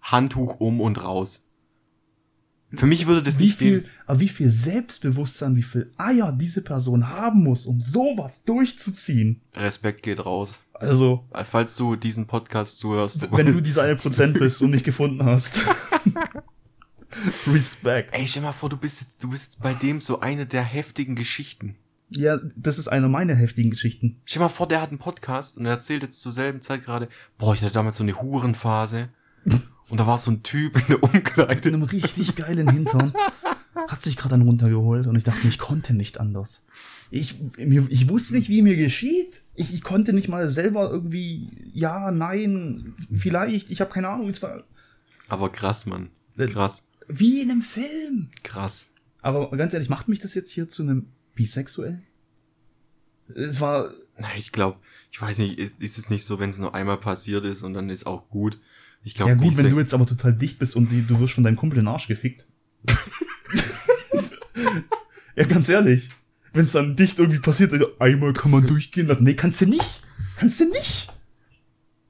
Handtuch 0.01 0.59
um 0.59 0.81
und 0.81 1.03
raus. 1.03 1.49
Für 2.75 2.85
mich 2.87 3.07
würde 3.07 3.21
das 3.21 3.39
Wie 3.39 3.43
nicht 3.43 3.57
viel, 3.57 3.81
gehen. 3.81 3.89
aber 4.05 4.19
wie 4.19 4.29
viel 4.29 4.49
Selbstbewusstsein, 4.49 5.55
wie 5.55 5.63
viel 5.63 5.91
Eier 5.97 6.31
diese 6.31 6.61
Person 6.61 7.07
haben 7.09 7.43
muss, 7.43 7.65
um 7.65 7.81
sowas 7.81 8.43
durchzuziehen. 8.45 9.41
Respekt 9.55 10.03
geht 10.03 10.25
raus. 10.25 10.59
Also, 10.73 11.23
Als 11.31 11.49
falls 11.49 11.75
du 11.77 11.95
diesen 11.95 12.27
Podcast 12.27 12.79
zuhörst. 12.79 13.31
wenn 13.31 13.45
du 13.45 13.61
dieser 13.61 13.83
eine 13.83 13.95
Prozent 13.95 14.37
bist 14.39 14.61
und 14.61 14.71
nicht 14.71 14.83
gefunden 14.85 15.23
hast. 15.23 15.61
Respekt. 17.47 18.13
Ey, 18.13 18.27
stell 18.27 18.43
mal 18.43 18.51
vor, 18.51 18.69
du 18.69 18.77
bist 18.77 19.01
jetzt, 19.01 19.23
du 19.23 19.29
bist 19.29 19.61
bei 19.61 19.73
dem 19.73 20.01
so 20.01 20.19
eine 20.19 20.45
der 20.45 20.63
heftigen 20.63 21.15
Geschichten. 21.15 21.75
Ja, 22.09 22.39
das 22.55 22.77
ist 22.77 22.87
eine 22.87 23.07
meiner 23.07 23.35
heftigen 23.35 23.71
Geschichten. 23.71 24.21
Stell 24.25 24.41
mal 24.41 24.49
vor, 24.49 24.67
der 24.67 24.81
hat 24.81 24.89
einen 24.89 24.99
Podcast 24.99 25.57
und 25.57 25.65
er 25.65 25.71
erzählt 25.71 26.03
jetzt 26.03 26.21
zur 26.21 26.31
selben 26.31 26.61
Zeit 26.61 26.83
gerade, 26.83 27.07
boah, 27.37 27.53
ich 27.53 27.61
hatte 27.61 27.73
damals 27.73 27.97
so 27.97 28.03
eine 28.03 28.21
Hurenphase. 28.21 29.09
Und 29.89 29.99
da 29.99 30.07
war 30.07 30.17
so 30.17 30.31
ein 30.31 30.41
Typ 30.43 30.75
in 30.77 30.83
der 30.87 30.95
Mit 30.97 31.03
Umkleide. 31.03 31.69
einem 31.69 31.83
richtig 31.83 32.35
geilen 32.35 32.69
Hintern. 32.69 33.13
Hat 33.87 34.01
sich 34.01 34.17
gerade 34.17 34.33
einen 34.35 34.43
runtergeholt 34.47 35.05
und 35.05 35.15
ich 35.15 35.23
dachte 35.23 35.47
ich 35.47 35.59
konnte 35.59 35.93
nicht 35.93 36.19
anders. 36.19 36.65
Ich, 37.11 37.35
mir, 37.57 37.85
ich 37.89 38.09
wusste 38.09 38.35
nicht, 38.35 38.49
wie 38.49 38.61
mir 38.63 38.77
geschieht. 38.77 39.43
Ich, 39.53 39.73
ich 39.73 39.83
konnte 39.83 40.11
nicht 40.13 40.27
mal 40.27 40.47
selber 40.47 40.89
irgendwie, 40.89 41.49
ja, 41.73 42.09
nein, 42.11 42.95
vielleicht, 43.13 43.69
ich 43.69 43.81
habe 43.81 43.91
keine 43.93 44.09
Ahnung. 44.09 44.29
Es 44.29 44.41
war 44.41 44.63
Aber 45.29 45.51
krass, 45.51 45.85
Mann. 45.85 46.09
Äh, 46.37 46.47
Krass. 46.47 46.87
wie 47.07 47.41
in 47.41 47.51
einem 47.51 47.61
Film. 47.61 48.29
Krass. 48.43 48.91
Aber 49.21 49.51
ganz 49.55 49.73
ehrlich, 49.73 49.89
macht 49.89 50.07
mich 50.07 50.19
das 50.19 50.33
jetzt 50.33 50.51
hier 50.51 50.67
zu 50.67 50.81
einem 50.83 51.07
Bisexuell? 51.35 52.01
Es 53.35 53.59
war, 53.61 53.91
Na, 54.17 54.27
ich 54.35 54.51
glaube, 54.51 54.79
ich 55.11 55.21
weiß 55.21 55.37
nicht, 55.39 55.57
ist, 55.59 55.81
ist 55.83 55.97
es 55.97 56.09
nicht 56.09 56.25
so, 56.25 56.39
wenn 56.39 56.49
es 56.49 56.57
nur 56.59 56.73
einmal 56.75 56.97
passiert 56.97 57.45
ist 57.45 57.63
und 57.63 57.73
dann 57.73 57.89
ist 57.89 58.05
auch 58.07 58.29
gut. 58.29 58.59
Ich 59.05 59.13
glaube, 59.13 59.31
ja 59.31 59.37
gut, 59.37 59.55
wenn 59.57 59.69
du 59.69 59.79
jetzt 59.79 59.93
aber 59.93 60.05
total 60.05 60.33
dicht 60.33 60.59
bist 60.59 60.75
und 60.75 60.91
die, 60.91 61.05
du 61.05 61.19
wirst 61.19 61.35
von 61.35 61.43
deinem 61.43 61.55
Kumpel 61.55 61.77
in 61.79 61.85
den 61.85 61.89
Arsch 61.93 62.07
gefickt. 62.07 62.45
ja, 65.35 65.45
ganz 65.45 65.69
ehrlich. 65.69 66.09
Wenn 66.53 66.65
es 66.65 66.71
dann 66.71 66.95
dicht 66.95 67.19
irgendwie 67.19 67.39
passiert, 67.39 67.73
einmal 68.01 68.33
kann 68.33 68.51
man 68.51 68.65
durchgehen 68.65 69.07
lassen. 69.07 69.23
Nee, 69.23 69.35
kannst 69.35 69.61
du 69.61 69.67
nicht. 69.67 70.01
Kannst 70.37 70.59
du 70.59 70.69
nicht. 70.69 71.07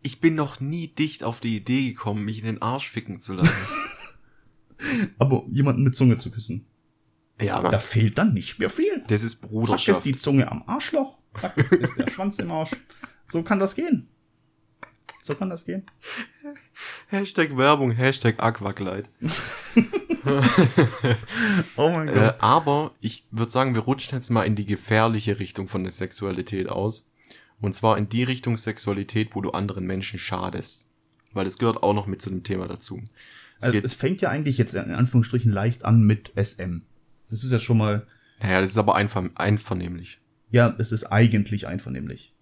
ich 0.03 0.21
bin 0.21 0.35
noch 0.35 0.59
nie 0.59 0.87
dicht 0.87 1.23
auf 1.23 1.39
die 1.41 1.57
Idee 1.57 1.89
gekommen, 1.89 2.23
mich 2.25 2.39
in 2.39 2.45
den 2.45 2.61
Arsch 2.61 2.89
ficken 2.89 3.19
zu 3.19 3.33
lassen. 3.33 3.51
Aber 5.17 5.43
jemanden 5.51 5.83
mit 5.83 5.95
Zunge 5.95 6.17
zu 6.17 6.31
küssen. 6.31 6.65
Ja, 7.41 7.59
Da 7.61 7.67
aber 7.67 7.79
fehlt 7.81 8.17
dann 8.17 8.33
nicht 8.33 8.59
mehr 8.59 8.69
viel. 8.69 9.03
das 9.07 9.23
ist 9.23 9.41
Zack 9.41 9.43
ist 9.43 9.49
Bruderschaft. 9.51 10.05
die 10.05 10.15
Zunge 10.15 10.49
am 10.49 10.63
Arschloch. 10.67 11.17
Zack 11.37 11.57
ist 11.57 11.97
der 11.97 12.09
Schwanz 12.09 12.37
im 12.39 12.49
Arsch. 12.51 12.71
So 13.25 13.43
kann 13.43 13.59
das 13.59 13.75
gehen. 13.75 14.07
So 15.25 15.33
kann 15.33 15.49
das 15.49 15.65
gehen. 15.65 15.81
Hashtag 17.07 17.57
Werbung, 17.57 17.89
Hashtag 17.89 18.35
Aquakleid. 18.39 19.09
Oh 21.77 21.89
mein 21.89 22.07
Äh, 22.07 22.33
aber 22.39 22.91
ich 22.99 23.23
würde 23.29 23.51
sagen, 23.51 23.75
wir 23.75 23.81
rutschen 23.81 24.17
jetzt 24.17 24.31
mal 24.31 24.43
in 24.43 24.55
die 24.55 24.65
gefährliche 24.65 25.39
Richtung 25.39 25.67
von 25.67 25.83
der 25.83 25.91
Sexualität 25.91 26.67
aus. 26.67 27.09
Und 27.59 27.73
zwar 27.75 27.97
in 27.97 28.09
die 28.09 28.23
Richtung 28.23 28.57
Sexualität, 28.57 29.35
wo 29.35 29.41
du 29.41 29.51
anderen 29.51 29.85
Menschen 29.85 30.17
schadest. 30.17 30.85
Weil 31.33 31.45
das 31.45 31.59
gehört 31.59 31.83
auch 31.83 31.93
noch 31.93 32.07
mit 32.07 32.23
zu 32.23 32.29
dem 32.31 32.43
Thema 32.43 32.67
dazu. 32.67 33.01
Es 33.59 33.65
Also, 33.65 33.77
es 33.79 33.93
fängt 33.93 34.21
ja 34.21 34.29
eigentlich 34.29 34.57
jetzt 34.57 34.73
in 34.73 34.91
Anführungsstrichen 34.91 35.51
leicht 35.51 35.85
an 35.85 36.01
mit 36.03 36.31
SM. 36.35 36.81
Das 37.29 37.43
ist 37.43 37.51
ja 37.51 37.59
schon 37.59 37.77
mal, 37.77 38.07
naja, 38.39 38.61
das 38.61 38.71
ist 38.71 38.77
aber 38.77 38.95
einver 38.95 39.29
einvernehmlich. 39.35 40.19
ja, 40.51 40.75
es 40.77 40.91
ist 40.91 41.05
eigentlich 41.05 41.67
einvernehmlich. 41.67 42.34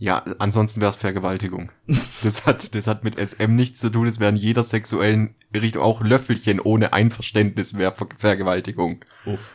Ja, 0.00 0.18
ansonsten 0.38 0.80
wäre 0.80 0.90
es 0.90 0.96
Vergewaltigung. 0.96 1.70
Das 2.22 2.46
hat, 2.46 2.74
das 2.74 2.88
hat 2.88 3.04
mit 3.04 3.16
SM 3.16 3.54
nichts 3.54 3.78
zu 3.80 3.90
tun. 3.90 4.08
Es 4.08 4.18
wäre 4.18 4.30
in 4.30 4.36
jeder 4.36 4.64
sexuellen 4.64 5.36
Richtung 5.54 5.82
auch 5.82 6.00
Löffelchen 6.00 6.58
ohne 6.58 6.92
Einverständnis 6.92 7.78
wäre 7.78 7.94
Ver 7.94 8.08
Vergewaltigung. 8.16 9.04
Uff. 9.24 9.54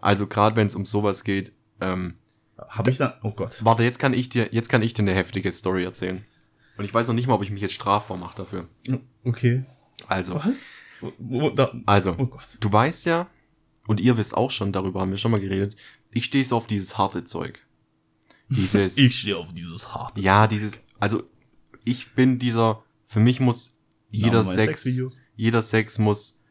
Also 0.00 0.26
gerade 0.26 0.56
wenn 0.56 0.66
es 0.66 0.74
um 0.74 0.84
sowas 0.84 1.24
geht. 1.24 1.52
Ähm, 1.80 2.14
Habe 2.58 2.90
ich 2.90 2.98
dann, 2.98 3.14
oh 3.22 3.30
Gott. 3.30 3.64
warte, 3.64 3.84
jetzt 3.84 3.98
kann 3.98 4.12
ich 4.12 4.28
dir, 4.28 4.48
jetzt 4.52 4.68
kann 4.68 4.82
ich 4.82 4.92
dir 4.92 5.02
eine 5.02 5.14
heftige 5.14 5.50
Story 5.50 5.84
erzählen. 5.84 6.24
Und 6.76 6.84
ich 6.84 6.92
weiß 6.92 7.08
noch 7.08 7.14
nicht 7.14 7.26
mal, 7.26 7.34
ob 7.34 7.42
ich 7.42 7.50
mich 7.50 7.62
jetzt 7.62 7.74
strafbar 7.74 8.18
mache 8.18 8.36
dafür. 8.36 8.68
Okay. 9.24 9.64
Also, 10.08 10.36
Was? 10.36 10.66
Wo, 11.18 11.50
da, 11.50 11.72
also, 11.86 12.14
oh 12.18 12.26
Gott. 12.26 12.42
du 12.60 12.72
weißt 12.72 13.06
ja, 13.06 13.28
und 13.86 14.00
ihr 14.00 14.16
wisst 14.18 14.36
auch 14.36 14.50
schon, 14.50 14.72
darüber 14.72 15.00
haben 15.00 15.10
wir 15.10 15.16
schon 15.18 15.30
mal 15.30 15.40
geredet, 15.40 15.76
ich 16.10 16.26
stehe 16.26 16.44
so 16.44 16.56
auf 16.56 16.66
dieses 16.66 16.98
harte 16.98 17.24
Zeug. 17.24 17.60
Dieses, 18.48 18.96
Ich 18.98 19.18
stehe 19.20 19.36
auf 19.36 19.52
dieses 19.52 19.92
harte 19.92 20.20
ja, 20.20 20.46
dieses, 20.46 20.84
also 20.98 21.22
ich 21.84 22.14
bin 22.14 22.38
dieser, 22.38 22.82
für 23.06 23.20
mich 23.20 23.40
muss 23.40 23.78
jeder 24.10 24.44
Sex, 24.44 24.82
Sexvideos. 24.82 25.20
jeder 25.36 25.62
Sex 25.62 25.98
muss, 25.98 26.42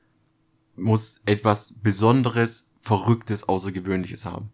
muss 0.76 1.22
etwas 1.26 1.74
Besonderes, 1.82 2.72
Verrücktes, 2.82 3.48
Außergewöhnliches 3.50 4.26
haben. 4.26 4.52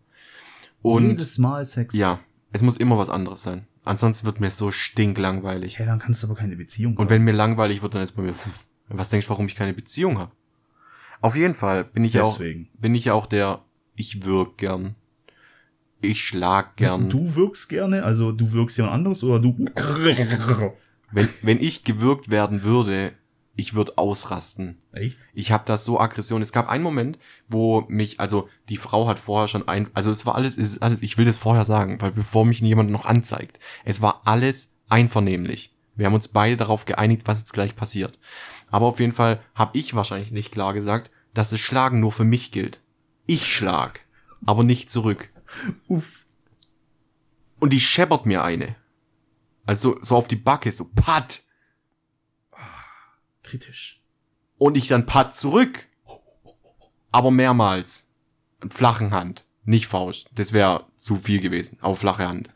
Und 0.81 1.09
Jedes 1.09 1.37
Mal 1.37 1.65
Sex. 1.65 1.93
ja, 1.93 2.19
es 2.51 2.61
muss 2.61 2.77
immer 2.77 2.97
was 2.97 3.09
anderes 3.09 3.43
sein. 3.43 3.67
Ansonsten 3.85 4.25
wird 4.25 4.39
mir 4.39 4.49
so 4.49 4.71
stinklangweilig. 4.71 5.79
Hey, 5.79 5.85
dann 5.85 5.99
kannst 5.99 6.23
du 6.23 6.27
aber 6.27 6.35
keine 6.35 6.55
Beziehung 6.55 6.95
Und 6.95 7.09
wenn 7.09 7.23
mir 7.23 7.33
langweilig 7.33 7.81
wird, 7.81 7.95
dann 7.95 8.01
ist 8.01 8.13
bei 8.13 8.21
mir, 8.21 8.33
pff, 8.33 8.47
was 8.87 9.09
denkst 9.09 9.27
du, 9.27 9.31
warum 9.31 9.45
ich 9.47 9.55
keine 9.55 9.73
Beziehung 9.73 10.17
habe? 10.17 10.31
Auf 11.21 11.35
jeden 11.35 11.53
Fall 11.53 11.83
bin 11.85 12.03
ich 12.03 12.13
ja 12.13 12.23
auch, 12.23 12.37
bin 12.37 12.95
ich 12.95 13.05
ja 13.05 13.13
auch 13.13 13.25
der, 13.25 13.63
ich 13.95 14.25
wirk 14.25 14.57
gern. 14.57 14.95
Ich 16.03 16.21
schlag 16.21 16.75
gern. 16.75 17.09
Du 17.09 17.35
wirkst 17.35 17.69
gerne, 17.69 18.03
also 18.03 18.31
du 18.31 18.51
wirkst 18.51 18.77
jemand 18.77 18.95
anderes 18.95 19.23
oder 19.23 19.39
du. 19.39 19.65
Wenn, 21.15 21.29
wenn 21.43 21.61
ich 21.61 21.83
gewürgt 21.83 22.31
werden 22.31 22.63
würde, 22.63 23.13
ich 23.55 23.75
würde 23.75 23.99
ausrasten. 23.99 24.81
Echt? 24.93 25.19
Ich 25.35 25.51
habe 25.51 25.63
da 25.67 25.77
so 25.77 25.99
Aggression. 25.99 26.41
Es 26.41 26.51
gab 26.51 26.67
einen 26.67 26.83
Moment, 26.83 27.19
wo 27.47 27.81
mich, 27.87 28.19
also 28.19 28.49
die 28.69 28.77
Frau 28.77 29.07
hat 29.07 29.19
vorher 29.19 29.47
schon 29.47 29.67
ein, 29.67 29.91
also 29.93 30.09
es 30.09 30.25
war 30.25 30.33
alles, 30.33 30.57
es 30.57 30.71
ist 30.71 30.81
alles, 30.81 31.03
ich 31.03 31.19
will 31.19 31.25
das 31.25 31.37
vorher 31.37 31.65
sagen, 31.65 32.01
weil 32.01 32.11
bevor 32.11 32.45
mich 32.45 32.61
jemand 32.61 32.89
noch 32.89 33.05
anzeigt, 33.05 33.59
es 33.85 34.01
war 34.01 34.23
alles 34.25 34.73
einvernehmlich. 34.89 35.75
Wir 35.95 36.07
haben 36.07 36.15
uns 36.15 36.29
beide 36.29 36.57
darauf 36.57 36.85
geeinigt, 36.85 37.23
was 37.25 37.39
jetzt 37.39 37.53
gleich 37.53 37.75
passiert. 37.75 38.17
Aber 38.71 38.87
auf 38.87 38.99
jeden 38.99 39.11
Fall 39.11 39.39
habe 39.53 39.77
ich 39.77 39.93
wahrscheinlich 39.93 40.31
nicht 40.31 40.51
klar 40.51 40.73
gesagt, 40.73 41.11
dass 41.35 41.51
das 41.51 41.59
Schlagen 41.59 41.99
nur 41.99 42.11
für 42.11 42.23
mich 42.23 42.51
gilt. 42.51 42.81
Ich 43.27 43.45
schlag, 43.45 43.99
aber 44.47 44.63
nicht 44.63 44.89
zurück. 44.89 45.29
Uff. 45.87 46.25
Und 47.59 47.71
die 47.73 47.79
scheppert 47.79 48.25
mir 48.25 48.43
eine. 48.43 48.75
Also 49.65 49.97
so 50.01 50.15
auf 50.17 50.27
die 50.27 50.35
Backe, 50.35 50.71
so 50.71 50.89
pat. 50.93 51.41
Kritisch. 53.43 54.01
Und 54.57 54.77
ich 54.77 54.87
dann 54.87 55.05
pat 55.05 55.33
zurück. 55.35 55.87
Aber 57.11 57.31
mehrmals. 57.31 58.11
Flachen 58.69 59.11
Hand. 59.11 59.45
Nicht 59.65 59.87
Faust. 59.87 60.29
Das 60.35 60.51
wäre 60.53 60.87
zu 60.95 61.15
viel 61.17 61.39
gewesen. 61.39 61.77
Aber 61.81 61.95
flache 61.95 62.27
Hand. 62.27 62.49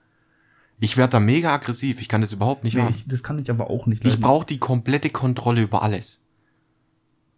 Ich 0.79 0.97
werde 0.97 1.11
da 1.11 1.19
mega 1.19 1.53
aggressiv. 1.53 2.01
Ich 2.01 2.09
kann 2.09 2.21
das 2.21 2.33
überhaupt 2.33 2.63
nicht 2.63 2.75
Nee, 2.75 2.81
haben. 2.81 2.93
ich, 2.93 3.07
das 3.07 3.23
kann 3.23 3.39
ich 3.39 3.49
aber 3.49 3.69
auch 3.69 3.85
nicht. 3.87 4.03
Ich 4.03 4.11
leiden. 4.11 4.21
brauche 4.21 4.45
die 4.45 4.59
komplette 4.59 5.09
Kontrolle 5.09 5.61
über 5.61 5.81
alles. 5.81 6.25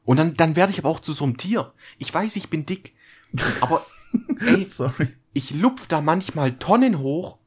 Und 0.05 0.17
dann, 0.17 0.35
dann 0.35 0.55
werde 0.55 0.71
ich 0.71 0.79
aber 0.79 0.89
auch 0.89 0.99
zu 0.99 1.13
so 1.13 1.23
einem 1.23 1.37
Tier. 1.37 1.73
Ich 1.99 2.13
weiß, 2.13 2.35
ich 2.35 2.49
bin 2.49 2.65
dick. 2.65 2.95
Aber 3.61 3.85
ey, 4.45 4.67
Sorry. 4.67 5.09
Ich 5.39 5.55
lupf 5.55 5.87
da 5.87 6.01
manchmal 6.01 6.51
Tonnen 6.57 6.99
hoch 6.99 7.37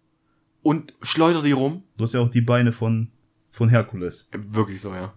und 0.63 0.95
schleuder 1.03 1.43
die 1.43 1.53
rum. 1.53 1.83
Du 1.99 2.05
hast 2.05 2.15
ja 2.15 2.21
auch 2.21 2.31
die 2.31 2.41
Beine 2.41 2.73
von, 2.73 3.09
von 3.51 3.69
Herkules. 3.69 4.31
Wirklich 4.33 4.81
so, 4.81 4.95
ja. 4.95 5.13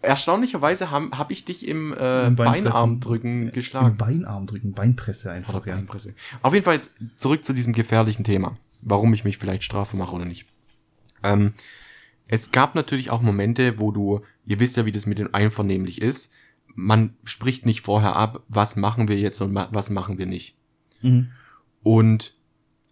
Erstaunlicherweise 0.00 0.92
habe 0.92 1.18
hab 1.18 1.32
ich 1.32 1.44
dich 1.44 1.66
im, 1.66 1.92
äh, 1.92 2.28
Im. 2.28 2.36
Beinarmdrücken 2.36 3.48
Im 3.48 3.52
geschlagen. 3.52 3.96
Beinarm 3.96 4.46
drücken, 4.46 4.74
Beinpresse 4.74 5.32
einfach. 5.32 5.54
Oder 5.56 5.66
Ja. 5.66 5.74
Beinpresse. 5.74 6.14
Auf 6.42 6.54
jeden 6.54 6.64
Fall 6.64 6.74
jetzt 6.74 6.96
zurück 7.16 7.44
zu 7.44 7.52
diesem 7.52 7.72
gefährlichen 7.72 8.22
Thema. 8.22 8.56
Warum 8.80 9.12
ich 9.12 9.24
mich 9.24 9.36
vielleicht 9.38 9.64
strafbar 9.64 9.98
mache 9.98 10.14
oder 10.14 10.24
nicht. 10.24 10.46
Ähm, 11.24 11.54
es 12.28 12.52
gab 12.52 12.76
natürlich 12.76 13.10
auch 13.10 13.22
Momente, 13.22 13.80
wo 13.80 13.90
du, 13.90 14.20
ihr 14.46 14.60
wisst 14.60 14.76
ja, 14.76 14.86
wie 14.86 14.92
das 14.92 15.06
mit 15.06 15.18
dem 15.18 15.34
Einvernehmlich 15.34 16.00
ist. 16.00 16.32
Man 16.76 17.16
spricht 17.24 17.66
nicht 17.66 17.80
vorher 17.80 18.14
ab, 18.14 18.44
was 18.46 18.76
machen 18.76 19.08
wir 19.08 19.18
jetzt 19.18 19.40
und 19.40 19.52
was 19.52 19.90
machen 19.90 20.16
wir 20.18 20.26
nicht. 20.26 20.56
Mhm. 21.02 21.30
Und 21.84 22.34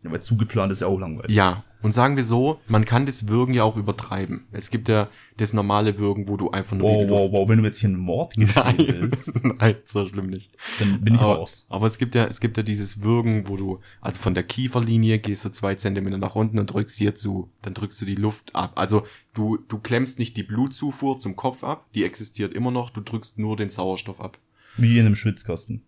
Ja, 0.04 0.12
weil 0.12 0.22
zugeplant 0.22 0.70
ist 0.70 0.80
ja 0.82 0.86
auch 0.86 0.98
langweilig. 1.00 1.34
ja, 1.34 1.64
und 1.82 1.90
sagen 1.92 2.16
wir 2.16 2.22
so, 2.24 2.60
man 2.68 2.84
kann 2.84 3.06
das 3.06 3.26
Würgen 3.26 3.54
ja 3.54 3.64
auch 3.64 3.76
übertreiben. 3.76 4.46
Es 4.52 4.70
gibt 4.70 4.88
ja 4.88 5.08
das 5.36 5.52
normale 5.52 5.98
Würgen, 5.98 6.28
wo 6.28 6.36
du 6.36 6.48
einfach 6.52 6.76
nur 6.76 6.88
Wow, 6.88 7.08
wow, 7.10 7.32
wow, 7.32 7.48
wenn 7.48 7.58
du 7.58 7.64
jetzt 7.64 7.78
hier 7.80 7.88
einen 7.88 7.98
Mord 7.98 8.34
Nein, 8.36 8.76
willst, 8.78 9.32
nein, 9.58 9.74
so 9.84 10.06
schlimm 10.06 10.28
nicht. 10.28 10.52
dann 10.78 11.00
bin 11.00 11.16
ich 11.16 11.20
aber, 11.20 11.38
raus. 11.38 11.66
aber 11.68 11.88
es 11.88 11.98
gibt 11.98 12.14
ja, 12.14 12.24
es 12.26 12.38
gibt 12.40 12.56
ja 12.56 12.62
dieses 12.62 13.02
Würgen, 13.02 13.48
wo 13.48 13.56
du, 13.56 13.80
also 14.00 14.20
von 14.20 14.34
der 14.34 14.44
Kieferlinie 14.44 15.18
gehst 15.18 15.44
du 15.44 15.48
zwei 15.48 15.74
Zentimeter 15.74 16.18
nach 16.18 16.36
unten 16.36 16.60
und 16.60 16.72
drückst 16.72 16.96
hier 16.98 17.16
zu, 17.16 17.50
dann 17.62 17.74
drückst 17.74 18.00
du 18.00 18.04
die 18.06 18.14
Luft 18.14 18.54
ab. 18.54 18.72
Also 18.76 19.04
du, 19.34 19.56
du 19.66 19.78
klemmst 19.80 20.20
nicht 20.20 20.36
die 20.36 20.44
Blutzufuhr 20.44 21.18
zum 21.18 21.34
Kopf 21.34 21.64
ab, 21.64 21.86
die 21.96 22.04
existiert 22.04 22.54
immer 22.54 22.70
noch, 22.70 22.90
du 22.90 23.00
drückst 23.00 23.40
nur 23.40 23.56
den 23.56 23.70
Sauerstoff 23.70 24.20
ab. 24.20 24.38
Wie 24.76 24.98
in 25.00 25.06
einem 25.06 25.16
Schwitzkasten. 25.16 25.82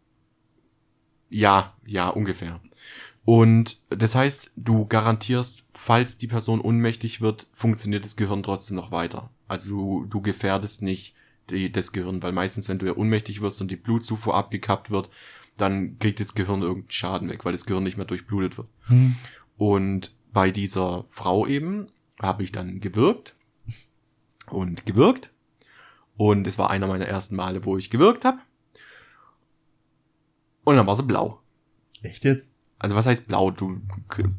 Ja, 1.30 1.74
ja, 1.86 2.08
ungefähr. 2.08 2.60
Und 3.24 3.80
das 3.88 4.14
heißt, 4.14 4.52
du 4.56 4.86
garantierst, 4.86 5.64
falls 5.72 6.18
die 6.18 6.26
Person 6.26 6.60
ohnmächtig 6.60 7.20
wird, 7.20 7.46
funktioniert 7.52 8.04
das 8.04 8.16
Gehirn 8.16 8.42
trotzdem 8.42 8.76
noch 8.76 8.90
weiter. 8.90 9.30
Also 9.48 9.70
du, 9.70 10.06
du 10.06 10.20
gefährdest 10.20 10.82
nicht 10.82 11.14
die, 11.50 11.72
das 11.72 11.92
Gehirn, 11.92 12.22
weil 12.22 12.32
meistens, 12.32 12.68
wenn 12.68 12.78
du 12.78 12.86
ja 12.86 12.96
ohnmächtig 12.96 13.40
wirst 13.40 13.60
und 13.60 13.70
die 13.70 13.76
Blutzufuhr 13.76 14.34
abgekappt 14.34 14.90
wird, 14.90 15.10
dann 15.56 15.98
kriegt 15.98 16.20
das 16.20 16.34
Gehirn 16.34 16.62
irgendeinen 16.62 16.90
Schaden 16.90 17.28
weg, 17.30 17.44
weil 17.44 17.52
das 17.52 17.66
Gehirn 17.66 17.84
nicht 17.84 17.96
mehr 17.96 18.06
durchblutet 18.06 18.58
wird. 18.58 18.68
Hm. 18.86 19.16
Und 19.56 20.14
bei 20.32 20.50
dieser 20.50 21.04
Frau 21.08 21.46
eben 21.46 21.88
habe 22.20 22.42
ich 22.42 22.52
dann 22.52 22.80
gewirkt 22.80 23.36
und 24.50 24.84
gewirkt. 24.84 25.32
Und 26.16 26.46
es 26.46 26.58
war 26.58 26.70
einer 26.70 26.86
meiner 26.86 27.06
ersten 27.06 27.36
Male, 27.36 27.64
wo 27.64 27.76
ich 27.76 27.90
gewirkt 27.90 28.24
habe. 28.24 28.38
Und 30.64 30.76
dann 30.76 30.86
war 30.86 30.96
sie 30.96 31.02
blau. 31.02 31.40
Echt 32.02 32.24
jetzt? 32.24 32.53
Also 32.84 32.96
was 32.96 33.06
heißt 33.06 33.26
blau? 33.28 33.50
Du, 33.50 33.80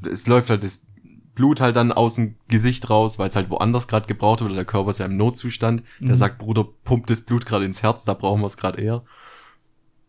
es 0.10 0.28
läuft 0.28 0.50
halt 0.52 0.64
das 0.64 0.86
Blut 1.34 1.60
halt 1.60 1.76
dann 1.76 1.91
aus 1.91 2.16
dem 2.16 2.36
Gesicht 2.48 2.89
raus, 2.89 3.20
weil 3.20 3.28
es 3.30 3.36
halt 3.36 3.50
woanders 3.50 3.88
gerade 3.88 4.08
gebraucht 4.08 4.41
wird. 4.41 4.56
Der 4.56 4.64
Körper 4.66 4.91
ist 4.91 5.00
ja 5.00 5.06
im 5.08 5.18
Notzustand. 5.18 5.84
Der 6.00 6.10
Mhm. 6.12 6.16
sagt, 6.16 6.38
Bruder, 6.38 6.64
pumpt 6.84 7.10
das 7.10 7.22
Blut 7.22 7.46
gerade 7.46 7.66
ins 7.66 7.84
Herz, 7.84 8.06
da 8.06 8.14
brauchen 8.14 8.41
wir 8.41 8.48
es 8.48 8.56
gerade 8.56 8.80
eher. 8.82 9.04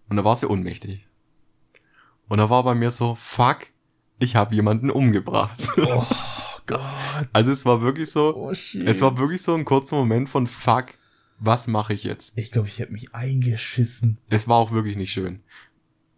Und 0.08 0.16
da 0.18 0.24
war 0.24 0.36
sie 0.36 0.48
ohnmächtig. 0.48 1.06
Und 2.28 2.38
da 2.38 2.50
war 2.50 2.62
bei 2.62 2.74
mir 2.74 2.90
so, 2.90 3.16
fuck, 3.18 3.66
ich 4.18 4.36
habe 4.36 4.54
jemanden 4.54 4.90
umgebracht. 4.90 5.68
Oh 5.78 6.04
Gott. 6.66 6.80
Also 7.32 7.50
es 7.52 7.64
war 7.64 7.80
wirklich 7.80 8.10
so, 8.10 8.34
Oh 8.36 8.50
es 8.50 9.00
war 9.00 9.18
wirklich 9.18 9.42
so 9.42 9.54
ein 9.54 9.64
kurzer 9.64 9.96
Moment 9.96 10.28
von 10.28 10.46
fuck, 10.46 10.94
was 11.38 11.66
mache 11.68 11.92
ich 11.94 12.04
jetzt? 12.04 12.36
ich 12.38 12.50
glaube, 12.50 12.68
ich 12.68 12.78
hätte 12.78 12.92
mich 12.92 13.14
eingeschissen. 13.14 14.18
Es 14.30 14.48
war 14.48 14.56
auch 14.58 14.72
wirklich 14.72 14.96
nicht 14.96 15.12
schön. 15.12 15.40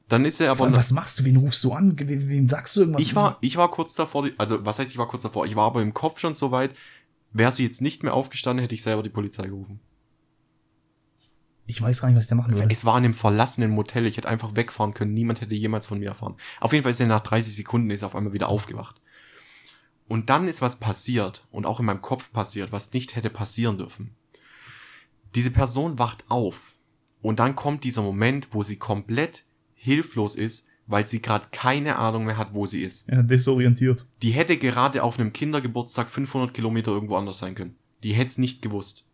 Dann 0.08 0.24
ist 0.24 0.40
er 0.40 0.50
aber 0.50 0.74
was 0.74 0.90
machst 0.90 1.18
du? 1.18 1.24
Wen 1.24 1.36
rufst 1.36 1.62
du 1.64 1.72
an? 1.72 1.98
Wem, 1.98 2.28
wem 2.28 2.48
sagst 2.48 2.76
du 2.76 2.80
irgendwas? 2.80 3.02
Ich 3.02 3.14
war, 3.14 3.36
ich 3.42 3.56
war 3.56 3.70
kurz 3.70 3.94
davor, 3.94 4.28
also 4.38 4.64
was 4.64 4.78
heißt, 4.78 4.90
ich 4.90 4.98
war 4.98 5.06
kurz 5.06 5.22
davor? 5.22 5.44
Ich 5.44 5.54
war 5.54 5.66
aber 5.66 5.82
im 5.82 5.92
Kopf 5.92 6.18
schon 6.18 6.34
so 6.34 6.50
weit, 6.50 6.74
wäre 7.32 7.52
sie 7.52 7.64
jetzt 7.64 7.82
nicht 7.82 8.02
mehr 8.02 8.14
aufgestanden, 8.14 8.62
hätte 8.62 8.74
ich 8.74 8.82
selber 8.82 9.02
die 9.02 9.10
Polizei 9.10 9.46
gerufen. 9.46 9.80
Ich 11.66 11.82
weiß 11.82 12.00
gar 12.00 12.08
nicht, 12.08 12.18
was 12.18 12.28
der 12.28 12.38
machen 12.38 12.56
soll. 12.56 12.66
Es 12.70 12.86
war 12.86 12.96
in 12.96 13.04
einem 13.04 13.12
verlassenen 13.14 13.70
Motel, 13.70 14.06
ich 14.06 14.16
hätte 14.16 14.28
einfach 14.28 14.56
wegfahren 14.56 14.94
können, 14.94 15.12
niemand 15.12 15.42
hätte 15.42 15.54
jemals 15.54 15.84
von 15.84 15.98
mir 15.98 16.08
erfahren. 16.08 16.36
Auf 16.60 16.72
jeden 16.72 16.82
Fall 16.82 16.92
ist 16.92 17.00
er 17.00 17.06
nach 17.06 17.20
30 17.20 17.54
Sekunden 17.54 17.90
ist 17.90 18.00
er 18.00 18.06
auf 18.06 18.16
einmal 18.16 18.32
wieder 18.32 18.48
aufgewacht. 18.48 19.02
Und 20.08 20.30
dann 20.30 20.48
ist 20.48 20.62
was 20.62 20.76
passiert 20.76 21.46
und 21.50 21.66
auch 21.66 21.80
in 21.80 21.86
meinem 21.86 22.00
Kopf 22.00 22.32
passiert, 22.32 22.72
was 22.72 22.94
nicht 22.94 23.14
hätte 23.14 23.28
passieren 23.28 23.76
dürfen. 23.76 24.14
Diese 25.34 25.50
Person 25.50 25.98
wacht 25.98 26.24
auf 26.30 26.74
und 27.20 27.38
dann 27.38 27.54
kommt 27.54 27.84
dieser 27.84 28.00
Moment, 28.00 28.48
wo 28.52 28.62
sie 28.62 28.76
komplett 28.76 29.44
hilflos 29.78 30.34
ist, 30.34 30.66
weil 30.86 31.06
sie 31.06 31.22
gerade 31.22 31.48
keine 31.52 31.96
Ahnung 31.96 32.24
mehr 32.24 32.36
hat, 32.36 32.54
wo 32.54 32.66
sie 32.66 32.82
ist. 32.82 33.08
Ja, 33.08 33.22
desorientiert. 33.22 34.06
Die 34.22 34.32
hätte 34.32 34.56
gerade 34.56 35.02
auf 35.02 35.18
einem 35.18 35.32
Kindergeburtstag 35.32 36.10
500 36.10 36.52
Kilometer 36.52 36.90
irgendwo 36.90 37.16
anders 37.16 37.38
sein 37.38 37.54
können. 37.54 37.76
Die 38.02 38.12
hätte 38.12 38.28
es 38.28 38.38
nicht 38.38 38.62
gewusst. 38.62 39.06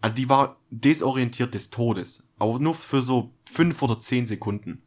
Also 0.00 0.14
die 0.16 0.28
war 0.28 0.60
desorientiert 0.70 1.54
des 1.54 1.70
Todes. 1.70 2.28
Aber 2.38 2.58
nur 2.58 2.74
für 2.74 3.00
so 3.00 3.32
fünf 3.50 3.80
oder 3.82 4.00
zehn 4.00 4.26
Sekunden. 4.26 4.82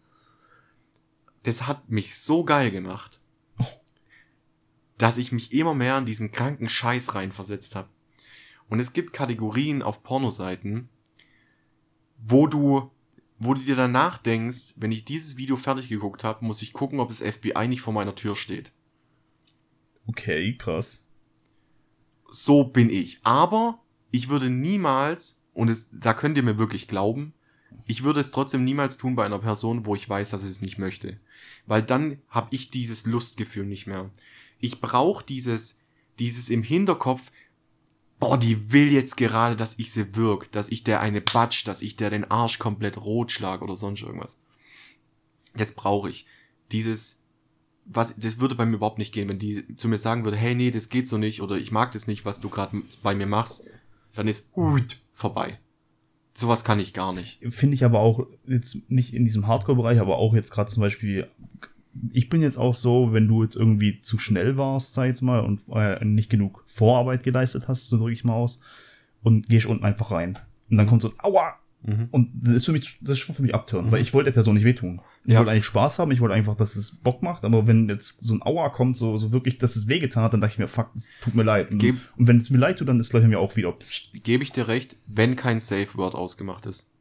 Das 1.43 1.67
hat 1.67 1.89
mich 1.89 2.15
so 2.15 2.43
geil 2.43 2.71
gemacht, 2.71 3.21
dass 4.97 5.17
ich 5.17 5.31
mich 5.31 5.53
immer 5.53 5.73
mehr 5.73 5.97
in 5.97 6.05
diesen 6.05 6.31
kranken 6.31 6.67
Scheiß 6.67 7.15
reinversetzt 7.15 7.75
habe. 7.75 7.87
Und 8.67 8.79
es 8.79 8.93
gibt 8.93 9.13
Kategorien 9.13 9.81
auf 9.81 10.03
Pornoseiten, 10.03 10.89
wo 12.17 12.47
du, 12.47 12.91
wo 13.37 13.53
du 13.53 13.61
dir 13.61 13.75
danach 13.75 14.17
denkst, 14.17 14.75
wenn 14.77 14.91
ich 14.91 15.05
dieses 15.05 15.37
Video 15.37 15.57
fertig 15.57 15.89
geguckt 15.89 16.23
habe, 16.23 16.45
muss 16.45 16.61
ich 16.61 16.73
gucken, 16.73 16.99
ob 16.99 17.09
das 17.09 17.21
FBI 17.21 17.67
nicht 17.67 17.81
vor 17.81 17.93
meiner 17.93 18.15
Tür 18.15 18.35
steht. 18.35 18.71
Okay, 20.07 20.55
krass. 20.57 21.05
So 22.29 22.63
bin 22.63 22.89
ich. 22.89 23.19
Aber 23.23 23.79
ich 24.11 24.29
würde 24.29 24.49
niemals, 24.49 25.41
und 25.53 25.69
es, 25.69 25.89
da 25.91 26.13
könnt 26.13 26.37
ihr 26.37 26.43
mir 26.43 26.57
wirklich 26.57 26.87
glauben, 26.87 27.33
ich 27.87 28.03
würde 28.03 28.19
es 28.19 28.31
trotzdem 28.31 28.63
niemals 28.63 28.97
tun 28.97 29.15
bei 29.15 29.25
einer 29.25 29.39
Person, 29.39 29.85
wo 29.85 29.95
ich 29.95 30.07
weiß, 30.07 30.29
dass 30.29 30.43
ich 30.43 30.51
es 30.51 30.61
nicht 30.61 30.77
möchte. 30.77 31.19
Weil 31.65 31.83
dann 31.83 32.21
habe 32.29 32.47
ich 32.51 32.69
dieses 32.69 33.05
Lustgefühl 33.05 33.65
nicht 33.65 33.85
mehr. 33.85 34.09
Ich 34.59 34.79
brauche 34.79 35.25
dieses, 35.25 35.83
dieses 36.19 36.49
im 36.49 36.63
Hinterkopf, 36.63 37.31
boah, 38.19 38.37
die 38.37 38.71
will 38.71 38.91
jetzt 38.91 39.17
gerade, 39.17 39.55
dass 39.55 39.79
ich 39.79 39.91
sie 39.91 40.15
wirk, 40.15 40.51
dass 40.51 40.69
ich 40.69 40.83
der 40.83 41.01
eine 41.01 41.21
batsch, 41.21 41.67
dass 41.67 41.81
ich 41.81 41.95
der 41.95 42.09
den 42.09 42.29
Arsch 42.29 42.59
komplett 42.59 42.97
rot 42.97 43.31
schlag 43.31 43.61
oder 43.61 43.75
sonst 43.75 44.01
irgendwas. 44.01 44.39
Das 45.55 45.73
brauche 45.73 46.09
ich. 46.09 46.25
Dieses, 46.71 47.23
was, 47.85 48.17
das 48.17 48.39
würde 48.39 48.55
bei 48.55 48.65
mir 48.65 48.75
überhaupt 48.75 48.97
nicht 48.97 49.13
gehen, 49.13 49.29
wenn 49.29 49.39
die 49.39 49.75
zu 49.77 49.87
mir 49.87 49.97
sagen 49.97 50.23
würde, 50.23 50.37
hey, 50.37 50.55
nee, 50.55 50.71
das 50.71 50.89
geht 50.89 51.07
so 51.07 51.17
nicht 51.17 51.41
oder 51.41 51.55
ich 51.55 51.71
mag 51.71 51.91
das 51.91 52.07
nicht, 52.07 52.25
was 52.25 52.41
du 52.41 52.49
gerade 52.49 52.81
bei 53.03 53.15
mir 53.15 53.27
machst, 53.27 53.65
dann 54.15 54.27
ist 54.27 54.49
ut, 54.55 54.99
vorbei. 55.13 55.59
Sowas 56.33 56.65
kann 56.65 56.79
ich 56.79 56.93
gar 56.93 57.13
nicht. 57.13 57.39
Finde 57.53 57.75
ich 57.75 57.85
aber 57.85 57.99
auch 57.99 58.27
jetzt 58.45 58.89
nicht 58.89 59.13
in 59.13 59.23
diesem 59.23 59.47
Hardcore-Bereich, 59.47 59.99
aber 60.01 60.17
auch 60.17 60.33
jetzt 60.33 60.51
gerade 60.51 60.69
zum 60.69 60.81
Beispiel, 60.81 61.29
ich 62.11 62.29
bin 62.29 62.41
jetzt 62.41 62.57
auch 62.57 62.75
so, 62.75 63.13
wenn 63.13 63.27
du 63.27 63.43
jetzt 63.43 63.55
irgendwie 63.55 64.01
zu 64.01 64.19
schnell 64.19 64.57
warst, 64.57 64.93
sag 64.93 65.03
ich 65.05 65.09
jetzt 65.09 65.21
mal, 65.21 65.39
und 65.39 65.61
äh, 65.73 66.03
nicht 66.03 66.29
genug 66.29 66.63
Vorarbeit 66.65 67.23
geleistet 67.23 67.67
hast, 67.67 67.87
so 67.89 67.97
drücke 67.97 68.13
ich 68.13 68.23
mal 68.23 68.33
aus, 68.33 68.59
und 69.23 69.47
gehst 69.49 69.65
unten 69.65 69.85
einfach 69.85 70.11
rein. 70.11 70.37
Und 70.69 70.77
dann 70.77 70.87
kommt 70.87 71.01
so, 71.01 71.11
aua! 71.19 71.53
Mhm. 71.87 72.07
Und 72.09 72.29
das 72.41 72.53
ist 72.55 72.65
für 72.65 72.71
mich, 72.71 72.97
das 73.01 73.11
ist 73.11 73.19
schon 73.19 73.35
für 73.35 73.43
mich 73.43 73.53
abtören, 73.53 73.91
weil 73.91 74.01
ich 74.01 74.11
wollte 74.11 74.25
der 74.25 74.33
Person 74.33 74.55
nicht 74.55 74.63
wehtun. 74.63 75.01
Ich 75.23 75.33
Ja. 75.33 75.39
wollte 75.39 75.51
eigentlich 75.51 75.65
Spaß 75.65 75.99
haben, 75.99 76.11
ich 76.11 76.19
wollte 76.19 76.33
einfach, 76.33 76.55
dass 76.55 76.75
es 76.75 76.95
Bock 76.95 77.21
macht, 77.21 77.43
aber 77.45 77.67
wenn 77.67 77.87
jetzt 77.89 78.23
so 78.23 78.33
ein 78.33 78.41
Aua 78.41 78.69
kommt, 78.69 78.97
so, 78.97 79.17
so 79.17 79.31
wirklich, 79.31 79.59
dass 79.59 79.75
es 79.75 79.87
wehgetan 79.87 80.23
hat, 80.23 80.33
dann 80.33 80.41
dachte 80.41 80.53
ich 80.53 80.57
mir, 80.59 80.67
fuck, 80.67 80.89
es 80.95 81.09
tut 81.21 81.35
mir 81.35 81.43
leid. 81.43 81.69
Und, 81.69 81.77
Geb- 81.77 81.97
und 82.17 82.27
wenn 82.27 82.37
es 82.37 82.49
mir 82.49 82.57
leid 82.57 82.79
tut, 82.79 82.89
dann 82.89 82.99
ist 82.99 83.11
gleich 83.11 83.23
mir 83.27 83.39
auch 83.39 83.55
wieder, 83.55 83.71
Gebe 84.23 84.43
ich 84.43 84.51
dir 84.51 84.67
recht, 84.67 84.97
wenn 85.05 85.35
kein 85.35 85.59
Safe 85.59 85.87
Word 85.95 86.15
ausgemacht 86.15 86.65
ist. 86.65 86.91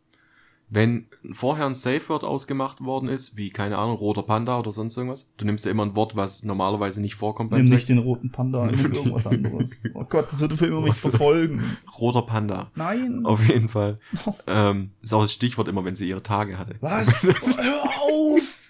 Wenn 0.70 1.06
vorher 1.32 1.66
ein 1.66 1.74
Safe 1.74 2.08
Word 2.08 2.24
ausgemacht 2.24 2.82
worden 2.84 3.08
ist, 3.08 3.36
wie, 3.36 3.50
keine 3.50 3.78
Ahnung, 3.78 3.96
roter 3.96 4.22
Panda 4.22 4.58
oder 4.58 4.72
sonst 4.72 4.96
irgendwas, 4.96 5.30
du 5.36 5.44
nimmst 5.44 5.64
ja 5.64 5.70
immer 5.70 5.84
ein 5.84 5.94
Wort, 5.94 6.16
was 6.16 6.42
normalerweise 6.42 7.00
nicht 7.00 7.14
vorkommt 7.14 7.50
beim 7.50 7.64
nimm 7.64 7.70
nicht 7.70 7.86
Sex. 7.86 7.88
den 7.88 7.98
roten 7.98 8.30
Panda, 8.32 8.66
nimm 8.66 8.92
irgendwas 8.92 9.26
anderes. 9.26 9.82
Oh 9.94 10.04
Gott, 10.04 10.32
das 10.32 10.40
würde 10.40 10.56
für 10.56 10.66
immer 10.66 10.80
mich 10.80 10.94
verfolgen. 10.94 11.62
Roter 11.98 12.22
Panda. 12.22 12.70
Nein. 12.74 13.24
Auf 13.24 13.46
jeden 13.48 13.68
Fall. 13.68 13.98
ähm, 14.46 14.90
ist 15.02 15.12
auch 15.14 15.22
das 15.22 15.32
Stichwort 15.32 15.68
immer, 15.68 15.84
wenn 15.84 15.96
sie 15.96 16.08
ihre 16.08 16.22
Tage 16.22 16.58
hatte. 16.58 16.76
Was? 16.80 17.22
Hör 17.22 17.82
auf! 17.82 18.60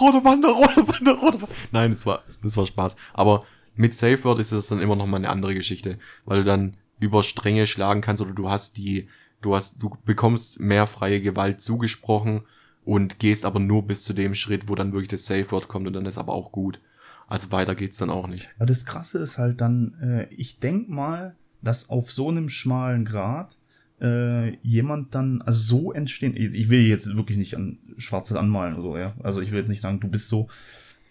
Roter 0.00 0.20
Panda, 0.20 0.48
roter 0.48 0.84
Panda, 0.84 1.12
roter 1.12 1.38
Panda. 1.38 1.54
Nein, 1.72 1.90
das 1.90 2.06
war, 2.06 2.22
das 2.42 2.56
war 2.56 2.66
Spaß. 2.66 2.96
Aber 3.14 3.40
mit 3.74 3.94
Safe 3.94 4.22
Word 4.24 4.38
ist 4.38 4.52
das 4.52 4.68
dann 4.68 4.80
immer 4.80 4.96
noch 4.96 5.06
mal 5.06 5.16
eine 5.16 5.30
andere 5.30 5.54
Geschichte, 5.54 5.98
weil 6.24 6.38
du 6.38 6.44
dann 6.44 6.76
über 7.00 7.22
Stränge 7.22 7.66
schlagen 7.66 8.00
kannst 8.00 8.22
oder 8.22 8.32
du 8.32 8.48
hast 8.50 8.76
die, 8.76 9.08
du 9.40 9.54
hast, 9.54 9.82
du 9.82 9.96
bekommst 10.04 10.60
mehr 10.60 10.86
freie 10.86 11.20
Gewalt 11.20 11.60
zugesprochen 11.60 12.42
und 12.84 13.18
gehst 13.18 13.44
aber 13.44 13.60
nur 13.60 13.86
bis 13.86 14.04
zu 14.04 14.12
dem 14.12 14.34
Schritt, 14.34 14.68
wo 14.68 14.74
dann 14.74 14.92
wirklich 14.92 15.08
das 15.08 15.26
Safe 15.26 15.50
Word 15.50 15.68
kommt 15.68 15.86
und 15.86 15.92
dann 15.92 16.06
ist 16.06 16.18
aber 16.18 16.32
auch 16.32 16.52
gut. 16.52 16.80
Also 17.26 17.52
weiter 17.52 17.74
geht's 17.74 17.98
dann 17.98 18.10
auch 18.10 18.26
nicht. 18.26 18.48
Ja, 18.58 18.66
das 18.66 18.86
Krasse 18.86 19.18
ist 19.18 19.36
halt 19.36 19.60
dann, 19.60 19.94
äh, 20.00 20.34
ich 20.34 20.58
denk 20.58 20.88
mal, 20.88 21.36
dass 21.60 21.90
auf 21.90 22.10
so 22.10 22.28
einem 22.28 22.48
schmalen 22.48 23.04
Grad 23.04 23.58
äh, 24.00 24.56
jemand 24.62 25.14
dann, 25.14 25.42
also 25.42 25.60
so 25.60 25.92
entstehen, 25.92 26.34
ich 26.36 26.70
will 26.70 26.80
jetzt 26.82 27.16
wirklich 27.16 27.36
nicht 27.36 27.56
an 27.56 27.78
Schwarzes 27.98 28.36
anmalen 28.36 28.74
oder 28.74 28.82
so, 28.82 28.96
ja. 28.96 29.12
Also 29.22 29.42
ich 29.42 29.50
will 29.50 29.58
jetzt 29.58 29.68
nicht 29.68 29.80
sagen, 29.80 30.00
du 30.00 30.08
bist 30.08 30.28
so, 30.28 30.48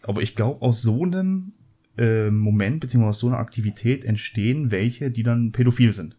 aber 0.02 0.22
ich 0.22 0.36
glaube, 0.36 0.62
aus 0.62 0.82
so 0.82 1.04
einem 1.04 1.54
äh, 1.98 2.32
Moment, 2.32 2.80
beziehungsweise 2.80 3.10
aus 3.10 3.20
so 3.20 3.28
einer 3.28 3.40
Aktivität 3.40 4.04
entstehen 4.04 4.72
welche, 4.72 5.12
die 5.12 5.24
dann 5.24 5.52
pädophil 5.52 5.92
sind. 5.92 6.18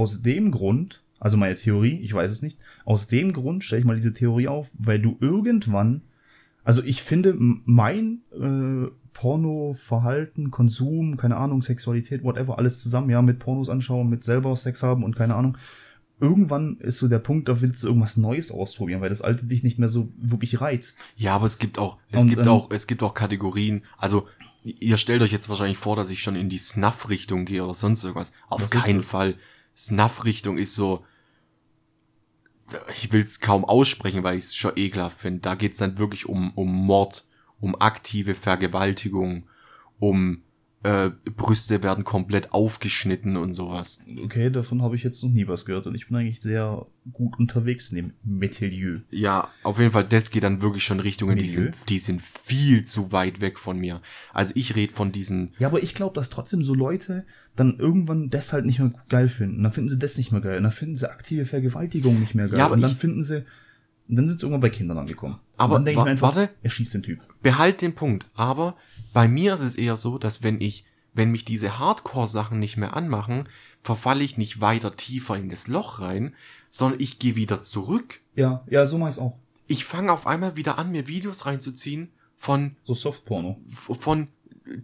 Aus 0.00 0.22
dem 0.22 0.50
Grund, 0.50 1.02
also 1.18 1.36
meine 1.36 1.54
Theorie, 1.54 2.00
ich 2.00 2.14
weiß 2.14 2.30
es 2.30 2.40
nicht, 2.40 2.58
aus 2.86 3.06
dem 3.06 3.34
Grund 3.34 3.64
stelle 3.64 3.80
ich 3.80 3.86
mal 3.86 3.96
diese 3.96 4.14
Theorie 4.14 4.48
auf, 4.48 4.70
weil 4.78 4.98
du 4.98 5.18
irgendwann, 5.20 6.00
also 6.64 6.82
ich 6.82 7.02
finde, 7.02 7.34
mein 7.38 8.22
äh, 8.32 8.90
Pornoverhalten, 9.12 10.50
Konsum, 10.50 11.18
keine 11.18 11.36
Ahnung, 11.36 11.60
Sexualität, 11.60 12.24
whatever, 12.24 12.56
alles 12.56 12.82
zusammen, 12.82 13.10
ja, 13.10 13.20
mit 13.20 13.40
Pornos 13.40 13.68
anschauen, 13.68 14.08
mit 14.08 14.24
selber 14.24 14.56
Sex 14.56 14.82
haben 14.82 15.04
und 15.04 15.14
keine 15.14 15.34
Ahnung. 15.34 15.58
Irgendwann 16.18 16.78
ist 16.78 16.96
so 16.96 17.06
der 17.06 17.18
Punkt, 17.18 17.50
da 17.50 17.60
willst 17.60 17.82
du 17.82 17.88
irgendwas 17.88 18.16
Neues 18.16 18.50
ausprobieren, 18.50 19.02
weil 19.02 19.10
das 19.10 19.20
alte 19.20 19.44
dich 19.44 19.62
nicht 19.62 19.78
mehr 19.78 19.90
so 19.90 20.08
wirklich 20.16 20.62
reizt. 20.62 20.98
Ja, 21.16 21.34
aber 21.34 21.44
es 21.44 21.58
gibt 21.58 21.78
auch, 21.78 21.98
es 22.10 22.22
Und, 22.22 22.30
gibt 22.30 22.46
ähm, 22.46 22.48
auch, 22.48 22.70
es 22.70 22.86
gibt 22.86 23.02
auch 23.02 23.12
Kategorien. 23.12 23.82
Also, 23.98 24.26
ihr 24.64 24.96
stellt 24.96 25.20
euch 25.20 25.32
jetzt 25.32 25.50
wahrscheinlich 25.50 25.76
vor, 25.76 25.96
dass 25.96 26.08
ich 26.08 26.22
schon 26.22 26.36
in 26.36 26.48
die 26.48 26.56
Snuff-Richtung 26.56 27.44
gehe 27.44 27.62
oder 27.62 27.74
sonst 27.74 28.04
irgendwas. 28.04 28.32
Auf 28.48 28.70
keinen? 28.70 29.02
Fall. 29.02 29.34
Snuff-Richtung 29.80 30.58
ist 30.58 30.74
so, 30.74 31.06
ich 32.94 33.10
will 33.12 33.22
es 33.22 33.40
kaum 33.40 33.64
aussprechen, 33.64 34.22
weil 34.22 34.36
ich 34.36 34.44
es 34.44 34.54
schon 34.56 34.76
ekelhaft 34.76 35.18
finde. 35.18 35.40
Da 35.40 35.54
geht's 35.54 35.78
dann 35.78 35.96
wirklich 35.96 36.26
um, 36.26 36.52
um 36.54 36.70
Mord, 36.70 37.26
um 37.60 37.74
aktive 37.80 38.34
Vergewaltigung, 38.34 39.48
um 39.98 40.42
äh, 40.82 41.10
Brüste 41.36 41.82
werden 41.82 42.04
komplett 42.04 42.52
aufgeschnitten 42.52 43.36
und 43.36 43.52
sowas. 43.52 44.00
Okay, 44.24 44.50
davon 44.50 44.80
habe 44.82 44.96
ich 44.96 45.02
jetzt 45.02 45.22
noch 45.22 45.30
nie 45.30 45.46
was 45.46 45.66
gehört 45.66 45.86
und 45.86 45.94
ich 45.94 46.08
bin 46.08 46.16
eigentlich 46.16 46.40
sehr 46.40 46.86
gut 47.12 47.38
unterwegs 47.38 47.90
in 47.90 47.96
dem 47.96 48.12
Metilieu. 48.24 49.00
Ja, 49.10 49.48
auf 49.62 49.78
jeden 49.78 49.90
Fall, 49.90 50.04
das 50.04 50.30
geht 50.30 50.42
dann 50.42 50.62
wirklich 50.62 50.84
schon 50.84 51.00
Richtungen, 51.00 51.36
die 51.36 51.48
sind, 51.48 51.76
die 51.88 51.98
sind 51.98 52.22
viel 52.22 52.84
zu 52.84 53.12
weit 53.12 53.40
weg 53.42 53.58
von 53.58 53.78
mir. 53.78 54.00
Also 54.32 54.54
ich 54.56 54.74
rede 54.74 54.94
von 54.94 55.12
diesen 55.12 55.52
Ja, 55.58 55.68
aber 55.68 55.82
ich 55.82 55.94
glaube, 55.94 56.14
dass 56.14 56.30
trotzdem 56.30 56.62
so 56.62 56.74
Leute 56.74 57.26
dann 57.56 57.78
irgendwann 57.78 58.30
das 58.30 58.52
halt 58.52 58.64
nicht 58.64 58.78
mehr 58.78 58.92
geil 59.08 59.28
finden. 59.28 59.62
Dann 59.62 59.72
finden 59.72 59.90
sie 59.90 59.98
das 59.98 60.16
nicht 60.16 60.32
mehr 60.32 60.40
geil. 60.40 60.56
Und 60.56 60.62
dann 60.62 60.72
finden 60.72 60.96
sie 60.96 61.10
aktive 61.10 61.44
Vergewaltigung 61.44 62.20
nicht 62.20 62.34
mehr 62.34 62.48
geil. 62.48 62.58
Ja, 62.58 62.66
aber 62.66 62.74
und 62.74 62.80
dann 62.80 62.96
finden 62.96 63.22
sie, 63.22 63.44
und 64.10 64.16
dann 64.16 64.28
sind 64.28 64.38
sie 64.40 64.44
irgendwann 64.46 64.60
bei 64.60 64.70
Kindern 64.70 64.98
angekommen. 64.98 65.38
Aber 65.56 65.76
und 65.76 65.80
dann 65.80 65.84
denk 65.86 65.96
wa- 65.96 66.00
ich 66.02 66.04
mir 66.04 66.10
einfach, 66.10 66.36
warte. 66.36 66.50
er 66.62 66.70
schießt 66.70 66.94
den 66.94 67.02
Typ. 67.02 67.20
behalt 67.42 67.80
den 67.80 67.94
Punkt. 67.94 68.26
Aber 68.34 68.76
bei 69.12 69.28
mir 69.28 69.54
ist 69.54 69.60
es 69.60 69.76
eher 69.76 69.96
so, 69.96 70.18
dass 70.18 70.42
wenn 70.42 70.60
ich, 70.60 70.84
wenn 71.14 71.30
mich 71.30 71.44
diese 71.44 71.78
Hardcore-Sachen 71.78 72.58
nicht 72.58 72.76
mehr 72.76 72.96
anmachen, 72.96 73.48
verfalle 73.82 74.22
ich 74.24 74.36
nicht 74.36 74.60
weiter 74.60 74.96
tiefer 74.96 75.36
in 75.36 75.48
das 75.48 75.66
Loch 75.68 76.00
rein, 76.00 76.34
sondern 76.68 77.00
ich 77.00 77.18
gehe 77.18 77.36
wieder 77.36 77.62
zurück. 77.62 78.20
Ja, 78.34 78.62
ja, 78.68 78.84
so 78.84 78.98
mach 78.98 79.08
ich's 79.08 79.18
auch. 79.18 79.38
Ich 79.66 79.84
fange 79.84 80.12
auf 80.12 80.26
einmal 80.26 80.56
wieder 80.56 80.78
an, 80.78 80.90
mir 80.90 81.06
Videos 81.08 81.46
reinzuziehen 81.46 82.10
von, 82.36 82.76
So 82.84 82.94
Softporno. 82.94 83.60
von 83.68 84.28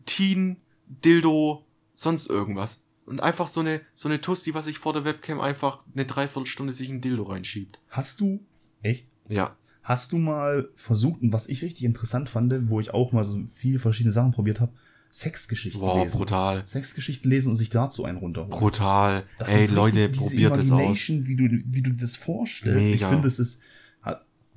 Teen, 0.05 0.57
Dildo, 1.05 1.64
sonst 1.95 2.29
irgendwas. 2.29 2.83
Und 3.07 3.20
einfach 3.22 3.47
so 3.47 3.61
eine, 3.61 3.81
so 3.95 4.09
eine 4.09 4.20
Tusti, 4.20 4.55
was 4.55 4.64
sich 4.64 4.79
vor 4.79 4.93
der 4.93 5.05
Webcam 5.05 5.41
einfach 5.41 5.85
eine 5.95 6.05
Dreiviertelstunde 6.07 6.72
sich 6.72 6.91
ein 6.91 7.01
Dildo 7.01 7.22
reinschiebt. 7.24 7.79
Hast 7.89 8.20
du, 8.20 8.41
echt? 8.83 9.07
Ja. 9.29 9.57
Hast 9.83 10.12
du 10.12 10.18
mal 10.18 10.68
versucht, 10.74 11.22
und 11.22 11.33
was 11.33 11.49
ich 11.49 11.62
richtig 11.62 11.85
interessant 11.85 12.29
fand, 12.29 12.53
wo 12.68 12.81
ich 12.81 12.93
auch 12.93 13.12
mal 13.12 13.22
so 13.22 13.41
viele 13.49 13.79
verschiedene 13.79 14.12
Sachen 14.12 14.33
probiert 14.33 14.61
habe, 14.61 14.72
Sexgeschichten 15.11 15.81
Boah, 15.81 16.03
lesen. 16.03 16.18
brutal. 16.18 16.66
Sexgeschichten 16.66 17.31
lesen 17.31 17.51
und 17.51 17.57
sich 17.57 17.70
dazu 17.70 18.05
einen 18.05 18.18
runterholen. 18.18 18.59
Brutal. 18.59 19.22
Das 19.39 19.55
Ey, 19.55 19.66
Leute, 19.68 20.09
probiert 20.09 20.57
es 20.57 20.70
aus. 20.70 21.09
Wie 21.09 21.37
du, 21.37 21.62
wie 21.64 21.83
du 21.83 21.93
das 21.93 22.16
vorstellst. 22.16 22.85
Ich 22.87 23.01
Mega. 23.01 23.09
finde, 23.09 23.29
es 23.29 23.39
ist. 23.39 23.62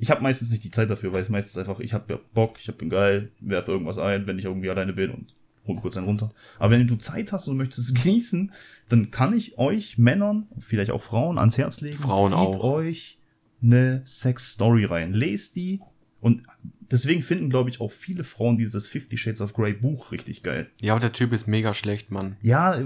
Ich 0.01 0.09
habe 0.09 0.21
meistens 0.21 0.49
nicht 0.49 0.63
die 0.63 0.71
Zeit 0.71 0.89
dafür, 0.89 1.11
weil 1.13 1.21
es 1.21 1.29
meistens 1.29 1.57
einfach, 1.57 1.81
ich 1.81 1.93
habe 1.93 2.13
ja 2.13 2.19
Bock, 2.33 2.57
ich 2.61 2.73
bin 2.77 2.89
geil, 2.89 3.31
werfe 3.41 3.73
irgendwas 3.73 3.97
ein, 3.97 4.27
wenn 4.27 4.39
ich 4.39 4.45
irgendwie 4.45 4.69
alleine 4.69 4.93
bin 4.93 5.11
und 5.11 5.35
hol 5.67 5.75
kurz 5.75 5.97
einen 5.97 6.05
runter. 6.07 6.31
Aber 6.57 6.71
wenn 6.71 6.87
du 6.87 6.95
Zeit 6.95 7.33
hast 7.33 7.47
und 7.49 7.57
möchtest 7.57 7.89
es 7.89 7.93
genießen, 8.03 8.51
dann 8.87 9.11
kann 9.11 9.35
ich 9.35 9.57
euch 9.57 9.97
Männern, 9.97 10.47
vielleicht 10.57 10.91
auch 10.91 11.01
Frauen, 11.01 11.37
ans 11.37 11.57
Herz 11.57 11.81
legen. 11.81 11.97
Frauen 11.97 12.29
zieht 12.31 12.37
auch. 12.39 12.63
euch 12.63 13.18
eine 13.61 14.01
Sex-Story 14.05 14.85
rein. 14.85 15.13
Lest 15.13 15.55
die 15.55 15.79
und 16.21 16.43
deswegen 16.91 17.21
finden, 17.23 17.49
glaube 17.49 17.69
ich, 17.69 17.79
auch 17.81 17.91
viele 17.91 18.23
Frauen 18.23 18.57
dieses 18.57 18.87
Fifty 18.87 19.17
Shades 19.17 19.41
of 19.41 19.53
Grey 19.53 19.73
Buch 19.73 20.11
richtig 20.11 20.43
geil. 20.43 20.69
Ja, 20.81 20.93
aber 20.93 20.99
der 21.01 21.13
Typ 21.13 21.31
ist 21.33 21.47
mega 21.47 21.73
schlecht, 21.73 22.11
Mann. 22.11 22.37
Ja, 22.41 22.77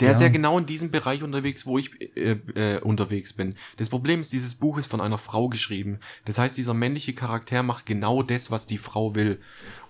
Der 0.00 0.10
ist 0.10 0.20
Ja. 0.20 0.26
ja 0.28 0.32
genau 0.32 0.58
in 0.58 0.64
diesem 0.66 0.90
Bereich 0.90 1.22
unterwegs, 1.22 1.66
wo 1.66 1.78
ich 1.78 1.90
äh, 2.16 2.32
äh, 2.54 2.80
unterwegs 2.80 3.32
bin. 3.34 3.54
Das 3.76 3.90
Problem 3.90 4.20
ist, 4.22 4.32
dieses 4.32 4.54
Buch 4.54 4.78
ist 4.78 4.86
von 4.86 5.00
einer 5.00 5.18
Frau 5.18 5.48
geschrieben. 5.48 5.98
Das 6.24 6.38
heißt, 6.38 6.56
dieser 6.56 6.74
männliche 6.74 7.12
Charakter 7.12 7.62
macht 7.62 7.84
genau 7.86 8.22
das, 8.22 8.50
was 8.50 8.66
die 8.66 8.78
Frau 8.78 9.14
will. 9.14 9.38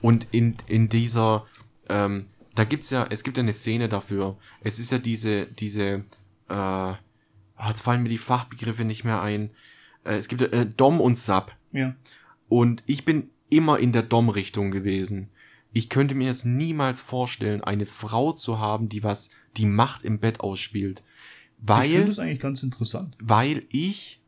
Und 0.02 0.26
in, 0.32 0.56
in 0.66 0.88
dieser, 0.88 1.46
ähm, 1.88 2.26
da 2.56 2.64
gibt's 2.64 2.90
ja, 2.90 3.06
es 3.08 3.22
gibt 3.22 3.36
ja 3.36 3.42
eine 3.44 3.52
Szene 3.52 3.88
dafür. 3.88 4.36
Es 4.62 4.78
ist 4.80 4.90
ja 4.92 4.98
diese, 4.98 5.46
diese, 5.46 6.04
äh, 6.48 6.54
ah, 6.54 6.98
jetzt 7.68 7.80
fallen 7.80 8.02
mir 8.02 8.08
die 8.10 8.18
Fachbegriffe 8.18 8.84
nicht 8.84 9.04
mehr 9.04 9.22
ein. 9.22 9.50
Äh, 10.04 10.16
es 10.16 10.28
gibt 10.28 10.42
äh, 10.42 10.66
Dom 10.66 11.00
und 11.00 11.18
Sub. 11.18 11.52
Ja. 11.72 11.94
Und 12.48 12.82
ich 12.86 13.04
bin 13.04 13.30
immer 13.50 13.78
in 13.78 13.92
der 13.92 14.02
Dom-Richtung 14.02 14.70
gewesen. 14.70 15.28
Ich 15.72 15.88
könnte 15.88 16.14
mir 16.14 16.30
es 16.30 16.44
niemals 16.44 17.00
vorstellen, 17.00 17.62
eine 17.62 17.86
Frau 17.86 18.32
zu 18.32 18.58
haben, 18.58 18.88
die 18.88 19.02
was, 19.02 19.30
die 19.56 19.66
Macht 19.66 20.04
im 20.04 20.18
Bett 20.18 20.40
ausspielt. 20.40 21.02
Ich 21.58 21.72
finde 21.72 21.98
Weil, 21.98 22.04
das 22.06 22.18
eigentlich 22.18 22.40
ganz 22.40 22.62
interessant. 22.62 23.16
weil 23.20 23.64
ich, 23.70 24.20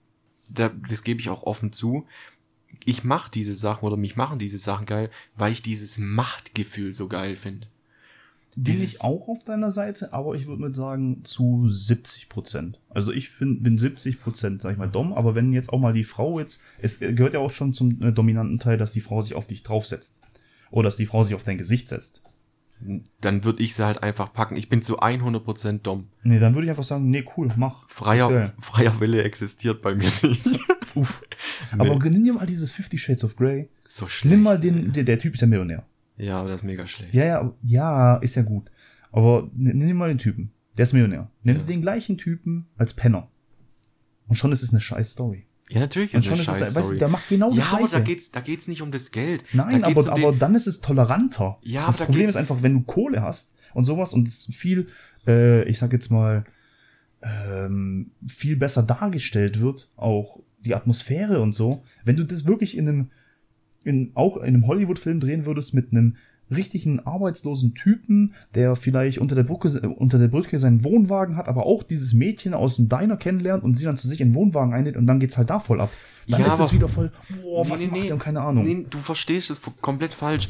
da, 0.49 0.71
das 0.71 1.05
gebe 1.05 1.21
ich 1.21 1.29
auch 1.29 1.45
offen 1.45 1.73
zu, 1.73 2.07
ich 2.85 3.05
mache 3.05 3.31
diese 3.31 3.55
Sachen 3.55 3.85
oder 3.85 3.97
mich 3.97 4.17
machen 4.17 4.39
diese 4.39 4.59
Sachen 4.59 4.87
geil, 4.87 5.11
weil 5.37 5.53
ich 5.53 5.63
dieses 5.63 5.99
Machtgefühl 5.99 6.93
so 6.93 7.09
geil 7.09 7.37
finde. 7.37 7.69
Bin 8.59 8.83
ich 8.83 9.03
auch 9.03 9.29
auf 9.29 9.45
deiner 9.45 9.71
Seite, 9.71 10.15
aber 10.15 10.35
ich 10.35 10.47
würde 10.47 10.63
mal 10.63 10.75
sagen 10.75 11.23
zu 11.25 11.69
70 11.69 12.31
Prozent. 12.31 12.81
Also 12.89 13.13
ich 13.13 13.29
find, 13.29 13.63
bin 13.63 13.77
70 13.77 14.19
Prozent, 14.19 14.63
sag 14.63 14.73
ich 14.73 14.79
mal, 14.79 14.89
dumm, 14.89 15.13
aber 15.13 15.35
wenn 15.35 15.53
jetzt 15.53 15.71
auch 15.71 15.79
mal 15.79 15.93
die 15.93 16.05
Frau 16.05 16.41
jetzt, 16.41 16.63
es 16.81 16.99
gehört 16.99 17.35
ja 17.35 17.41
auch 17.41 17.51
schon 17.51 17.75
zum 17.75 18.01
äh, 18.03 18.13
dominanten 18.13 18.59
Teil, 18.59 18.79
dass 18.79 18.93
die 18.93 19.03
Frau 19.03 19.21
sich 19.21 19.35
auf 19.35 19.47
dich 19.47 19.63
draufsetzt. 19.63 20.19
Oder 20.71 20.85
dass 20.85 20.97
die 20.97 21.05
Frau 21.05 21.23
sich 21.23 21.35
auf 21.35 21.45
dein 21.45 21.59
Gesicht 21.59 21.89
setzt. 21.89 22.23
Dann 23.21 23.45
würde 23.45 23.63
ich 23.63 23.75
sie 23.75 23.85
halt 23.85 24.03
einfach 24.03 24.33
packen. 24.33 24.57
Ich 24.57 24.71
bin 24.71 24.81
zu 24.81 25.01
100% 25.01 25.83
Dom. 25.83 26.09
Nee, 26.23 26.39
dann 26.39 26.55
würde 26.55 26.67
ich 26.67 26.71
einfach 26.71 26.83
sagen, 26.85 27.11
nee, 27.11 27.27
cool, 27.37 27.49
mach. 27.57 27.89
Freier, 27.91 28.53
freier 28.59 29.01
Wille 29.01 29.23
existiert 29.23 29.83
bei 29.83 29.95
mir 29.95 30.11
nicht. 30.23 30.47
Uff. 30.95 31.23
Aber 31.79 31.97
nimm 31.97 32.25
dir 32.25 32.33
mal 32.33 32.47
dieses 32.47 32.73
Fifty 32.73 32.97
Shades 32.97 33.25
of 33.25 33.37
Grey. 33.37 33.69
so 33.87 34.07
schlecht. 34.07 34.33
Nimm 34.33 34.43
mal 34.43 34.59
den, 34.59 34.93
der, 34.93 35.05
der 35.05 35.19
Typ 35.19 35.35
ist 35.35 35.41
ja 35.41 35.47
Millionär. 35.47 35.85
Ja, 36.17 36.41
aber 36.41 36.49
das 36.49 36.61
ist 36.61 36.65
mega 36.67 36.87
schlecht. 36.87 37.15
Ja, 37.15 37.25
ja, 37.25 37.53
ja, 37.63 38.17
ist 38.17 38.37
ja 38.37 38.43
gut. 38.43 38.71
Aber 39.13 39.51
nimm 39.55 39.97
mal 39.97 40.09
den 40.09 40.19
Typen. 40.19 40.51
Der 40.77 40.83
ist 40.85 40.93
Millionär. 40.93 41.31
Nimm 41.43 41.57
Ja. 41.59 41.63
den 41.63 41.81
gleichen 41.83 42.19
Typen 42.19 42.67
als 42.77 42.95
Penner. 42.95 43.29
Und 44.29 44.37
schon 44.37 44.53
ist 44.53 44.63
es 44.63 44.71
eine 44.71 44.81
scheiß 44.81 45.13
Story. 45.13 45.47
Ja, 45.69 45.81
natürlich 45.81 46.13
Und 46.15 46.21
ist 46.21 46.27
schon 46.27 46.35
eine 46.35 46.43
ist 46.43 46.49
es, 46.49 46.59
scheiß 46.59 46.67
weißt 46.69 46.77
du, 46.77 46.83
Story. 46.85 46.99
der 46.99 47.09
macht 47.09 47.29
genau 47.29 47.49
das 47.49 47.59
ja, 47.59 47.65
aber 47.73 47.81
da 47.83 47.87
Gleiche. 47.89 48.05
geht's, 48.05 48.31
da 48.31 48.41
geht's 48.41 48.69
nicht 48.69 48.83
um 48.83 48.91
das 48.93 49.11
Geld. 49.11 49.45
Nein, 49.53 49.81
da 49.81 49.89
aber, 49.89 50.01
um 50.03 50.09
aber 50.09 50.33
dann 50.33 50.55
ist 50.55 50.67
es 50.67 50.81
toleranter. 50.81 51.59
Ja, 51.63 51.87
das 51.87 51.89
aber 51.97 51.99
da 51.99 52.05
Problem 52.07 52.21
geht's- 52.21 52.31
ist 52.31 52.37
einfach, 52.37 52.63
wenn 52.63 52.75
du 52.75 52.81
Kohle 52.83 53.23
hast 53.23 53.55
und 53.75 53.85
sowas 53.85 54.13
und 54.15 54.29
es 54.29 54.45
viel, 54.53 54.89
äh, 55.27 55.65
ich 55.69 55.79
sag 55.79 55.93
jetzt 55.93 56.11
mal, 56.11 56.45
ähm, 57.23 58.11
viel 58.29 58.57
besser 58.57 58.83
dargestellt 58.83 59.61
wird, 59.61 59.91
auch 59.97 60.41
die 60.65 60.75
Atmosphäre 60.75 61.41
und 61.41 61.53
so, 61.53 61.83
wenn 62.05 62.17
du 62.17 62.25
das 62.25 62.47
wirklich 62.47 62.77
in 62.77 62.89
einem, 62.89 63.11
in, 63.87 64.11
auch 64.15 64.37
in 64.37 64.43
einem 64.43 64.67
Hollywood-Film 64.67 65.21
drehen 65.21 65.47
würdest 65.47 65.75
mit 65.75 65.93
einem 65.93 66.17
richtigen 66.51 67.01
arbeitslosen 67.01 67.75
Typen, 67.75 68.35
der 68.55 68.77
vielleicht 68.77 69.19
unter 69.19 69.35
der 69.35 69.43
Brücke, 69.43 69.69
äh, 69.69 69.87
unter 69.87 70.19
der 70.19 70.29
Brücke 70.29 70.59
seinen 70.59 70.85
Wohnwagen 70.85 71.37
hat, 71.37 71.49
aber 71.49 71.67
auch 71.67 71.83
dieses 71.83 72.13
Mädchen 72.13 72.55
aus 72.55 72.77
dem 72.77 72.89
Diner 72.89 73.17
kennenlernt 73.17 73.65
und 73.65 73.77
sie 73.77 73.85
dann 73.85 73.97
zu 73.97 74.09
sich 74.09 74.21
in 74.21 74.29
den 74.31 74.35
Wohnwagen 74.35 74.73
einlädt 74.73 74.97
und 74.97 75.07
dann 75.07 75.21
geht's 75.21 75.39
halt 75.39 75.51
da 75.51 75.59
voll 75.59 75.81
ab. 75.81 75.91
Dann 76.29 76.41
Ja, 76.41 76.47
ist 76.49 76.59
es 76.59 76.73
wieder 76.73 76.89
voll, 76.89 77.13
boah, 77.43 77.69
was 77.69 77.81
Nee, 77.81 77.87
nee, 77.87 77.91
macht 77.91 78.01
nee. 78.03 78.09
der 78.09 78.17
keine 78.19 78.41
Ahnung. 78.43 78.65
Nee, 78.65 78.87
du 78.89 78.99
verstehst 78.99 79.51
es 79.51 79.61
komplett 79.81 80.15
falsch. 80.15 80.49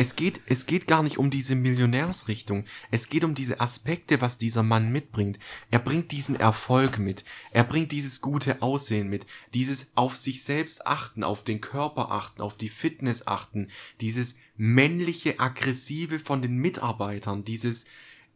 Es 0.00 0.14
geht, 0.14 0.40
es 0.46 0.66
geht 0.66 0.86
gar 0.86 1.02
nicht 1.02 1.18
um 1.18 1.28
diese 1.28 1.56
Millionärsrichtung. 1.56 2.64
Es 2.92 3.08
geht 3.08 3.24
um 3.24 3.34
diese 3.34 3.60
Aspekte, 3.60 4.20
was 4.20 4.38
dieser 4.38 4.62
Mann 4.62 4.92
mitbringt. 4.92 5.40
Er 5.72 5.80
bringt 5.80 6.12
diesen 6.12 6.36
Erfolg 6.36 7.00
mit. 7.00 7.24
Er 7.50 7.64
bringt 7.64 7.90
dieses 7.90 8.20
gute 8.20 8.62
Aussehen 8.62 9.08
mit. 9.08 9.26
Dieses 9.54 9.90
auf 9.96 10.14
sich 10.14 10.44
selbst 10.44 10.86
achten, 10.86 11.24
auf 11.24 11.42
den 11.42 11.60
Körper 11.60 12.12
achten, 12.12 12.42
auf 12.42 12.56
die 12.56 12.68
Fitness 12.68 13.26
achten. 13.26 13.68
Dieses 14.00 14.36
männliche, 14.56 15.40
aggressive 15.40 16.20
von 16.20 16.42
den 16.42 16.58
Mitarbeitern. 16.58 17.42
Dieses, 17.42 17.86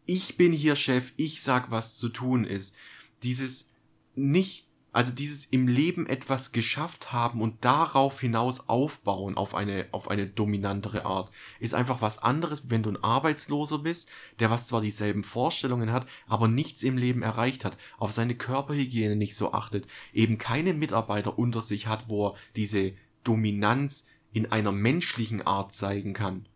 ich 0.04 0.36
bin 0.36 0.52
hier 0.52 0.74
Chef, 0.74 1.12
ich 1.16 1.42
sag, 1.42 1.70
was 1.70 1.94
zu 1.94 2.08
tun 2.08 2.44
ist. 2.44 2.74
Dieses 3.22 3.70
nicht, 4.16 4.66
also 4.92 5.12
dieses 5.12 5.46
im 5.46 5.66
Leben 5.66 6.06
etwas 6.06 6.52
geschafft 6.52 7.12
haben 7.12 7.40
und 7.40 7.64
darauf 7.64 8.20
hinaus 8.20 8.68
aufbauen 8.68 9.36
auf 9.36 9.54
eine, 9.54 9.86
auf 9.90 10.10
eine 10.10 10.26
dominantere 10.26 11.06
Art, 11.06 11.30
ist 11.60 11.74
einfach 11.74 12.02
was 12.02 12.18
anderes, 12.18 12.70
wenn 12.70 12.82
du 12.82 12.90
ein 12.90 13.02
Arbeitsloser 13.02 13.78
bist, 13.78 14.10
der 14.38 14.50
was 14.50 14.66
zwar 14.66 14.82
dieselben 14.82 15.24
Vorstellungen 15.24 15.92
hat, 15.92 16.06
aber 16.26 16.46
nichts 16.46 16.82
im 16.82 16.98
Leben 16.98 17.22
erreicht 17.22 17.64
hat, 17.64 17.78
auf 17.98 18.12
seine 18.12 18.34
Körperhygiene 18.34 19.16
nicht 19.16 19.34
so 19.34 19.52
achtet, 19.52 19.86
eben 20.12 20.36
keine 20.36 20.74
Mitarbeiter 20.74 21.38
unter 21.38 21.62
sich 21.62 21.86
hat, 21.86 22.08
wo 22.08 22.28
er 22.28 22.34
diese 22.54 22.92
Dominanz 23.24 24.08
in 24.32 24.52
einer 24.52 24.72
menschlichen 24.72 25.42
Art 25.42 25.72
zeigen 25.72 26.12
kann 26.12 26.46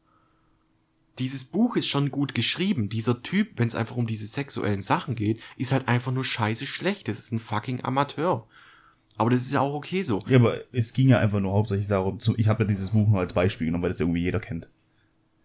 dieses 1.18 1.44
Buch 1.44 1.76
ist 1.76 1.88
schon 1.88 2.10
gut 2.10 2.34
geschrieben. 2.34 2.88
Dieser 2.88 3.22
Typ, 3.22 3.52
wenn 3.56 3.68
es 3.68 3.74
einfach 3.74 3.96
um 3.96 4.06
diese 4.06 4.26
sexuellen 4.26 4.82
Sachen 4.82 5.14
geht, 5.14 5.40
ist 5.56 5.72
halt 5.72 5.88
einfach 5.88 6.12
nur 6.12 6.24
scheiße 6.24 6.66
schlecht. 6.66 7.08
Das 7.08 7.18
ist 7.18 7.32
ein 7.32 7.38
fucking 7.38 7.84
Amateur. 7.84 8.46
Aber 9.16 9.30
das 9.30 9.40
ist 9.40 9.52
ja 9.52 9.60
auch 9.60 9.74
okay 9.74 10.02
so. 10.02 10.22
Ja, 10.28 10.38
aber 10.38 10.58
es 10.72 10.92
ging 10.92 11.08
ja 11.08 11.18
einfach 11.18 11.40
nur 11.40 11.52
hauptsächlich 11.52 11.88
darum, 11.88 12.20
zu, 12.20 12.36
ich 12.36 12.48
habe 12.48 12.64
ja 12.64 12.68
dieses 12.68 12.90
Buch 12.90 13.08
nur 13.08 13.20
als 13.20 13.32
Beispiel 13.32 13.66
genommen, 13.66 13.82
weil 13.82 13.90
das 13.90 14.00
irgendwie 14.00 14.20
jeder 14.20 14.40
kennt. 14.40 14.68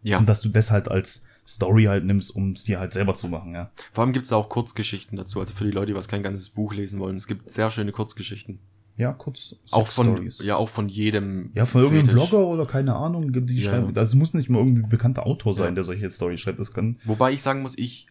Ja. 0.04 0.18
Und 0.18 0.28
dass 0.28 0.42
du 0.42 0.50
das 0.50 0.72
halt 0.72 0.90
als 0.90 1.24
Story 1.48 1.86
halt 1.86 2.06
nimmst, 2.06 2.36
um 2.36 2.52
es 2.52 2.64
dir 2.64 2.80
halt 2.80 2.92
selber 2.92 3.16
zu 3.16 3.30
machen, 3.30 3.54
ja. 3.54 3.72
Vor 3.94 4.04
allem 4.04 4.14
gibt's 4.14 4.30
da 4.30 4.36
auch 4.36 4.50
Kurzgeschichten 4.50 5.18
dazu. 5.18 5.40
Also 5.40 5.54
für 5.54 5.64
die 5.64 5.72
Leute, 5.72 5.88
die 5.88 5.96
was 5.96 6.08
kein 6.08 6.24
ganzes 6.24 6.50
Buch 6.50 6.74
lesen 6.74 7.00
wollen. 7.00 7.18
Es 7.18 7.28
gibt 7.28 7.50
sehr 7.50 7.70
schöne 7.70 7.92
Kurzgeschichten. 7.92 8.60
Ja, 8.98 9.14
kurz 9.14 9.56
Auch 9.72 9.88
von, 9.88 10.06
Stories. 10.08 10.40
ja, 10.44 10.58
auch 10.58 10.70
von 10.70 10.88
jedem. 10.90 11.52
Ja, 11.54 11.66
von 11.66 11.82
irgendeinem 11.82 12.06
Fetisch. 12.18 12.30
Blogger 12.30 12.46
oder 12.48 12.66
keine 12.66 12.96
Ahnung, 12.96 13.32
die 13.48 13.56
Ja, 13.62 13.72
schreiben. 13.72 13.96
es 13.98 14.14
muss 14.14 14.34
nicht 14.34 14.50
mal 14.50 14.60
irgendwie 14.60 14.84
ein 14.84 14.90
bekannter 14.90 15.26
Autor 15.26 15.54
sein, 15.54 15.70
Ja. 15.70 15.72
der 15.76 15.84
solche 15.86 16.10
Storys 16.10 16.40
schreibt. 16.42 16.60
Das 16.60 16.74
kann. 16.74 17.00
Wobei 17.06 17.32
ich 17.32 17.42
sagen 17.42 17.62
muss, 17.62 17.78
ich 17.78 18.08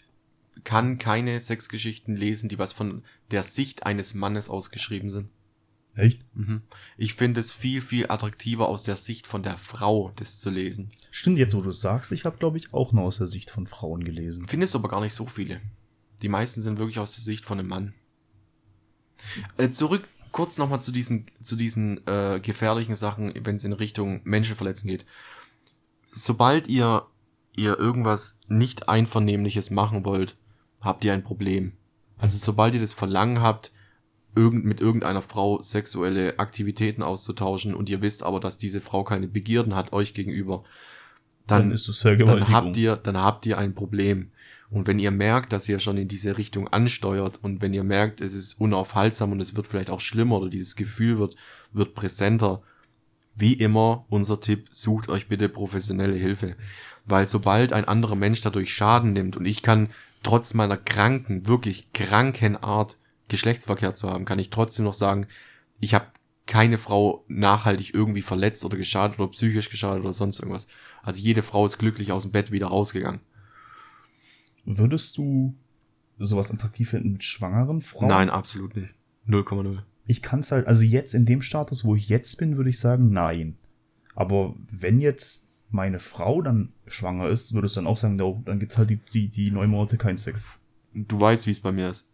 kann 0.64 0.98
keine 0.98 1.38
Sexgeschichten 1.38 2.16
lesen, 2.16 2.48
die 2.48 2.58
was 2.58 2.72
von 2.72 3.02
der 3.30 3.42
Sicht 3.42 3.84
eines 3.86 4.14
Mannes 4.14 4.48
ausgeschrieben 4.50 5.10
sind. 5.10 5.28
Echt? 5.96 6.22
Mhm. 6.34 6.62
Ich 6.96 7.14
finde 7.14 7.40
es 7.40 7.50
viel, 7.52 7.80
viel 7.80 8.06
attraktiver 8.10 8.68
aus 8.68 8.84
der 8.84 8.96
Sicht 8.96 9.26
von 9.26 9.42
der 9.42 9.56
Frau, 9.56 10.12
das 10.16 10.38
zu 10.38 10.48
lesen. 10.50 10.92
Stimmt, 11.10 11.38
jetzt 11.38 11.54
wo 11.54 11.60
du 11.62 11.70
es 11.70 11.80
sagst, 11.80 12.12
ich 12.12 12.24
habe, 12.24 12.38
glaube 12.38 12.58
ich, 12.58 12.72
auch 12.72 12.92
nur 12.92 13.04
aus 13.04 13.18
der 13.18 13.26
Sicht 13.26 13.50
von 13.50 13.66
Frauen 13.66 14.04
gelesen. 14.04 14.46
Findest 14.48 14.74
du 14.74 14.78
aber 14.78 14.88
gar 14.88 15.00
nicht 15.00 15.14
so 15.14 15.26
viele. 15.26 15.60
Die 16.22 16.28
meisten 16.28 16.62
sind 16.62 16.78
wirklich 16.78 16.98
aus 16.98 17.14
der 17.14 17.22
Sicht 17.24 17.44
von 17.44 17.58
einem 17.58 17.68
Mann. 17.68 17.94
Äh, 19.56 19.70
zurück 19.70 20.08
kurz 20.32 20.58
nochmal 20.58 20.82
zu 20.82 20.92
diesen, 20.92 21.26
zu 21.40 21.56
diesen 21.56 22.06
äh, 22.06 22.40
gefährlichen 22.40 22.94
Sachen, 22.94 23.32
wenn 23.44 23.56
es 23.56 23.64
in 23.64 23.72
Richtung 23.72 24.20
Menschenverletzen 24.24 24.88
geht. 24.88 25.04
Sobald 26.12 26.68
ihr, 26.68 27.06
ihr 27.54 27.78
irgendwas 27.78 28.38
nicht 28.48 28.88
Einvernehmliches 28.88 29.70
machen 29.70 30.04
wollt, 30.04 30.36
habt 30.80 31.04
ihr 31.04 31.12
ein 31.12 31.24
Problem. 31.24 31.72
Also 32.18 32.38
sobald 32.38 32.74
ihr 32.74 32.80
das 32.80 32.92
Verlangen 32.92 33.40
habt, 33.40 33.72
irgend, 34.34 34.64
mit 34.64 34.80
irgendeiner 34.80 35.22
Frau 35.22 35.60
sexuelle 35.62 36.38
Aktivitäten 36.38 37.02
auszutauschen 37.02 37.74
und 37.74 37.88
ihr 37.88 38.02
wisst 38.02 38.22
aber, 38.22 38.40
dass 38.40 38.58
diese 38.58 38.80
Frau 38.80 39.04
keine 39.04 39.28
Begierden 39.28 39.74
hat 39.74 39.92
euch 39.92 40.14
gegenüber, 40.14 40.64
Dann, 41.46 41.62
dann, 41.62 41.72
ist 41.72 41.88
es 41.88 42.00
dann 42.00 42.48
habt 42.48 42.76
ihr, 42.76 42.96
dann 42.96 43.16
habt 43.16 43.46
ihr 43.46 43.58
ein 43.58 43.74
Problem. 43.74 44.30
Und 44.70 44.86
wenn 44.86 45.00
ihr 45.00 45.10
merkt, 45.10 45.52
dass 45.52 45.68
ihr 45.68 45.80
schon 45.80 45.98
in 45.98 46.06
diese 46.06 46.38
Richtung 46.38 46.68
ansteuert 46.68 47.40
und 47.42 47.60
wenn 47.60 47.74
ihr 47.74 47.82
merkt, 47.82 48.20
es 48.20 48.32
ist 48.32 48.60
unaufhaltsam 48.60 49.32
und 49.32 49.40
es 49.40 49.56
wird 49.56 49.66
vielleicht 49.66 49.90
auch 49.90 50.00
schlimmer 50.00 50.38
oder 50.38 50.48
dieses 50.48 50.76
Gefühl 50.76 51.18
wird, 51.18 51.34
wird 51.72 51.94
präsenter, 51.94 52.62
wie 53.34 53.54
immer 53.54 54.04
unser 54.08 54.40
Tipp, 54.40 54.68
sucht 54.72 55.08
euch 55.08 55.28
bitte 55.28 55.48
professionelle 55.48 56.14
Hilfe. 56.14 56.54
Weil 57.04 57.26
sobald 57.26 57.72
ein 57.72 57.86
anderer 57.86 58.14
Mensch 58.14 58.42
dadurch 58.42 58.72
Schaden 58.72 59.12
nimmt 59.12 59.36
und 59.36 59.44
ich 59.44 59.62
kann 59.62 59.88
trotz 60.22 60.54
meiner 60.54 60.76
kranken, 60.76 61.46
wirklich 61.46 61.92
kranken 61.92 62.56
Art 62.56 62.96
Geschlechtsverkehr 63.28 63.94
zu 63.94 64.10
haben, 64.10 64.24
kann 64.24 64.38
ich 64.38 64.50
trotzdem 64.50 64.84
noch 64.84 64.94
sagen, 64.94 65.26
ich 65.80 65.94
habe 65.94 66.06
keine 66.46 66.78
Frau 66.78 67.24
nachhaltig 67.28 67.94
irgendwie 67.94 68.22
verletzt 68.22 68.64
oder 68.64 68.76
geschadet 68.76 69.18
oder 69.18 69.30
psychisch 69.30 69.70
geschadet 69.70 70.02
oder 70.02 70.12
sonst 70.12 70.40
irgendwas. 70.40 70.68
Also 71.02 71.22
jede 71.22 71.42
Frau 71.42 71.64
ist 71.64 71.78
glücklich 71.78 72.12
aus 72.12 72.22
dem 72.22 72.32
Bett 72.32 72.50
wieder 72.50 72.66
rausgegangen. 72.66 73.20
Würdest 74.64 75.18
du 75.18 75.54
sowas 76.18 76.52
attraktiv 76.52 76.90
finden 76.90 77.12
mit 77.12 77.24
schwangeren 77.24 77.80
Frauen? 77.80 78.08
Nein, 78.08 78.30
absolut 78.30 78.76
nicht. 78.76 78.94
0,0. 79.28 79.78
Ich 80.06 80.22
kann 80.22 80.40
es 80.40 80.50
halt, 80.50 80.66
also 80.66 80.82
jetzt 80.82 81.14
in 81.14 81.26
dem 81.26 81.42
Status, 81.42 81.84
wo 81.84 81.94
ich 81.94 82.08
jetzt 82.08 82.36
bin, 82.36 82.56
würde 82.56 82.70
ich 82.70 82.80
sagen, 82.80 83.10
nein. 83.10 83.56
Aber 84.14 84.54
wenn 84.70 85.00
jetzt 85.00 85.46
meine 85.70 86.00
Frau 86.00 86.42
dann 86.42 86.72
schwanger 86.86 87.28
ist, 87.28 87.52
würdest 87.52 87.76
du 87.76 87.80
dann 87.80 87.86
auch 87.86 87.96
sagen, 87.96 88.16
no, 88.16 88.42
dann 88.44 88.58
gibt's 88.58 88.76
halt 88.76 88.90
die, 88.90 88.96
die, 88.96 89.28
die 89.28 89.50
neun 89.50 89.70
Monate 89.70 89.96
kein 89.96 90.18
Sex. 90.18 90.46
Du 90.92 91.20
weißt, 91.20 91.46
wie 91.46 91.52
es 91.52 91.60
bei 91.60 91.72
mir 91.72 91.90
ist. 91.90 92.08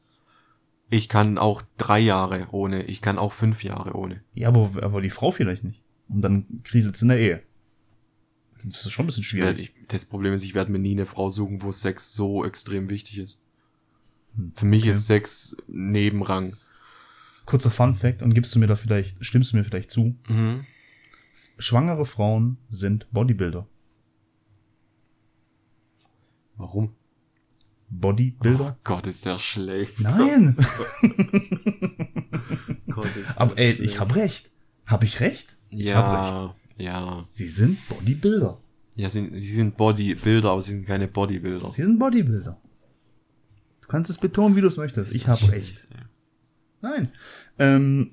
Ich 0.89 1.09
kann 1.09 1.39
auch 1.39 1.63
drei 1.79 1.99
Jahre 1.99 2.49
ohne, 2.53 2.85
ich 2.85 3.01
kann 3.01 3.19
auch 3.19 3.33
fünf 3.33 3.65
Jahre 3.65 3.97
ohne. 3.97 4.23
Ja, 4.35 4.49
aber, 4.49 4.83
aber 4.83 5.01
die 5.01 5.11
Frau 5.11 5.31
vielleicht 5.31 5.65
nicht. 5.65 5.83
Und 6.09 6.23
dann 6.23 6.47
kriselt's 6.63 7.03
in 7.03 7.09
der 7.09 7.19
Ehe. 7.19 7.43
Das 8.65 8.87
ist 8.87 8.91
schon 8.93 9.05
ein 9.05 9.07
bisschen 9.09 9.23
schwierig. 9.23 9.59
ich, 9.59 9.73
das 9.89 10.05
Problem 10.07 10.33
ist, 10.33 10.43
ich 10.43 10.55
werde 10.55 10.73
mir 10.73 10.79
nie 10.79 10.93
eine 10.93 11.07
Frau 11.07 11.29
suchen, 11.31 11.63
wo 11.63 11.71
Sex 11.73 12.15
so 12.15 12.45
extrem 12.45 12.89
wichtig 12.89 13.19
ist. 13.19 13.43
Für 14.55 14.67
mich 14.67 14.87
ist 14.87 15.07
Sex 15.07 15.57
Nebenrang. 15.67 16.57
Kurzer 17.45 17.71
Fun 17.71 17.95
Fact 17.95 18.23
und 18.23 18.35
gibst 18.35 18.55
du 18.55 18.59
mir 18.59 18.67
da 18.67 18.75
vielleicht, 18.77 19.25
stimmst 19.25 19.53
du 19.53 19.57
mir 19.57 19.65
vielleicht 19.65 19.91
zu? 19.91 20.17
Schwangere 21.59 22.05
Frauen 22.07 22.59
sind 22.69 23.07
Bodybuilder. 23.13 23.67
Warum? 26.57 26.95
Bodybuilder? 27.89 28.77
Oh 28.77 28.81
Gott, 28.85 29.07
ist 29.07 29.25
der 29.27 29.39
schlecht. 29.39 30.01
Nein! 30.01 30.57
Gott, 32.91 33.15
ist 33.17 33.39
Aber 33.39 33.57
ey, 33.59 33.75
schlecht. 33.75 33.91
ich 33.93 34.01
hab 34.01 34.15
recht. 34.17 34.51
Hab 34.87 35.03
ich 35.05 35.21
recht? 35.21 35.57
Ich 35.71 35.95
hab 35.95 36.13
recht. 36.49 36.55
Ja, 36.79 37.01
ja. 37.01 37.27
Sie 37.31 37.49
sind 37.49 37.79
Bodybuilder. 37.89 38.59
Ja, 38.97 39.09
sie, 39.09 39.31
sie 39.33 39.53
sind 39.53 39.77
Bodybuilder, 39.77 40.51
aber 40.51 40.63
sie 40.63 40.73
sind 40.73 40.87
keine 40.87 41.09
Bodybuilder. 41.09 41.71
Sie 41.73 41.83
sind 41.83 41.99
Bodybuilder. 41.99 42.61
Du 43.83 43.89
kannst 43.89 44.11
es 44.11 44.19
betonen, 44.19 44.57
wie 44.57 44.61
du 44.61 44.67
es 44.67 44.77
möchtest. 44.77 45.15
Ich 45.15 45.29
hab 45.29 45.51
recht. 45.51 45.87
Nein. 46.81 47.13
Ähm, 47.59 48.11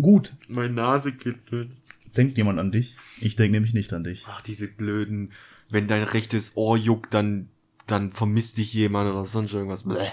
gut. 0.00 0.34
Meine 0.48 0.72
Nase 0.72 1.12
kitzelt. 1.12 1.70
Denkt 2.16 2.36
jemand 2.36 2.58
an 2.58 2.72
dich? 2.72 2.96
Ich 3.20 3.36
denke 3.36 3.52
nämlich 3.52 3.74
nicht 3.74 3.92
an 3.92 4.04
dich. 4.04 4.24
Ach, 4.28 4.42
diese 4.42 4.68
blöden, 4.68 5.32
wenn 5.70 5.86
dein 5.86 6.02
rechtes 6.02 6.56
Ohr 6.56 6.76
juckt, 6.76 7.14
dann, 7.14 7.48
dann 7.86 8.12
vermisst 8.12 8.58
dich 8.58 8.74
jemand 8.74 9.10
oder 9.10 9.24
sonst 9.24 9.54
irgendwas. 9.54 9.84
Bäh. 9.84 10.08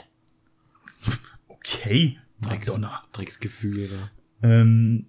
Okay. 1.48 2.18
Drecks, 2.42 2.68
Madonna. 2.70 3.04
Drecksgefühle. 3.12 3.90
Ähm, 4.42 5.08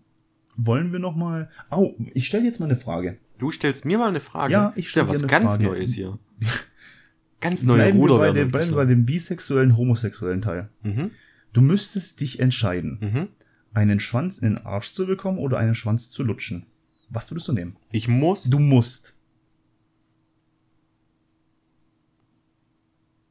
wollen 0.67 0.93
wir 0.93 0.99
noch 1.01 1.17
mal... 1.17 1.51
Oh, 1.71 1.95
ich 2.15 2.27
stelle 2.27 2.45
jetzt 2.45 2.61
mal 2.61 2.67
eine 2.67 2.77
Frage. 2.77 3.19
Du 3.39 3.51
stellst 3.51 3.85
mir 3.85 3.99
mal 3.99 4.09
eine 4.09 4.21
Frage. 4.21 4.53
Ja, 4.53 4.73
ich 4.77 4.87
Ist 4.87 4.97
ja 4.97 5.09
was 5.09 5.27
ganz 5.27 5.53
Frage. 5.53 5.65
Neues 5.65 5.95
hier. 5.95 6.19
ganz 7.41 7.63
neue 7.65 7.77
Bleiben 7.79 7.97
wir, 7.99 8.03
Ruder 8.03 8.19
bei 8.19 8.25
werden 8.27 8.35
dem, 8.37 8.49
bleiben 8.51 8.69
wir 8.71 8.77
bei 8.77 8.85
dem 8.85 9.07
bisexuellen, 9.07 9.77
homosexuellen 9.77 10.43
Teil. 10.43 10.69
Mhm. 10.83 11.11
Du 11.53 11.61
müsstest 11.63 12.21
dich 12.21 12.39
entscheiden, 12.41 12.99
Mhm. 13.01 13.29
einen 13.73 13.99
Schwanz 14.01 14.39
in 14.39 14.55
den 14.55 14.67
Arsch 14.67 14.93
zu 14.93 15.07
bekommen 15.07 15.39
oder 15.39 15.59
einen 15.59 15.75
Schwanz 15.75 16.11
zu 16.11 16.23
lutschen. 16.23 16.67
Was 17.09 17.31
würdest 17.31 17.49
du 17.49 17.53
nehmen? 17.53 17.77
Ich 17.91 18.07
muss. 18.09 18.45
Du 18.45 18.59
musst. 18.59 19.15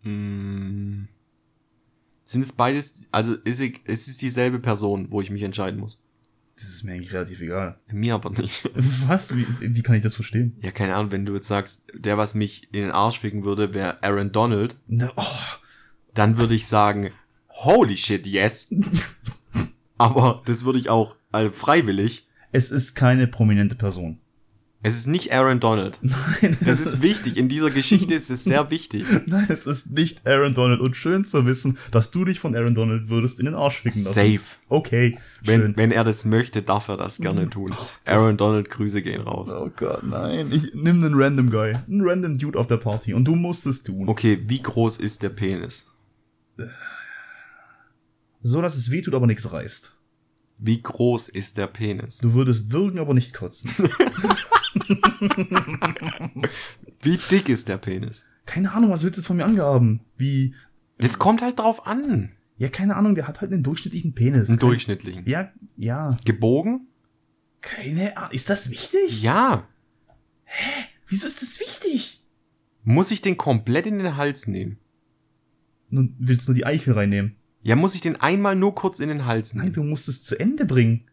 Mm, 0.03 1.03
sind 2.23 2.41
es 2.41 2.53
beides, 2.53 3.07
also 3.11 3.36
ist, 3.36 3.59
ich- 3.59 3.86
ist 3.86 4.07
es 4.07 4.17
dieselbe 4.17 4.59
Person, 4.59 5.07
wo 5.11 5.21
ich 5.21 5.30
mich 5.30 5.43
entscheiden 5.43 5.80
muss? 5.80 6.01
Das 6.60 6.68
ist 6.68 6.84
mir 6.84 6.93
eigentlich 6.93 7.14
relativ 7.14 7.39
egal. 7.39 7.80
Mir 7.89 8.16
aber 8.16 8.32
nicht. 8.32 8.70
Was? 9.07 9.34
Wie, 9.36 9.45
wie 9.60 9.82
kann 9.82 9.95
ich 9.95 10.03
das 10.03 10.16
verstehen? 10.16 10.57
Ja, 10.62 10.72
keine 10.72 10.95
Ahnung, 10.95 11.14
wenn 11.14 11.26
du 11.26 11.34
jetzt 11.36 11.47
sagst, 11.47 11.88
der, 11.93 12.18
was 12.18 12.34
mich 12.34 12.68
in 12.74 12.82
den 12.82 12.91
Arsch 12.91 13.20
ficken 13.20 13.45
würde, 13.45 13.74
wäre 13.74 14.03
Aaron 14.03 14.34
Donald, 14.34 14.78
Na, 14.88 15.12
oh, 15.16 15.24
dann 16.14 16.38
würde 16.38 16.55
ich 16.55 16.68
sagen, 16.68 17.12
holy 17.47 17.95
shit, 17.95 18.28
yes. 18.28 18.74
aber 19.97 20.41
das 20.45 20.66
würde 20.66 20.80
ich 20.80 20.89
auch 20.89 21.16
also 21.32 21.49
freiwillig. 21.49 22.28
es 22.51 22.72
ist 22.72 22.93
keine 22.93 23.28
prominente 23.28 23.76
Person. 23.76 24.20
Es 24.82 24.95
ist 24.95 25.07
nicht 25.07 25.34
Aaron 25.34 25.59
Donald. 25.59 25.99
Nein, 26.01 26.57
Das 26.61 26.80
es 26.80 26.93
ist 26.93 27.01
wichtig. 27.03 27.36
In 27.36 27.49
dieser 27.49 27.69
Geschichte 27.69 28.13
ist 28.13 28.30
es 28.30 28.45
sehr 28.45 28.71
wichtig. 28.71 29.05
Nein, 29.25 29.45
es 29.49 29.67
ist 29.67 29.91
nicht 29.91 30.25
Aaron 30.25 30.53
Donald. 30.53 30.80
Und 30.80 30.95
schön 30.95 31.25
zu 31.25 31.45
wissen, 31.45 31.77
dass 31.91 32.11
du 32.11 32.23
dich 32.23 32.39
von 32.39 32.55
Aaron 32.55 32.75
Donald 32.75 33.09
würdest 33.09 33.39
in 33.41 33.45
den 33.45 33.55
Arsch 33.55 33.82
ficken 33.82 34.01
lassen. 34.03 34.13
Safe. 34.13 34.39
Okay, 34.69 35.17
Wenn, 35.43 35.59
schön. 35.61 35.73
wenn 35.77 35.91
er 35.91 36.05
das 36.05 36.23
möchte, 36.23 36.61
darf 36.61 36.88
er 36.88 36.95
das 36.95 37.17
gerne 37.17 37.49
tun. 37.49 37.73
Aaron 38.05 38.38
Donald, 38.38 38.69
Grüße 38.69 39.01
gehen 39.01 39.19
raus. 39.21 39.49
Oh 39.51 39.69
Gott, 39.75 40.03
nein. 40.03 40.49
Ich 40.53 40.73
nimm 40.73 41.03
einen 41.03 41.13
random 41.15 41.49
Guy. 41.51 41.73
Einen 41.73 42.01
random 42.07 42.38
Dude 42.38 42.57
auf 42.57 42.67
der 42.67 42.77
Party. 42.77 43.13
Und 43.13 43.25
du 43.25 43.36
musst 43.36 43.65
es 43.65 43.84
tun. 43.84 44.07
Okay, 44.07 44.41
wie 44.47 44.61
groß 44.61 44.95
ist 44.97 45.23
der 45.23 45.30
Penis? 45.30 45.91
So, 48.41 48.61
dass 48.61 48.77
es 48.77 48.89
wehtut, 48.91 49.13
aber 49.13 49.27
nichts 49.27 49.51
reißt. 49.51 49.93
Wie 50.57 50.82
groß 50.82 51.27
ist 51.27 51.57
der 51.57 51.67
Penis? 51.67 52.19
Du 52.19 52.34
würdest 52.34 52.71
würgen, 52.71 52.99
aber 52.99 53.13
nicht 53.13 53.34
kotzen. 53.34 53.71
Wie 57.01 57.17
dick 57.32 57.49
ist 57.49 57.67
der 57.67 57.78
Penis? 57.78 58.28
Keine 58.45 58.72
Ahnung, 58.74 58.89
was 58.91 59.03
willst 59.03 59.17
du 59.17 59.22
jetzt 59.22 59.28
von 59.28 59.38
mir 59.38 59.45
angaben? 59.45 60.01
Wie, 60.17 60.53
Jetzt 60.99 61.20
kommt 61.20 61.41
halt 61.41 61.59
drauf 61.59 61.86
an. 61.88 62.30
ja, 62.57 62.67
keine 62.70 62.95
Ahnung, 62.95 63.15
der 63.15 63.28
hat 63.28 63.41
halt 63.41 63.53
einen 63.53 63.63
durchschnittlichen 63.63 64.13
Penis. 64.13 64.49
Einen 64.49 64.59
durchschnittlichen. 64.59 65.26
Ja, 65.28 65.51
ja. 65.78 66.17
Gebogen? 66.26 66.88
Keine 67.61 68.17
Ahnung. 68.17 68.32
Ist 68.32 68.49
das 68.49 68.70
wichtig? 68.70 69.22
Ja. 69.22 69.67
Wieso 71.07 71.28
ist 71.28 71.41
das 71.41 71.59
wichtig? 71.59 72.24
Muss 72.84 73.11
ich 73.11 73.22
den 73.22 73.38
komplett 73.38 73.86
in 73.88 73.99
den 73.99 74.17
Hals 74.17 74.47
nehmen? 74.47 74.78
Nun 75.89 76.15
willst 76.20 76.47
du 76.47 76.51
nur 76.51 76.55
die 76.57 76.65
Eichel 76.65 76.93
reinnehmen. 76.93 77.36
Ja, 77.61 77.76
muss 77.76 77.95
ich 77.95 78.01
den 78.01 78.15
einmal 78.15 78.55
nur 78.55 78.74
kurz 78.76 78.99
in 78.99 79.09
den 79.09 79.26
Hals 79.26 79.53
Nein, 79.53 79.65
nehmen? 79.65 79.74
du 79.76 79.84
musst 79.84 80.07
es 80.07 80.24
zu 80.24 80.39
Ende 80.39 80.65
bringen. 80.65 81.05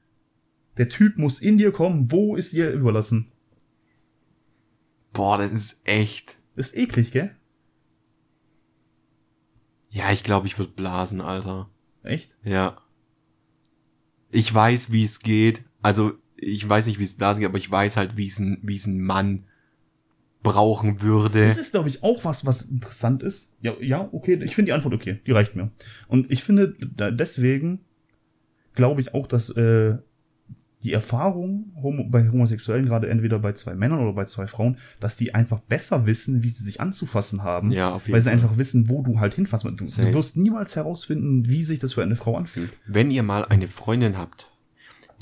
Der 0.76 0.88
Typ 0.88 1.16
muss 1.18 1.40
in 1.40 1.58
dir 1.58 1.72
kommen. 1.72 2.10
Wo 2.12 2.36
ist 2.36 2.52
dir 2.52 2.70
überlassen? 2.70 3.32
Boah, 5.16 5.38
das 5.38 5.52
ist 5.52 5.80
echt. 5.84 6.36
Ist 6.56 6.76
eklig, 6.76 7.10
gell? 7.10 7.34
Ja, 9.90 10.12
ich 10.12 10.22
glaube, 10.22 10.46
ich 10.46 10.58
würde 10.58 10.72
blasen, 10.72 11.22
Alter. 11.22 11.70
Echt? 12.02 12.36
Ja. 12.44 12.82
Ich 14.30 14.54
weiß, 14.54 14.92
wie 14.92 15.04
es 15.04 15.20
geht. 15.20 15.64
Also, 15.80 16.12
ich 16.36 16.68
weiß 16.68 16.86
nicht, 16.86 16.98
wie 16.98 17.04
es 17.04 17.16
blasen 17.16 17.40
geht, 17.40 17.48
aber 17.48 17.56
ich 17.56 17.70
weiß 17.70 17.96
halt, 17.96 18.18
wie 18.18 18.26
es 18.26 18.38
ein, 18.38 18.58
wie 18.62 18.76
es 18.76 18.86
ein 18.86 19.00
Mann 19.00 19.46
brauchen 20.42 21.00
würde. 21.00 21.46
Das 21.46 21.56
ist, 21.56 21.72
glaube 21.72 21.88
ich, 21.88 22.02
auch 22.02 22.24
was, 22.24 22.44
was 22.44 22.62
interessant 22.70 23.22
ist. 23.22 23.56
Ja, 23.62 23.74
ja, 23.80 24.10
okay. 24.12 24.38
Ich 24.44 24.54
finde 24.54 24.68
die 24.68 24.72
Antwort 24.74 24.94
okay. 24.94 25.20
Die 25.26 25.32
reicht 25.32 25.56
mir. 25.56 25.70
Und 26.08 26.30
ich 26.30 26.44
finde, 26.44 26.74
deswegen 26.78 27.80
glaube 28.74 29.00
ich 29.00 29.14
auch, 29.14 29.26
dass 29.26 29.48
äh, 29.50 29.96
die 30.82 30.92
Erfahrung 30.92 31.72
bei 32.10 32.28
Homosexuellen, 32.28 32.86
gerade 32.86 33.08
entweder 33.08 33.38
bei 33.38 33.52
zwei 33.52 33.74
Männern 33.74 34.00
oder 34.00 34.12
bei 34.12 34.24
zwei 34.26 34.46
Frauen, 34.46 34.76
dass 35.00 35.16
die 35.16 35.34
einfach 35.34 35.60
besser 35.60 36.06
wissen, 36.06 36.42
wie 36.42 36.48
sie 36.48 36.64
sich 36.64 36.80
anzufassen 36.80 37.42
haben. 37.42 37.70
Ja, 37.72 37.92
auf 37.92 38.06
jeden 38.06 38.14
Weil 38.14 38.20
sie 38.20 38.30
Fall. 38.30 38.34
einfach 38.34 38.58
wissen, 38.58 38.88
wo 38.88 39.02
du 39.02 39.18
halt 39.18 39.34
hinfassen. 39.34 39.76
Du, 39.76 39.86
Safe. 39.86 40.10
du 40.10 40.18
wirst 40.18 40.36
niemals 40.36 40.76
herausfinden, 40.76 41.48
wie 41.48 41.62
sich 41.62 41.78
das 41.78 41.94
für 41.94 42.02
eine 42.02 42.16
Frau 42.16 42.36
anfühlt. 42.36 42.70
Wenn 42.86 43.10
ihr 43.10 43.22
mal 43.22 43.44
eine 43.44 43.68
Freundin 43.68 44.16
habt, 44.18 44.52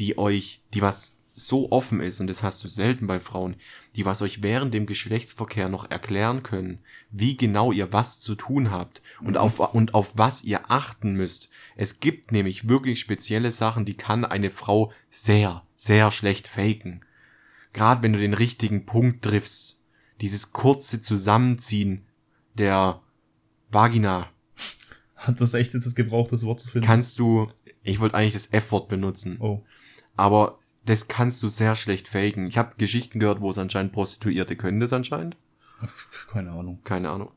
die 0.00 0.18
euch, 0.18 0.62
die 0.74 0.82
was 0.82 1.20
so 1.34 1.72
offen 1.72 2.00
ist, 2.00 2.20
und 2.20 2.28
das 2.28 2.42
hast 2.42 2.62
du 2.62 2.68
selten 2.68 3.06
bei 3.06 3.18
Frauen, 3.18 3.56
die 3.96 4.04
was 4.06 4.22
euch 4.22 4.42
während 4.42 4.72
dem 4.72 4.86
Geschlechtsverkehr 4.86 5.68
noch 5.68 5.90
erklären 5.90 6.42
können, 6.42 6.78
wie 7.10 7.36
genau 7.36 7.72
ihr 7.72 7.92
was 7.92 8.20
zu 8.20 8.34
tun 8.34 8.70
habt 8.70 9.02
und 9.20 9.36
auf, 9.36 9.58
und 9.74 9.94
auf 9.94 10.12
was 10.16 10.44
ihr 10.44 10.70
achten 10.70 11.14
müsst. 11.14 11.50
Es 11.76 12.00
gibt 12.00 12.30
nämlich 12.30 12.68
wirklich 12.68 13.00
spezielle 13.00 13.52
Sachen, 13.52 13.84
die 13.84 13.96
kann 13.96 14.24
eine 14.24 14.50
Frau 14.50 14.92
sehr, 15.10 15.64
sehr 15.74 16.10
schlecht 16.10 16.46
faken. 16.46 17.04
Gerade 17.72 18.02
wenn 18.02 18.12
du 18.12 18.20
den 18.20 18.34
richtigen 18.34 18.86
Punkt 18.86 19.24
triffst, 19.24 19.80
dieses 20.20 20.52
kurze 20.52 21.00
Zusammenziehen 21.00 22.06
der 22.54 23.00
Vagina, 23.70 24.28
Hat 25.16 25.40
das 25.40 25.54
echt 25.54 25.74
jetzt 25.74 25.86
das 25.86 25.94
gebrauchtes 25.94 26.44
Wort 26.44 26.60
zu 26.60 26.68
finden? 26.68 26.86
kannst 26.86 27.18
du, 27.18 27.50
ich 27.82 27.98
wollte 27.98 28.16
eigentlich 28.16 28.34
das 28.34 28.52
F-Wort 28.52 28.88
benutzen, 28.88 29.38
oh. 29.40 29.64
aber 30.16 30.60
das 30.86 31.08
kannst 31.08 31.42
du 31.42 31.48
sehr 31.48 31.74
schlecht 31.74 32.08
faken. 32.08 32.46
Ich 32.46 32.58
habe 32.58 32.74
Geschichten 32.76 33.18
gehört, 33.18 33.40
wo 33.40 33.50
es 33.50 33.58
anscheinend 33.58 33.92
Prostituierte 33.92 34.56
können 34.56 34.80
das 34.80 34.92
anscheinend. 34.92 35.36
Keine 36.30 36.50
Ahnung. 36.52 36.80
Keine 36.84 37.10
Ahnung. 37.10 37.30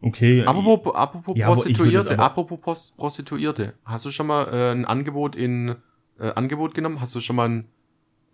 Okay. 0.00 0.44
Apropos, 0.44 0.94
apropos 0.94 1.36
Ja, 1.36 1.46
Prostituierte, 1.46 2.18
apropos 2.18 2.60
Post 2.60 2.96
Prostituierte. 2.96 3.74
Hast 3.84 4.04
du 4.04 4.10
schon 4.10 4.28
mal 4.28 4.44
äh, 4.52 4.70
ein 4.70 4.84
Angebot 4.84 5.34
in 5.34 5.76
äh, 6.18 6.30
Angebot 6.30 6.74
genommen? 6.74 7.00
Hast 7.00 7.14
du 7.14 7.20
schon 7.20 7.36
mal 7.36 7.48
ein 7.48 7.64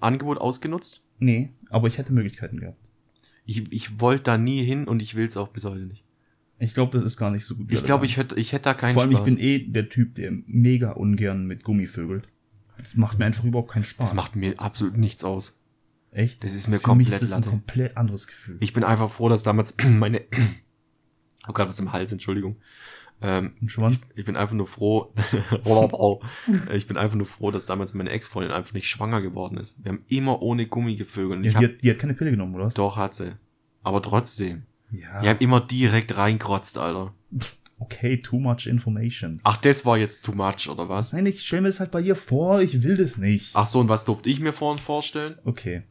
Angebot 0.00 0.38
ausgenutzt? 0.38 1.06
Nee, 1.18 1.50
aber 1.70 1.88
ich 1.88 1.96
hätte 1.98 2.12
Möglichkeiten 2.12 2.60
gehabt. 2.60 2.78
Ich, 3.46 3.72
ich 3.72 4.00
wollte 4.00 4.24
da 4.24 4.38
nie 4.38 4.62
hin 4.64 4.86
und 4.86 5.00
ich 5.00 5.14
will 5.14 5.26
es 5.26 5.36
auch 5.36 5.48
bis 5.48 5.64
heute 5.64 5.86
nicht. 5.86 6.04
Ich 6.58 6.74
glaube, 6.74 6.92
das 6.92 7.04
ist 7.04 7.16
gar 7.16 7.30
nicht 7.30 7.44
so 7.44 7.56
gut. 7.56 7.70
Ich 7.70 7.84
glaube, 7.84 8.06
ich 8.06 8.16
hätte 8.16 8.36
ich 8.36 8.52
hätte 8.52 8.64
da 8.64 8.74
keinen 8.74 8.94
Vor 8.94 9.02
allem, 9.02 9.12
Spaß. 9.12 9.28
ich 9.28 9.34
bin 9.34 9.44
eh 9.44 9.58
der 9.58 9.88
Typ, 9.88 10.14
der 10.14 10.32
mega 10.46 10.92
ungern 10.92 11.46
mit 11.46 11.64
Gummi 11.64 11.86
vögelt. 11.86 12.28
Das 12.78 12.94
macht 12.94 13.18
mir 13.18 13.26
einfach 13.26 13.44
überhaupt 13.44 13.70
keinen 13.72 13.84
Spaß. 13.84 14.10
das 14.10 14.14
macht 14.14 14.36
mir 14.36 14.58
absolut 14.58 14.96
nichts 14.96 15.24
aus. 15.24 15.56
echt. 16.10 16.42
das 16.44 16.54
ist 16.54 16.68
mir 16.68 16.76
Für 16.78 16.82
komplett 16.82 17.08
mich 17.12 17.14
ist 17.14 17.22
das 17.22 17.32
ein 17.32 17.38
Latte. 17.40 17.50
komplett 17.50 17.96
anderes 17.96 18.26
Gefühl. 18.26 18.56
Ich 18.60 18.72
bin 18.72 18.84
einfach 18.84 19.10
froh, 19.10 19.28
dass 19.28 19.42
damals 19.42 19.74
meine 19.88 20.18
Ich 20.20 21.44
hab 21.44 21.54
gerade 21.54 21.68
was 21.70 21.78
im 21.78 21.92
Hals, 21.92 22.10
Entschuldigung. 22.12 22.56
Ähm, 23.22 23.52
Ein 23.62 23.68
Schwanz. 23.68 24.06
ich 24.16 24.24
bin 24.24 24.34
einfach 24.36 24.54
nur 24.56 24.66
froh. 24.66 25.14
ich 26.74 26.86
bin 26.86 26.96
einfach 26.96 27.16
nur 27.16 27.26
froh, 27.26 27.50
dass 27.50 27.64
damals 27.66 27.94
meine 27.94 28.10
Ex-Freundin 28.10 28.52
einfach 28.52 28.74
nicht 28.74 28.88
schwanger 28.88 29.20
geworden 29.22 29.56
ist. 29.56 29.82
Wir 29.84 29.92
haben 29.92 30.04
immer 30.08 30.42
ohne 30.42 30.66
Gummi 30.66 30.96
gevögelt. 30.96 31.38
Und 31.38 31.44
Ja, 31.44 31.50
ich 31.52 31.56
die, 31.58 31.64
hab, 31.64 31.72
hat, 31.74 31.82
die 31.82 31.90
hat 31.90 31.98
keine 32.00 32.14
Pille 32.14 32.32
genommen, 32.32 32.54
oder 32.56 32.66
was? 32.66 32.74
doch 32.74 32.96
hat 32.96 33.14
sie. 33.14 33.32
Aber 33.82 34.02
trotzdem. 34.02 34.64
Ja. 34.90 35.22
Ich 35.22 35.28
hab 35.28 35.40
immer 35.40 35.60
direkt 35.60 36.16
reinkrotzt, 36.16 36.76
Alter. 36.78 37.14
Okay, 37.84 38.18
too 38.18 38.38
much 38.38 38.66
information. 38.66 39.40
Ach, 39.44 39.56
das 39.58 39.84
war 39.84 39.98
jetzt 39.98 40.24
too 40.24 40.32
much, 40.32 40.68
oder 40.70 40.88
was? 40.88 41.12
Nein, 41.12 41.26
ich 41.26 41.40
stell 41.40 41.60
mir 41.60 41.68
das 41.68 41.80
halt 41.80 41.90
bei 41.90 42.00
ihr 42.00 42.16
vor, 42.16 42.62
ich 42.62 42.82
will 42.82 42.96
das 42.96 43.18
nicht. 43.18 43.50
Ach 43.54 43.66
so, 43.66 43.80
und 43.80 43.88
was 43.88 44.04
durfte 44.04 44.30
ich 44.30 44.40
mir 44.40 44.52
vorhin 44.52 44.82
vorstellen? 44.82 45.36
Okay. 45.44 45.82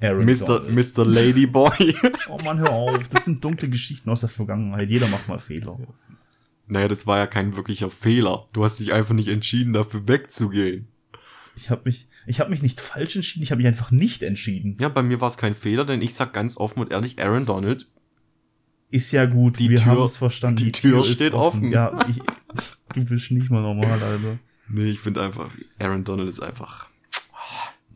Aaron 0.00 0.24
Mr. 0.24 0.62
Mr. 0.68 1.04
Ladyboy. 1.04 1.94
Oh 2.28 2.38
Mann, 2.44 2.58
hör 2.58 2.70
auf. 2.70 3.08
Das 3.08 3.24
sind 3.24 3.42
dunkle 3.42 3.68
Geschichten 3.68 4.08
aus 4.08 4.20
der 4.20 4.28
Vergangenheit. 4.28 4.90
Jeder 4.90 5.08
macht 5.08 5.28
mal 5.28 5.38
Fehler. 5.38 5.78
Naja, 6.66 6.86
das 6.86 7.06
war 7.06 7.18
ja 7.18 7.26
kein 7.26 7.56
wirklicher 7.56 7.90
Fehler. 7.90 8.46
Du 8.52 8.62
hast 8.62 8.78
dich 8.78 8.92
einfach 8.92 9.14
nicht 9.14 9.28
entschieden, 9.28 9.72
dafür 9.72 10.06
wegzugehen. 10.06 10.88
Ich 11.56 11.70
habe 11.70 11.82
mich, 11.84 12.08
ich 12.26 12.40
habe 12.40 12.50
mich 12.50 12.62
nicht 12.62 12.80
falsch 12.80 13.16
entschieden, 13.16 13.42
ich 13.42 13.50
habe 13.50 13.58
mich 13.58 13.66
einfach 13.66 13.90
nicht 13.90 14.22
entschieden. 14.22 14.76
Ja, 14.80 14.88
bei 14.88 15.02
mir 15.02 15.20
war 15.20 15.28
es 15.28 15.36
kein 15.36 15.54
Fehler, 15.54 15.84
denn 15.84 16.00
ich 16.00 16.14
sag 16.14 16.32
ganz 16.32 16.56
offen 16.56 16.80
und 16.80 16.90
ehrlich, 16.90 17.20
Aaron 17.20 17.44
Donald, 17.44 17.88
Ist 18.90 19.12
ja 19.12 19.24
gut, 19.26 19.58
Die 19.58 19.70
wir 19.70 19.78
Tür- 19.78 19.86
haben 19.86 20.02
es 20.04 20.16
verstanden. 20.16 20.56
die 20.64 20.72
Tür 20.72 21.04
steht 21.04 21.32
offen. 21.34 21.70
Ja, 21.70 22.06
ich, 22.08 22.18
du 22.94 23.04
bist 23.04 23.30
nicht 23.30 23.50
mal 23.50 23.62
normal, 23.62 24.02
Alter. 24.02 24.38
nee, 24.68 24.86
ich 24.90 24.98
finde 25.00 25.22
einfach, 25.22 25.50
Aaron 25.78 26.04
Donald 26.04 26.28
ist 26.28 26.40
einfach, 26.40 26.88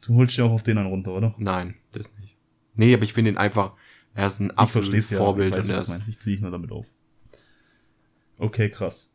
Du 0.00 0.14
holst 0.16 0.36
ja 0.36 0.44
auch 0.44 0.50
auf 0.52 0.62
den 0.62 0.76
einen 0.78 0.88
runter, 0.88 1.12
oder? 1.12 1.34
nein, 1.38 1.74
das 1.92 2.10
nicht. 2.20 2.36
Nee, 2.76 2.92
aber 2.94 3.04
ich 3.04 3.12
finde 3.12 3.30
ihn 3.32 3.38
einfach, 3.38 3.72
er 4.14 4.26
ist 4.28 4.38
ein 4.40 4.50
Ich 4.50 4.58
absolutes 4.58 4.90
versteh's 4.90 5.10
ja, 5.10 5.18
Vorbild 5.18 5.54
ich 5.56 5.68
weiß, 5.68 5.88
was. 5.88 6.08
Ich 6.08 6.20
ziehe 6.20 6.36
ich 6.36 6.42
nur 6.42 6.50
damit 6.50 6.70
auf. 6.70 6.86
Okay, 8.38 8.68
krass. 8.70 9.12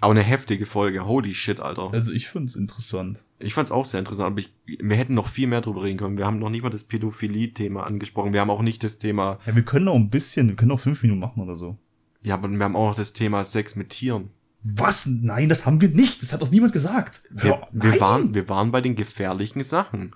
aber 0.00 0.12
eine 0.12 0.22
heftige 0.22 0.66
Folge, 0.66 1.04
holy 1.06 1.34
shit, 1.34 1.60
Alter. 1.60 1.90
Also 1.92 2.12
ich 2.12 2.28
find's 2.28 2.56
interessant. 2.56 3.24
Ich 3.38 3.52
fand's 3.54 3.70
auch 3.70 3.84
sehr 3.84 3.98
interessant, 4.00 4.28
aber 4.28 4.40
ich, 4.40 4.52
wir 4.64 4.96
hätten 4.96 5.14
noch 5.14 5.28
viel 5.28 5.46
mehr 5.46 5.60
drüber 5.60 5.82
reden 5.84 5.98
können. 5.98 6.16
Wir 6.16 6.24
haben 6.26 6.38
noch 6.38 6.48
nicht 6.48 6.62
mal 6.62 6.70
das 6.70 6.84
Pädophilie-Thema 6.84 7.84
angesprochen. 7.84 8.32
Wir 8.32 8.40
haben 8.40 8.50
auch 8.50 8.62
nicht 8.62 8.82
das 8.82 8.98
Thema, 8.98 9.38
Ja, 9.46 9.54
wir 9.54 9.62
können 9.62 9.88
auch 9.88 9.94
ein 9.96 10.08
bisschen, 10.10 10.48
wir 10.48 10.56
können 10.56 10.70
auch 10.70 10.80
fünf 10.80 11.02
Minuten 11.02 11.20
machen 11.20 11.42
oder 11.42 11.54
so. 11.54 11.76
ja, 12.22 12.34
aber 12.34 12.48
wir 12.48 12.64
haben 12.64 12.76
auch 12.76 12.88
noch 12.88 12.96
das 12.96 13.12
Thema 13.12 13.44
Sex 13.44 13.76
mit 13.76 13.90
Tieren. 13.90 14.30
Was? 14.62 15.06
Nein, 15.06 15.48
das 15.48 15.64
haben 15.66 15.80
wir 15.80 15.90
nicht. 15.90 16.22
Das 16.22 16.32
hat 16.32 16.40
doch 16.42 16.50
niemand 16.50 16.72
gesagt. 16.72 17.20
Wir, 17.30 17.60
wir, 17.72 18.00
waren, 18.00 18.34
wir 18.34 18.48
waren 18.48 18.72
bei 18.72 18.80
den 18.80 18.96
gefährlichen 18.96 19.62
Sachen. 19.62 20.14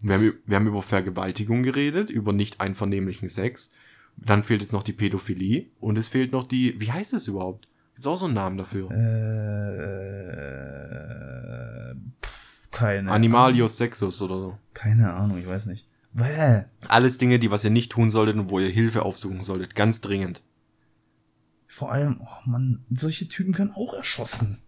Wir 0.00 0.14
haben, 0.14 0.32
wir 0.46 0.56
haben 0.56 0.66
über 0.66 0.82
Vergewaltigung 0.82 1.62
geredet, 1.62 2.08
über 2.10 2.32
nicht 2.32 2.60
einvernehmlichen 2.60 3.28
Sex. 3.28 3.72
Dann 4.16 4.44
fehlt 4.44 4.62
jetzt 4.62 4.72
noch 4.72 4.82
die 4.82 4.92
Pädophilie 4.92 5.66
und 5.80 5.98
es 5.98 6.08
fehlt 6.08 6.32
noch 6.32 6.44
die, 6.44 6.80
wie 6.80 6.90
heißt 6.92 7.12
es 7.12 7.28
überhaupt? 7.28 7.68
Ist 7.98 8.06
auch 8.06 8.16
so 8.16 8.26
ein 8.26 8.34
Namen 8.34 8.56
dafür. 8.56 8.90
Äh, 10.72 11.94
pff, 12.24 12.41
keine 12.72 13.10
Animalius 13.10 13.76
Sexus 13.76 14.20
oder 14.20 14.38
so. 14.38 14.58
Keine 14.74 15.14
Ahnung, 15.14 15.38
ich 15.38 15.46
weiß 15.46 15.66
nicht. 15.66 15.88
Bäh. 16.12 16.64
Alles 16.88 17.18
Dinge, 17.18 17.38
die 17.38 17.50
was 17.50 17.64
ihr 17.64 17.70
nicht 17.70 17.92
tun 17.92 18.10
solltet 18.10 18.36
und 18.36 18.50
wo 18.50 18.58
ihr 18.58 18.68
Hilfe 18.68 19.02
aufsuchen 19.02 19.40
solltet. 19.40 19.74
Ganz 19.74 20.00
dringend. 20.00 20.42
Vor 21.66 21.92
allem, 21.92 22.20
oh 22.20 22.50
Mann, 22.50 22.82
solche 22.90 23.28
Typen 23.28 23.54
können 23.54 23.70
auch 23.70 23.94
erschossen. 23.94 24.58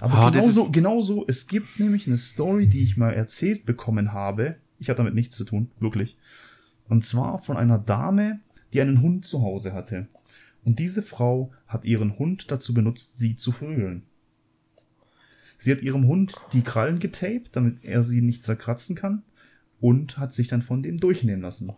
Aber 0.00 0.14
Ah, 0.14 0.30
das 0.30 0.44
genauso, 0.44 0.70
genauso, 0.70 1.24
es 1.26 1.46
gibt 1.46 1.80
nämlich 1.80 2.06
eine 2.06 2.18
Story, 2.18 2.66
die 2.66 2.82
ich 2.82 2.96
mal 2.96 3.12
erzählt 3.14 3.64
bekommen 3.64 4.12
habe. 4.12 4.56
Ich 4.78 4.90
habe 4.90 4.98
damit 4.98 5.14
nichts 5.14 5.36
zu 5.36 5.44
tun, 5.44 5.70
wirklich. 5.80 6.16
Und 6.88 7.04
zwar 7.04 7.38
von 7.38 7.56
einer 7.56 7.78
Dame, 7.78 8.40
die 8.72 8.80
einen 8.80 9.00
Hund 9.00 9.26
zu 9.26 9.42
Hause 9.42 9.72
hatte. 9.72 10.08
Und 10.64 10.78
diese 10.78 11.02
Frau 11.02 11.52
hat 11.66 11.84
ihren 11.84 12.18
Hund 12.18 12.50
dazu 12.50 12.74
benutzt, 12.74 13.18
sie 13.18 13.36
zu 13.36 13.50
vögeln. 13.50 14.02
Sie 15.58 15.72
hat 15.72 15.82
ihrem 15.82 16.06
Hund 16.06 16.34
die 16.52 16.62
Krallen 16.62 17.00
getaped, 17.00 17.54
damit 17.54 17.84
er 17.84 18.02
sie 18.02 18.22
nicht 18.22 18.44
zerkratzen 18.44 18.96
kann. 18.96 19.22
Und 19.80 20.18
hat 20.18 20.32
sich 20.32 20.48
dann 20.48 20.62
von 20.62 20.82
dem 20.82 20.98
durchnehmen 20.98 21.42
lassen. 21.42 21.70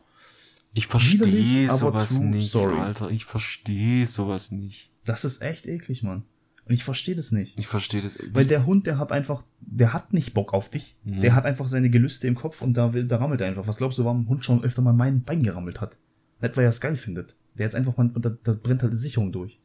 Ich 0.73 0.87
verstehe 0.87 1.71
sowas 1.71 2.19
nicht, 2.21 2.49
story. 2.49 2.79
Alter. 2.79 3.11
Ich 3.11 3.25
verstehe 3.25 4.07
sowas 4.07 4.53
nicht. 4.53 4.91
Das 5.05 5.25
ist 5.25 5.43
echt 5.43 5.67
eklig, 5.67 6.03
Mann. 6.03 6.23
Und 6.65 6.75
ich 6.75 6.85
verstehe 6.85 7.17
das 7.17 7.33
nicht. 7.33 7.59
Ich 7.59 7.67
verstehe 7.67 8.01
das. 8.01 8.19
Weil 8.33 8.45
der 8.45 8.65
Hund, 8.65 8.87
der 8.87 8.99
hat 8.99 9.11
einfach, 9.11 9.43
der 9.61 9.93
hat 9.93 10.13
nicht 10.13 10.35
Bock 10.35 10.55
auf 10.55 10.71
dich. 10.71 10.97
Mhm. 11.05 11.21
Der 11.21 11.35
hat 11.35 11.45
einfach 11.45 11.67
seine 11.69 11.91
Gelüste 11.91 12.29
im 12.29 12.37
Kopf 12.37 12.63
und 12.63 12.75
da 12.75 12.95
will, 12.95 13.07
da 13.07 13.17
rammelt 13.17 13.41
er 13.41 13.49
einfach. 13.49 13.67
Was 13.67 13.79
glaubst 13.79 13.99
du, 13.99 14.05
warum 14.05 14.23
ein 14.23 14.29
Hund 14.29 14.45
schon 14.45 14.63
öfter 14.63 14.81
mal 14.81 14.93
mein 14.93 15.23
Bein 15.23 15.43
gerammelt 15.43 15.81
hat? 15.81 15.99
Nicht, 16.41 16.57
weil 16.57 16.65
er 16.65 16.71
es 16.71 16.81
geil 16.81 16.97
findet. 16.97 17.35
Der 17.59 17.67
jetzt 17.67 17.75
einfach 17.75 17.97
mal, 17.97 18.11
da, 18.15 18.31
da 18.31 18.53
brennt 18.53 18.83
halt 18.83 18.93
die 18.93 18.99
Sicherung 18.99 19.33
durch. 19.33 19.60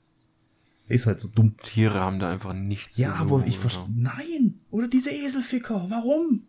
Ist 0.88 1.06
halt 1.08 1.20
so 1.20 1.28
dumm. 1.30 1.58
Tiere 1.64 2.00
haben 2.00 2.20
da 2.20 2.30
einfach 2.30 2.54
nichts 2.54 2.98
Ja, 2.98 3.14
zu 3.14 3.20
aber 3.20 3.30
suchen, 3.40 3.48
ich 3.48 3.58
verstehe. 3.60 3.86
Nein! 3.96 4.60
Oder 4.70 4.88
diese 4.88 5.12
Eselficker. 5.12 5.86
Warum? 5.90 6.44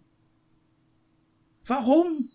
Warum? 1.66 2.28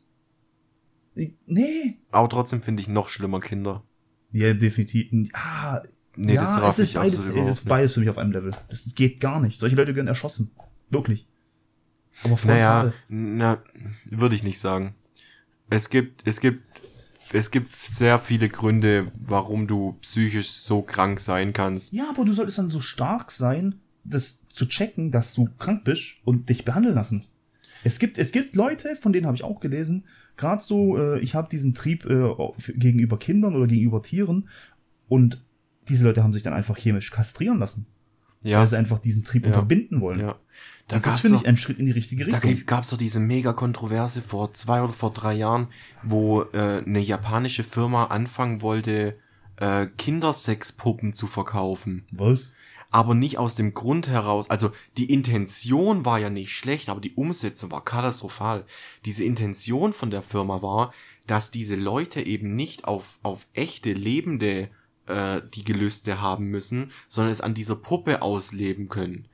Nee. 1.46 1.98
Aber 2.12 2.30
trotzdem 2.30 2.62
finde 2.62 2.82
ich 2.82 2.88
noch 2.88 3.08
schlimmer 3.10 3.40
Kinder. 3.40 3.84
Ja, 4.32 4.54
definitiv. 4.54 5.30
Ah, 5.34 5.82
Nee, 6.18 6.34
ja, 6.34 6.42
das 6.42 6.78
es 6.78 6.90
ist 6.90 6.94
beides, 6.94 7.16
absolut 7.16 7.20
es 7.20 7.26
überhaupt 7.26 7.52
ist 7.52 7.68
beides 7.70 7.94
für 7.94 8.00
mich 8.02 8.10
auf 8.10 8.18
einem 8.18 8.34
Level. 8.34 8.52
Das, 8.70 8.84
das 8.84 8.96
geht 8.96 9.22
gar 9.22 9.40
nicht. 9.40 9.58
Solche 9.58 9.78
Leute 9.78 9.94
gehören 9.94 10.08
erschossen. 10.08 10.52
Wirklich. 10.90 11.26
Aber 12.26 12.38
Naja, 12.46 12.82
frontal. 12.82 12.94
na, 13.08 13.64
würde 14.10 14.36
ich 14.36 14.44
nicht 14.44 14.60
sagen. 14.60 14.94
Es 15.70 15.90
gibt, 15.90 16.28
es 16.28 16.42
gibt, 16.42 16.64
es 17.34 17.52
gibt 17.52 17.72
sehr 17.72 18.20
viele 18.20 18.50
Gründe, 18.50 19.12
warum 19.16 19.68
du 19.68 19.94
psychisch 20.02 20.52
so 20.52 20.82
krank 20.82 21.20
sein 21.20 21.54
kannst. 21.54 21.94
Ja, 21.94 22.10
aber 22.10 22.26
du 22.26 22.34
solltest 22.34 22.58
dann 22.58 22.70
so 22.70 22.82
stark 22.82 23.32
sein, 23.32 23.76
das 24.04 24.48
zu 24.48 24.66
checken, 24.68 25.12
dass 25.12 25.34
du 25.34 25.48
krank 25.60 25.84
bist 25.84 26.18
und 26.24 26.50
dich 26.50 26.66
behandeln 26.66 26.96
lassen. 26.96 27.26
Es 27.84 28.00
gibt, 28.00 28.18
es 28.18 28.32
gibt 28.32 28.56
Leute, 28.56 28.96
von 28.96 29.14
denen 29.14 29.26
habe 29.26 29.36
ich 29.36 29.44
auch 29.44 29.60
gelesen, 29.60 30.06
gerade 30.38 30.62
so, 30.62 30.98
äh, 30.98 31.20
ich 31.20 31.36
habe 31.36 31.50
diesen 31.50 31.74
Trieb 31.74 32.06
äh, 32.06 32.34
gegenüber 32.76 33.18
Kindern 33.18 33.56
oder 33.56 33.68
gegenüber 33.68 34.04
Tieren 34.04 34.50
und 35.08 35.44
diese 35.90 36.06
Leute 36.06 36.24
haben 36.24 36.34
sich 36.34 36.44
dann 36.44 36.54
einfach 36.54 36.78
chemisch 36.78 37.12
kastrieren 37.12 37.60
lassen, 37.60 37.88
Ja, 38.44 38.60
weil 38.60 38.68
sie 38.68 38.78
einfach 38.78 39.00
diesen 39.00 39.24
Trieb 39.24 39.44
Ja. 39.46 39.52
unterbinden 39.52 40.02
wollen. 40.02 40.20
ja. 40.20 40.36
Da 40.88 40.98
Und 40.98 41.06
das 41.06 41.22
finde 41.22 41.38
ich 41.38 41.48
ein 41.48 41.56
Schritt 41.58 41.80
in 41.80 41.86
die 41.86 41.92
richtige 41.94 42.26
da 42.26 42.38
Richtung. 42.40 42.66
gab's 42.66 42.90
doch 42.90 42.98
diese 42.98 43.20
mega 43.22 43.54
Kontroverse 43.54 44.22
vor 44.22 44.52
zwei 44.54 44.82
oder 44.84 44.92
vor 44.92 45.12
drei 45.14 45.34
Jahren, 45.34 45.68
wo 46.04 46.42
äh, 46.52 46.84
eine 46.86 47.00
japanische 47.00 47.64
Firma 47.64 48.06
anfangen 48.06 48.62
wollte, 48.62 49.16
äh, 49.58 49.88
Kindersexpuppen 49.98 51.14
zu 51.14 51.28
verkaufen. 51.28 52.04
Was? 52.12 52.54
aber 52.94 53.16
nicht 53.16 53.38
aus 53.38 53.56
dem 53.56 53.74
Grund 53.74 54.10
heraus, 54.10 54.50
also 54.50 54.72
die 54.98 55.14
Intention 55.14 56.04
war 56.04 56.20
ja 56.20 56.30
nicht 56.30 56.52
schlecht, 56.52 56.90
aber 56.90 57.00
die 57.00 57.14
Umsetzung 57.14 57.72
war 57.72 57.86
katastrophal. 57.86 58.66
Diese 59.06 59.24
Intention 59.24 59.94
von 59.94 60.12
der 60.12 60.22
Firma 60.22 60.62
war, 60.62 60.94
dass 61.26 61.52
diese 61.52 61.76
Leute 61.78 62.22
eben 62.22 62.54
nicht 62.54 62.84
auf, 62.84 63.18
auf 63.24 63.48
echte 63.54 63.94
Lebende 63.94 64.70
äh, 65.12 65.42
die 65.54 65.64
Gelüste 65.64 66.22
haben 66.22 66.48
müssen, 66.48 66.92
sondern 67.08 67.32
es 67.32 67.42
an 67.42 67.54
dieser 67.54 67.76
Puppe 67.76 68.22
ausleben 68.22 68.90
können. 68.90 69.28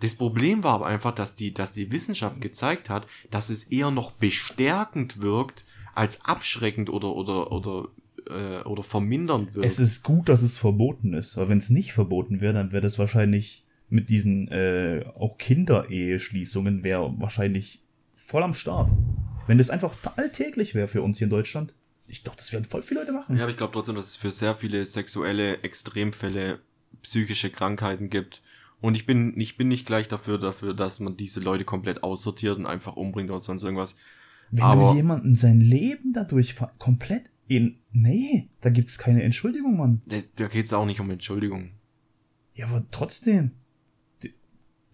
Das 0.00 0.16
Problem 0.16 0.64
war 0.64 0.74
aber 0.74 0.86
einfach, 0.86 1.14
dass 1.14 1.36
die, 1.36 1.54
dass 1.54 1.72
die 1.72 1.92
Wissenschaft 1.92 2.40
gezeigt 2.40 2.90
hat, 2.90 3.06
dass 3.30 3.50
es 3.50 3.64
eher 3.64 3.92
noch 3.92 4.10
bestärkend 4.12 5.22
wirkt, 5.22 5.64
als 5.94 6.24
abschreckend 6.24 6.90
oder, 6.90 7.14
oder, 7.14 7.52
oder, 7.52 7.88
äh, 8.28 8.62
oder 8.64 8.82
vermindernd 8.82 9.54
wirkt. 9.54 9.68
Es 9.68 9.78
ist 9.78 10.02
gut, 10.02 10.28
dass 10.28 10.42
es 10.42 10.58
verboten 10.58 11.14
ist, 11.14 11.36
aber 11.36 11.48
wenn 11.48 11.58
es 11.58 11.70
nicht 11.70 11.92
verboten 11.92 12.40
wäre, 12.40 12.52
dann 12.52 12.72
wäre 12.72 12.82
das 12.82 12.98
wahrscheinlich 12.98 13.64
mit 13.90 14.08
diesen 14.08 14.48
äh, 14.48 15.04
auch 15.18 15.38
Kindereheschließungen 15.38 16.82
wäre 16.82 17.14
wahrscheinlich 17.18 17.82
voll 18.16 18.42
am 18.42 18.54
Start. 18.54 18.90
Wenn 19.46 19.58
das 19.58 19.70
einfach 19.70 19.94
alltäglich 20.16 20.74
wäre 20.74 20.88
für 20.88 21.02
uns 21.02 21.18
hier 21.18 21.26
in 21.26 21.30
Deutschland, 21.30 21.74
ich 22.06 22.22
glaube, 22.24 22.36
das 22.36 22.52
werden 22.52 22.64
voll 22.64 22.82
viele 22.82 23.00
Leute 23.00 23.12
machen. 23.12 23.36
Ja, 23.36 23.42
aber 23.44 23.50
ich 23.50 23.56
glaube 23.56 23.72
trotzdem, 23.72 23.94
dass 23.94 24.06
es 24.08 24.16
für 24.16 24.30
sehr 24.30 24.54
viele 24.54 24.84
sexuelle 24.86 25.62
Extremfälle 25.62 26.60
psychische 27.02 27.50
Krankheiten 27.50 28.10
gibt. 28.10 28.42
Und 28.80 28.96
ich 28.96 29.06
bin, 29.06 29.38
ich 29.40 29.56
bin 29.56 29.68
nicht 29.68 29.86
gleich 29.86 30.08
dafür, 30.08 30.38
dafür, 30.38 30.74
dass 30.74 30.98
man 31.00 31.16
diese 31.16 31.40
Leute 31.40 31.64
komplett 31.64 32.02
aussortiert 32.02 32.58
und 32.58 32.66
einfach 32.66 32.96
umbringt 32.96 33.30
oder 33.30 33.40
sonst 33.40 33.62
irgendwas. 33.62 33.96
Wenn 34.50 34.64
aber- 34.64 34.90
du 34.90 34.96
jemanden 34.96 35.36
sein 35.36 35.60
Leben 35.60 36.12
dadurch 36.12 36.56
komplett 36.78 37.24
in. 37.48 37.78
Nee, 37.92 38.48
da 38.60 38.70
gibt's 38.70 38.98
keine 38.98 39.22
Entschuldigung, 39.22 39.76
Mann. 39.76 40.02
Das, 40.06 40.32
da 40.32 40.48
geht's 40.48 40.72
auch 40.72 40.86
nicht 40.86 41.00
um 41.00 41.10
Entschuldigung. 41.10 41.70
Ja, 42.54 42.66
aber 42.66 42.84
trotzdem. 42.90 43.52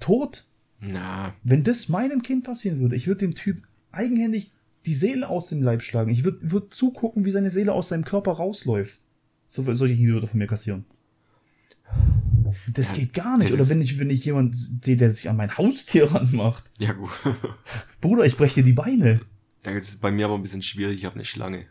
Tod. 0.00 0.44
Na, 0.80 1.34
Wenn 1.42 1.64
das 1.64 1.88
meinem 1.88 2.22
Kind 2.22 2.44
passieren 2.44 2.78
würde, 2.78 2.94
ich 2.94 3.06
würde 3.08 3.20
dem 3.20 3.34
Typ 3.34 3.66
eigenhändig 3.90 4.52
die 4.88 4.94
Seele 4.94 5.28
aus 5.28 5.48
dem 5.50 5.62
Leib 5.62 5.82
schlagen. 5.82 6.10
Ich 6.10 6.24
würde 6.24 6.38
würd 6.50 6.72
zugucken, 6.72 7.24
wie 7.26 7.30
seine 7.30 7.50
Seele 7.50 7.72
aus 7.74 7.88
seinem 7.88 8.04
Körper 8.06 8.32
rausläuft. 8.32 8.98
So, 9.46 9.62
solche 9.74 9.94
Dinge 9.94 10.14
würde 10.14 10.26
von 10.26 10.38
mir 10.38 10.46
kassieren. 10.46 10.86
Das 12.72 12.92
Ja, 12.92 12.96
geht 12.98 13.12
gar 13.12 13.36
nicht. 13.36 13.52
Oder 13.52 13.68
wenn 13.68 13.82
ich, 13.82 13.98
wenn 13.98 14.08
ich 14.10 14.24
jemand 14.24 14.56
sehe, 14.56 14.96
der 14.96 15.12
sich 15.12 15.28
an 15.28 15.36
mein 15.36 15.56
Haustier 15.58 16.10
ranmacht. 16.14 16.64
ja 16.78 16.92
gut. 16.92 17.10
Bruder, 18.00 18.24
ich 18.24 18.36
breche 18.36 18.56
dir 18.62 18.64
die 18.66 18.72
Beine. 18.72 19.20
ja, 19.64 19.74
das 19.74 19.90
ist 19.90 20.00
bei 20.00 20.10
mir 20.10 20.24
aber 20.24 20.34
ein 20.36 20.42
bisschen 20.42 20.62
schwierig. 20.62 20.98
Ich 20.98 21.04
habe 21.04 21.16
eine 21.16 21.24
Schlange. 21.26 21.66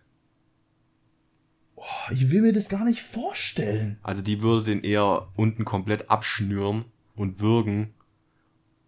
Boah, 1.76 2.11
ich 2.11 2.30
will 2.32 2.41
mir 2.41 2.53
das 2.53 2.70
gar 2.70 2.86
nicht 2.86 3.01
vorstellen. 3.01 3.97
Also 4.03 4.22
die 4.22 4.41
würde 4.41 4.65
den 4.65 4.84
eher 4.84 5.28
unten 5.36 5.65
komplett 5.65 6.09
abschnüren 6.11 6.86
und 7.15 7.39
würgen, 7.39 7.93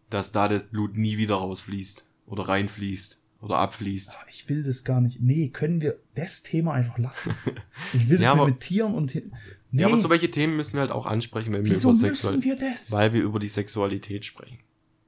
dass 0.09 0.32
da 0.32 0.47
das 0.47 0.63
Blut 0.63 0.97
nie 0.97 1.17
wieder 1.17 1.36
rausfließt 1.36 2.05
oder 2.27 2.47
reinfließt 2.47 3.18
oder 3.41 3.57
abfließt. 3.57 4.17
Ich 4.31 4.49
will 4.49 4.63
das 4.63 4.83
gar 4.83 4.99
nicht. 5.01 5.19
Nee, 5.21 5.49
können 5.49 5.81
wir 5.81 5.97
das 6.15 6.43
Thema 6.43 6.73
einfach 6.73 6.97
lassen? 6.97 7.33
Ich 7.93 8.09
will 8.09 8.17
das 8.17 8.25
Ja, 8.25 8.33
mit, 8.33 8.41
aber- 8.41 8.49
mit 8.51 8.59
Tieren 8.59 8.93
und. 8.93 9.15
Nee, 9.15 9.81
Ja, 9.81 9.87
aber 9.87 9.97
so 9.97 10.09
welche 10.09 10.29
Themen 10.31 10.57
müssen 10.57 10.73
wir 10.73 10.81
halt 10.81 10.91
auch 10.91 11.05
ansprechen, 11.05 11.53
wenn 11.53 11.63
wir 11.63 11.71
wieso 11.73 11.89
über 11.89 11.91
müssen 11.93 12.15
Sexualität, 12.15 12.59
wir 12.61 12.69
das? 12.71 12.91
weil 12.91 13.13
wir 13.13 13.21
über 13.23 13.39
die 13.39 13.47
Sexualität 13.47 14.25
sprechen. 14.25 14.57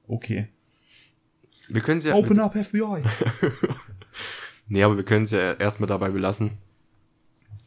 okay. 0.06 0.48
Wir 1.68 1.80
können 1.80 1.98
es 1.98 2.04
ja, 2.04 2.14
Open 2.14 2.38
up 2.40 2.54
FBI. 2.54 3.02
nee, 4.68 4.82
aber 4.82 4.96
wir 4.96 5.04
können 5.04 5.24
es 5.24 5.30
ja 5.30 5.52
erstmal 5.54 5.86
dabei 5.88 6.10
belassen. 6.10 6.52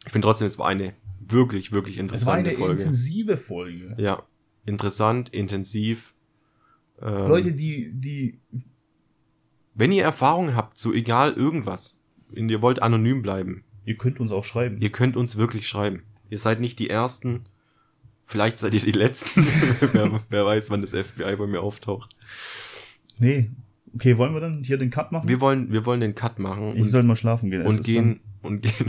Ich 0.04 0.12
finde 0.12 0.26
trotzdem, 0.26 0.46
es 0.46 0.58
war 0.58 0.68
eine 0.68 0.92
wirklich, 1.20 1.72
wirklich 1.72 1.98
Es 1.98 2.26
war 2.26 2.34
eine 2.34 2.50
interessante 2.50 2.56
Folge. 2.58 2.82
intensive 2.82 3.36
Folge. 3.36 3.96
Ja, 3.98 4.22
interessant, 4.64 5.30
intensiv. 5.30 6.14
Ähm, 7.02 7.26
Leute, 7.28 7.52
die, 7.52 7.90
die, 7.94 8.38
wenn 9.76 9.92
ihr 9.92 10.02
Erfahrungen 10.02 10.56
habt 10.56 10.78
zu 10.78 10.92
egal 10.92 11.32
irgendwas, 11.32 12.00
und 12.34 12.48
ihr 12.48 12.62
wollt 12.62 12.82
anonym 12.82 13.22
bleiben, 13.22 13.62
ihr 13.84 13.96
könnt 13.96 14.18
uns 14.18 14.32
auch 14.32 14.44
schreiben. 14.44 14.78
ihr 14.80 14.90
könnt 14.90 15.16
uns 15.16 15.36
wirklich 15.36 15.68
schreiben. 15.68 16.02
Ihr 16.28 16.38
seid 16.38 16.60
nicht 16.60 16.78
die 16.78 16.90
Ersten, 16.90 17.44
vielleicht 18.22 18.58
seid 18.58 18.74
ihr 18.74 18.80
die 18.80 18.92
Letzten. 18.92 19.46
wer, 19.92 20.20
wer 20.28 20.44
weiß, 20.44 20.70
wann 20.70 20.80
das 20.80 20.92
FBI 20.92 21.36
bei 21.36 21.46
mir 21.46 21.60
auftaucht. 21.60 22.16
Nee. 23.18 23.50
Okay, 23.94 24.18
wollen 24.18 24.34
wir 24.34 24.40
dann 24.40 24.64
hier 24.64 24.76
den 24.76 24.90
Cut 24.90 25.12
machen? 25.12 25.28
Wir 25.28 25.40
wollen, 25.40 25.72
wir 25.72 25.86
wollen 25.86 26.00
den 26.00 26.14
Cut 26.14 26.38
machen 26.38 26.74
ich 26.74 26.82
und, 26.82 26.88
soll 26.88 27.02
mal 27.02 27.16
schlafen 27.16 27.50
gehen. 27.50 27.62
Und 27.62 27.84
gehen, 27.84 28.20
und 28.42 28.62
gehen. 28.62 28.86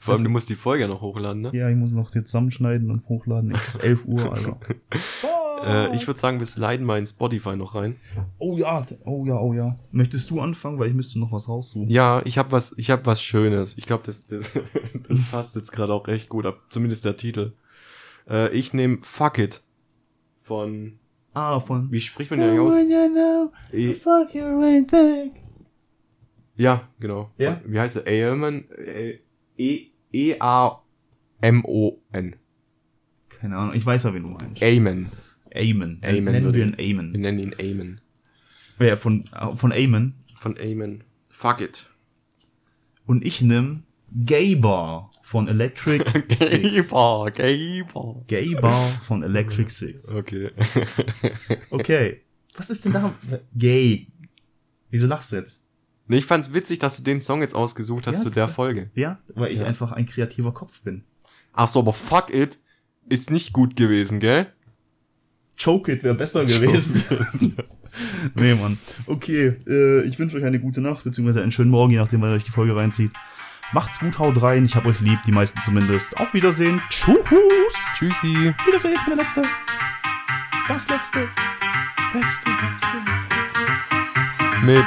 Vor 0.00 0.14
allem, 0.14 0.24
du 0.24 0.30
musst 0.30 0.48
die 0.50 0.54
Folge 0.54 0.82
ja 0.82 0.88
noch 0.88 1.00
hochladen, 1.00 1.42
ne? 1.42 1.50
Ja, 1.52 1.68
ich 1.68 1.76
muss 1.76 1.92
noch 1.92 2.14
jetzt 2.14 2.30
zusammenschneiden 2.30 2.90
und 2.90 3.08
hochladen. 3.08 3.50
Es 3.52 3.68
ist 3.68 3.82
11 3.82 4.06
Uhr, 4.06 4.32
Alter. 4.32 4.58
Äh, 5.64 5.94
ich 5.96 6.06
würde 6.06 6.18
sagen, 6.20 6.38
wir 6.38 6.46
sliden 6.46 6.84
mal 6.86 6.98
in 6.98 7.06
Spotify 7.06 7.56
noch 7.56 7.74
rein. 7.74 7.96
Oh 8.38 8.56
ja, 8.56 8.84
oh 9.04 9.24
ja, 9.26 9.38
oh 9.38 9.52
ja. 9.52 9.78
Möchtest 9.90 10.30
du 10.30 10.40
anfangen, 10.40 10.78
weil 10.78 10.88
ich 10.88 10.94
müsste 10.94 11.18
noch 11.18 11.32
was 11.32 11.48
raussuchen. 11.48 11.90
Ja, 11.90 12.22
ich 12.24 12.38
habe 12.38 12.52
was, 12.52 12.74
ich 12.76 12.90
habe 12.90 13.04
was 13.06 13.20
Schönes. 13.22 13.76
Ich 13.78 13.86
glaube, 13.86 14.04
das, 14.06 14.26
das, 14.26 14.52
das 15.08 15.30
passt 15.30 15.56
jetzt 15.56 15.72
gerade 15.72 15.92
auch 15.92 16.06
recht 16.06 16.28
gut 16.28 16.46
ab. 16.46 16.60
Zumindest 16.70 17.04
der 17.04 17.16
Titel. 17.16 17.52
Äh, 18.28 18.50
ich 18.52 18.72
nehme 18.72 18.98
Fuck 19.02 19.38
It 19.38 19.62
von, 20.42 20.98
Ah, 21.34 21.60
von. 21.60 21.90
wie 21.92 22.00
spricht 22.00 22.30
man 22.30 22.40
den 22.40 22.50
eigentlich 22.50 22.60
aus? 22.60 23.52
E 23.72 23.94
fuck 23.94 24.34
your 24.34 24.60
right 24.62 24.86
back. 24.90 25.32
ja, 26.56 26.88
genau. 27.00 27.30
Ja? 27.38 27.60
Wie 27.64 27.78
heißt 27.78 27.96
er? 27.96 28.32
Amen. 28.32 28.70
Äh, 28.70 29.18
E 29.58 30.36
A 30.40 30.82
M 31.40 31.64
O 31.64 31.98
N. 32.12 32.36
Keine 33.28 33.56
Ahnung, 33.56 33.74
ich 33.74 33.84
weiß 33.86 34.04
ja, 34.04 34.14
wen 34.14 34.22
du 34.22 34.28
meinst. 34.30 34.62
Amen. 34.62 35.10
Amen. 35.54 36.00
Amen 36.04 36.24
Nennen 36.24 36.54
wir 36.54 36.62
ihn 36.62 36.68
jetzt- 36.70 36.78
Wir 36.78 36.90
Amen. 36.98 37.12
nennen 37.12 37.38
ihn 37.38 37.54
Amen. 37.58 38.00
Ja, 38.80 38.96
von, 38.96 39.24
äh, 39.32 39.54
von 39.56 39.72
Amen. 39.72 40.14
Von 40.38 40.56
Amen. 40.58 41.04
Fuck 41.28 41.60
it. 41.60 41.88
Und 43.06 43.24
ich 43.24 43.42
nimm 43.42 43.84
Gay 44.24 44.54
Bar 44.54 45.10
von 45.22 45.48
Electric 45.48 46.04
Six. 46.38 46.88
Gamer, 46.90 47.30
Gamer. 47.30 48.24
Gay 48.26 48.54
Bar 48.54 48.86
von 49.02 49.22
Electric 49.22 49.70
Six. 49.70 50.08
Okay. 50.08 50.50
Okay. 51.70 52.22
Was 52.56 52.70
ist 52.70 52.84
denn 52.84 52.92
da? 52.92 53.14
Gay. 53.56 54.08
Wieso 54.90 55.06
lachst 55.06 55.32
du 55.32 55.36
jetzt? 55.36 55.66
nee, 56.10 56.16
ich 56.18 56.24
fand's 56.24 56.54
witzig, 56.54 56.78
dass 56.78 56.96
du 56.96 57.02
den 57.02 57.20
Song 57.20 57.42
jetzt 57.42 57.54
ausgesucht 57.54 58.06
hast 58.06 58.16
Ja, 58.16 58.22
zu 58.22 58.30
der 58.30 58.44
klar. 58.44 58.54
Folge. 58.54 58.90
Ja, 58.94 59.18
weil 59.34 59.52
ich 59.52 59.60
Ja. 59.60 59.66
einfach 59.66 59.92
ein 59.92 60.06
kreativer 60.06 60.52
Kopf 60.54 60.82
bin. 60.82 61.04
Ach 61.52 61.68
so, 61.68 61.80
aber 61.80 61.92
Fuck 61.92 62.32
it 62.32 62.58
ist 63.10 63.30
nicht 63.30 63.52
gut 63.52 63.76
gewesen, 63.76 64.18
gell? 64.18 64.46
Choke 65.62 65.92
It 65.92 66.02
wäre 66.02 66.14
besser 66.14 66.44
gewesen. 66.44 67.02
nee, 68.36 68.54
Mann. 68.54 68.78
Okay, 69.06 69.56
äh, 69.66 70.02
ich 70.02 70.18
wünsche 70.18 70.36
euch 70.36 70.44
eine 70.44 70.60
gute 70.60 70.80
Nacht, 70.80 71.04
beziehungsweise 71.04 71.42
einen 71.42 71.52
schönen 71.52 71.70
Morgen, 71.70 71.92
je 71.92 71.98
nachdem, 71.98 72.20
wann 72.20 72.30
ihr 72.30 72.36
euch 72.36 72.44
die 72.44 72.52
Folge 72.52 72.76
reinzieht. 72.76 73.10
Macht's 73.72 74.00
gut, 74.00 74.18
haut 74.18 74.40
rein, 74.40 74.64
ich 74.64 74.76
hab 74.76 74.86
euch 74.86 75.00
lieb, 75.00 75.18
die 75.26 75.32
meisten 75.32 75.60
zumindest. 75.60 76.16
Auf 76.16 76.32
Wiedersehen. 76.32 76.80
Tschüss. 76.88 77.18
Tschüssi. 77.94 78.54
Wiedersehen, 78.66 78.94
ich 78.96 79.04
bin 79.04 79.16
der 79.16 79.24
Letzte. 79.24 79.42
Das 80.68 80.88
Letzte. 80.88 81.28
Letzte, 82.14 82.50
Letzte. 82.50 82.88
Mit 84.64 84.84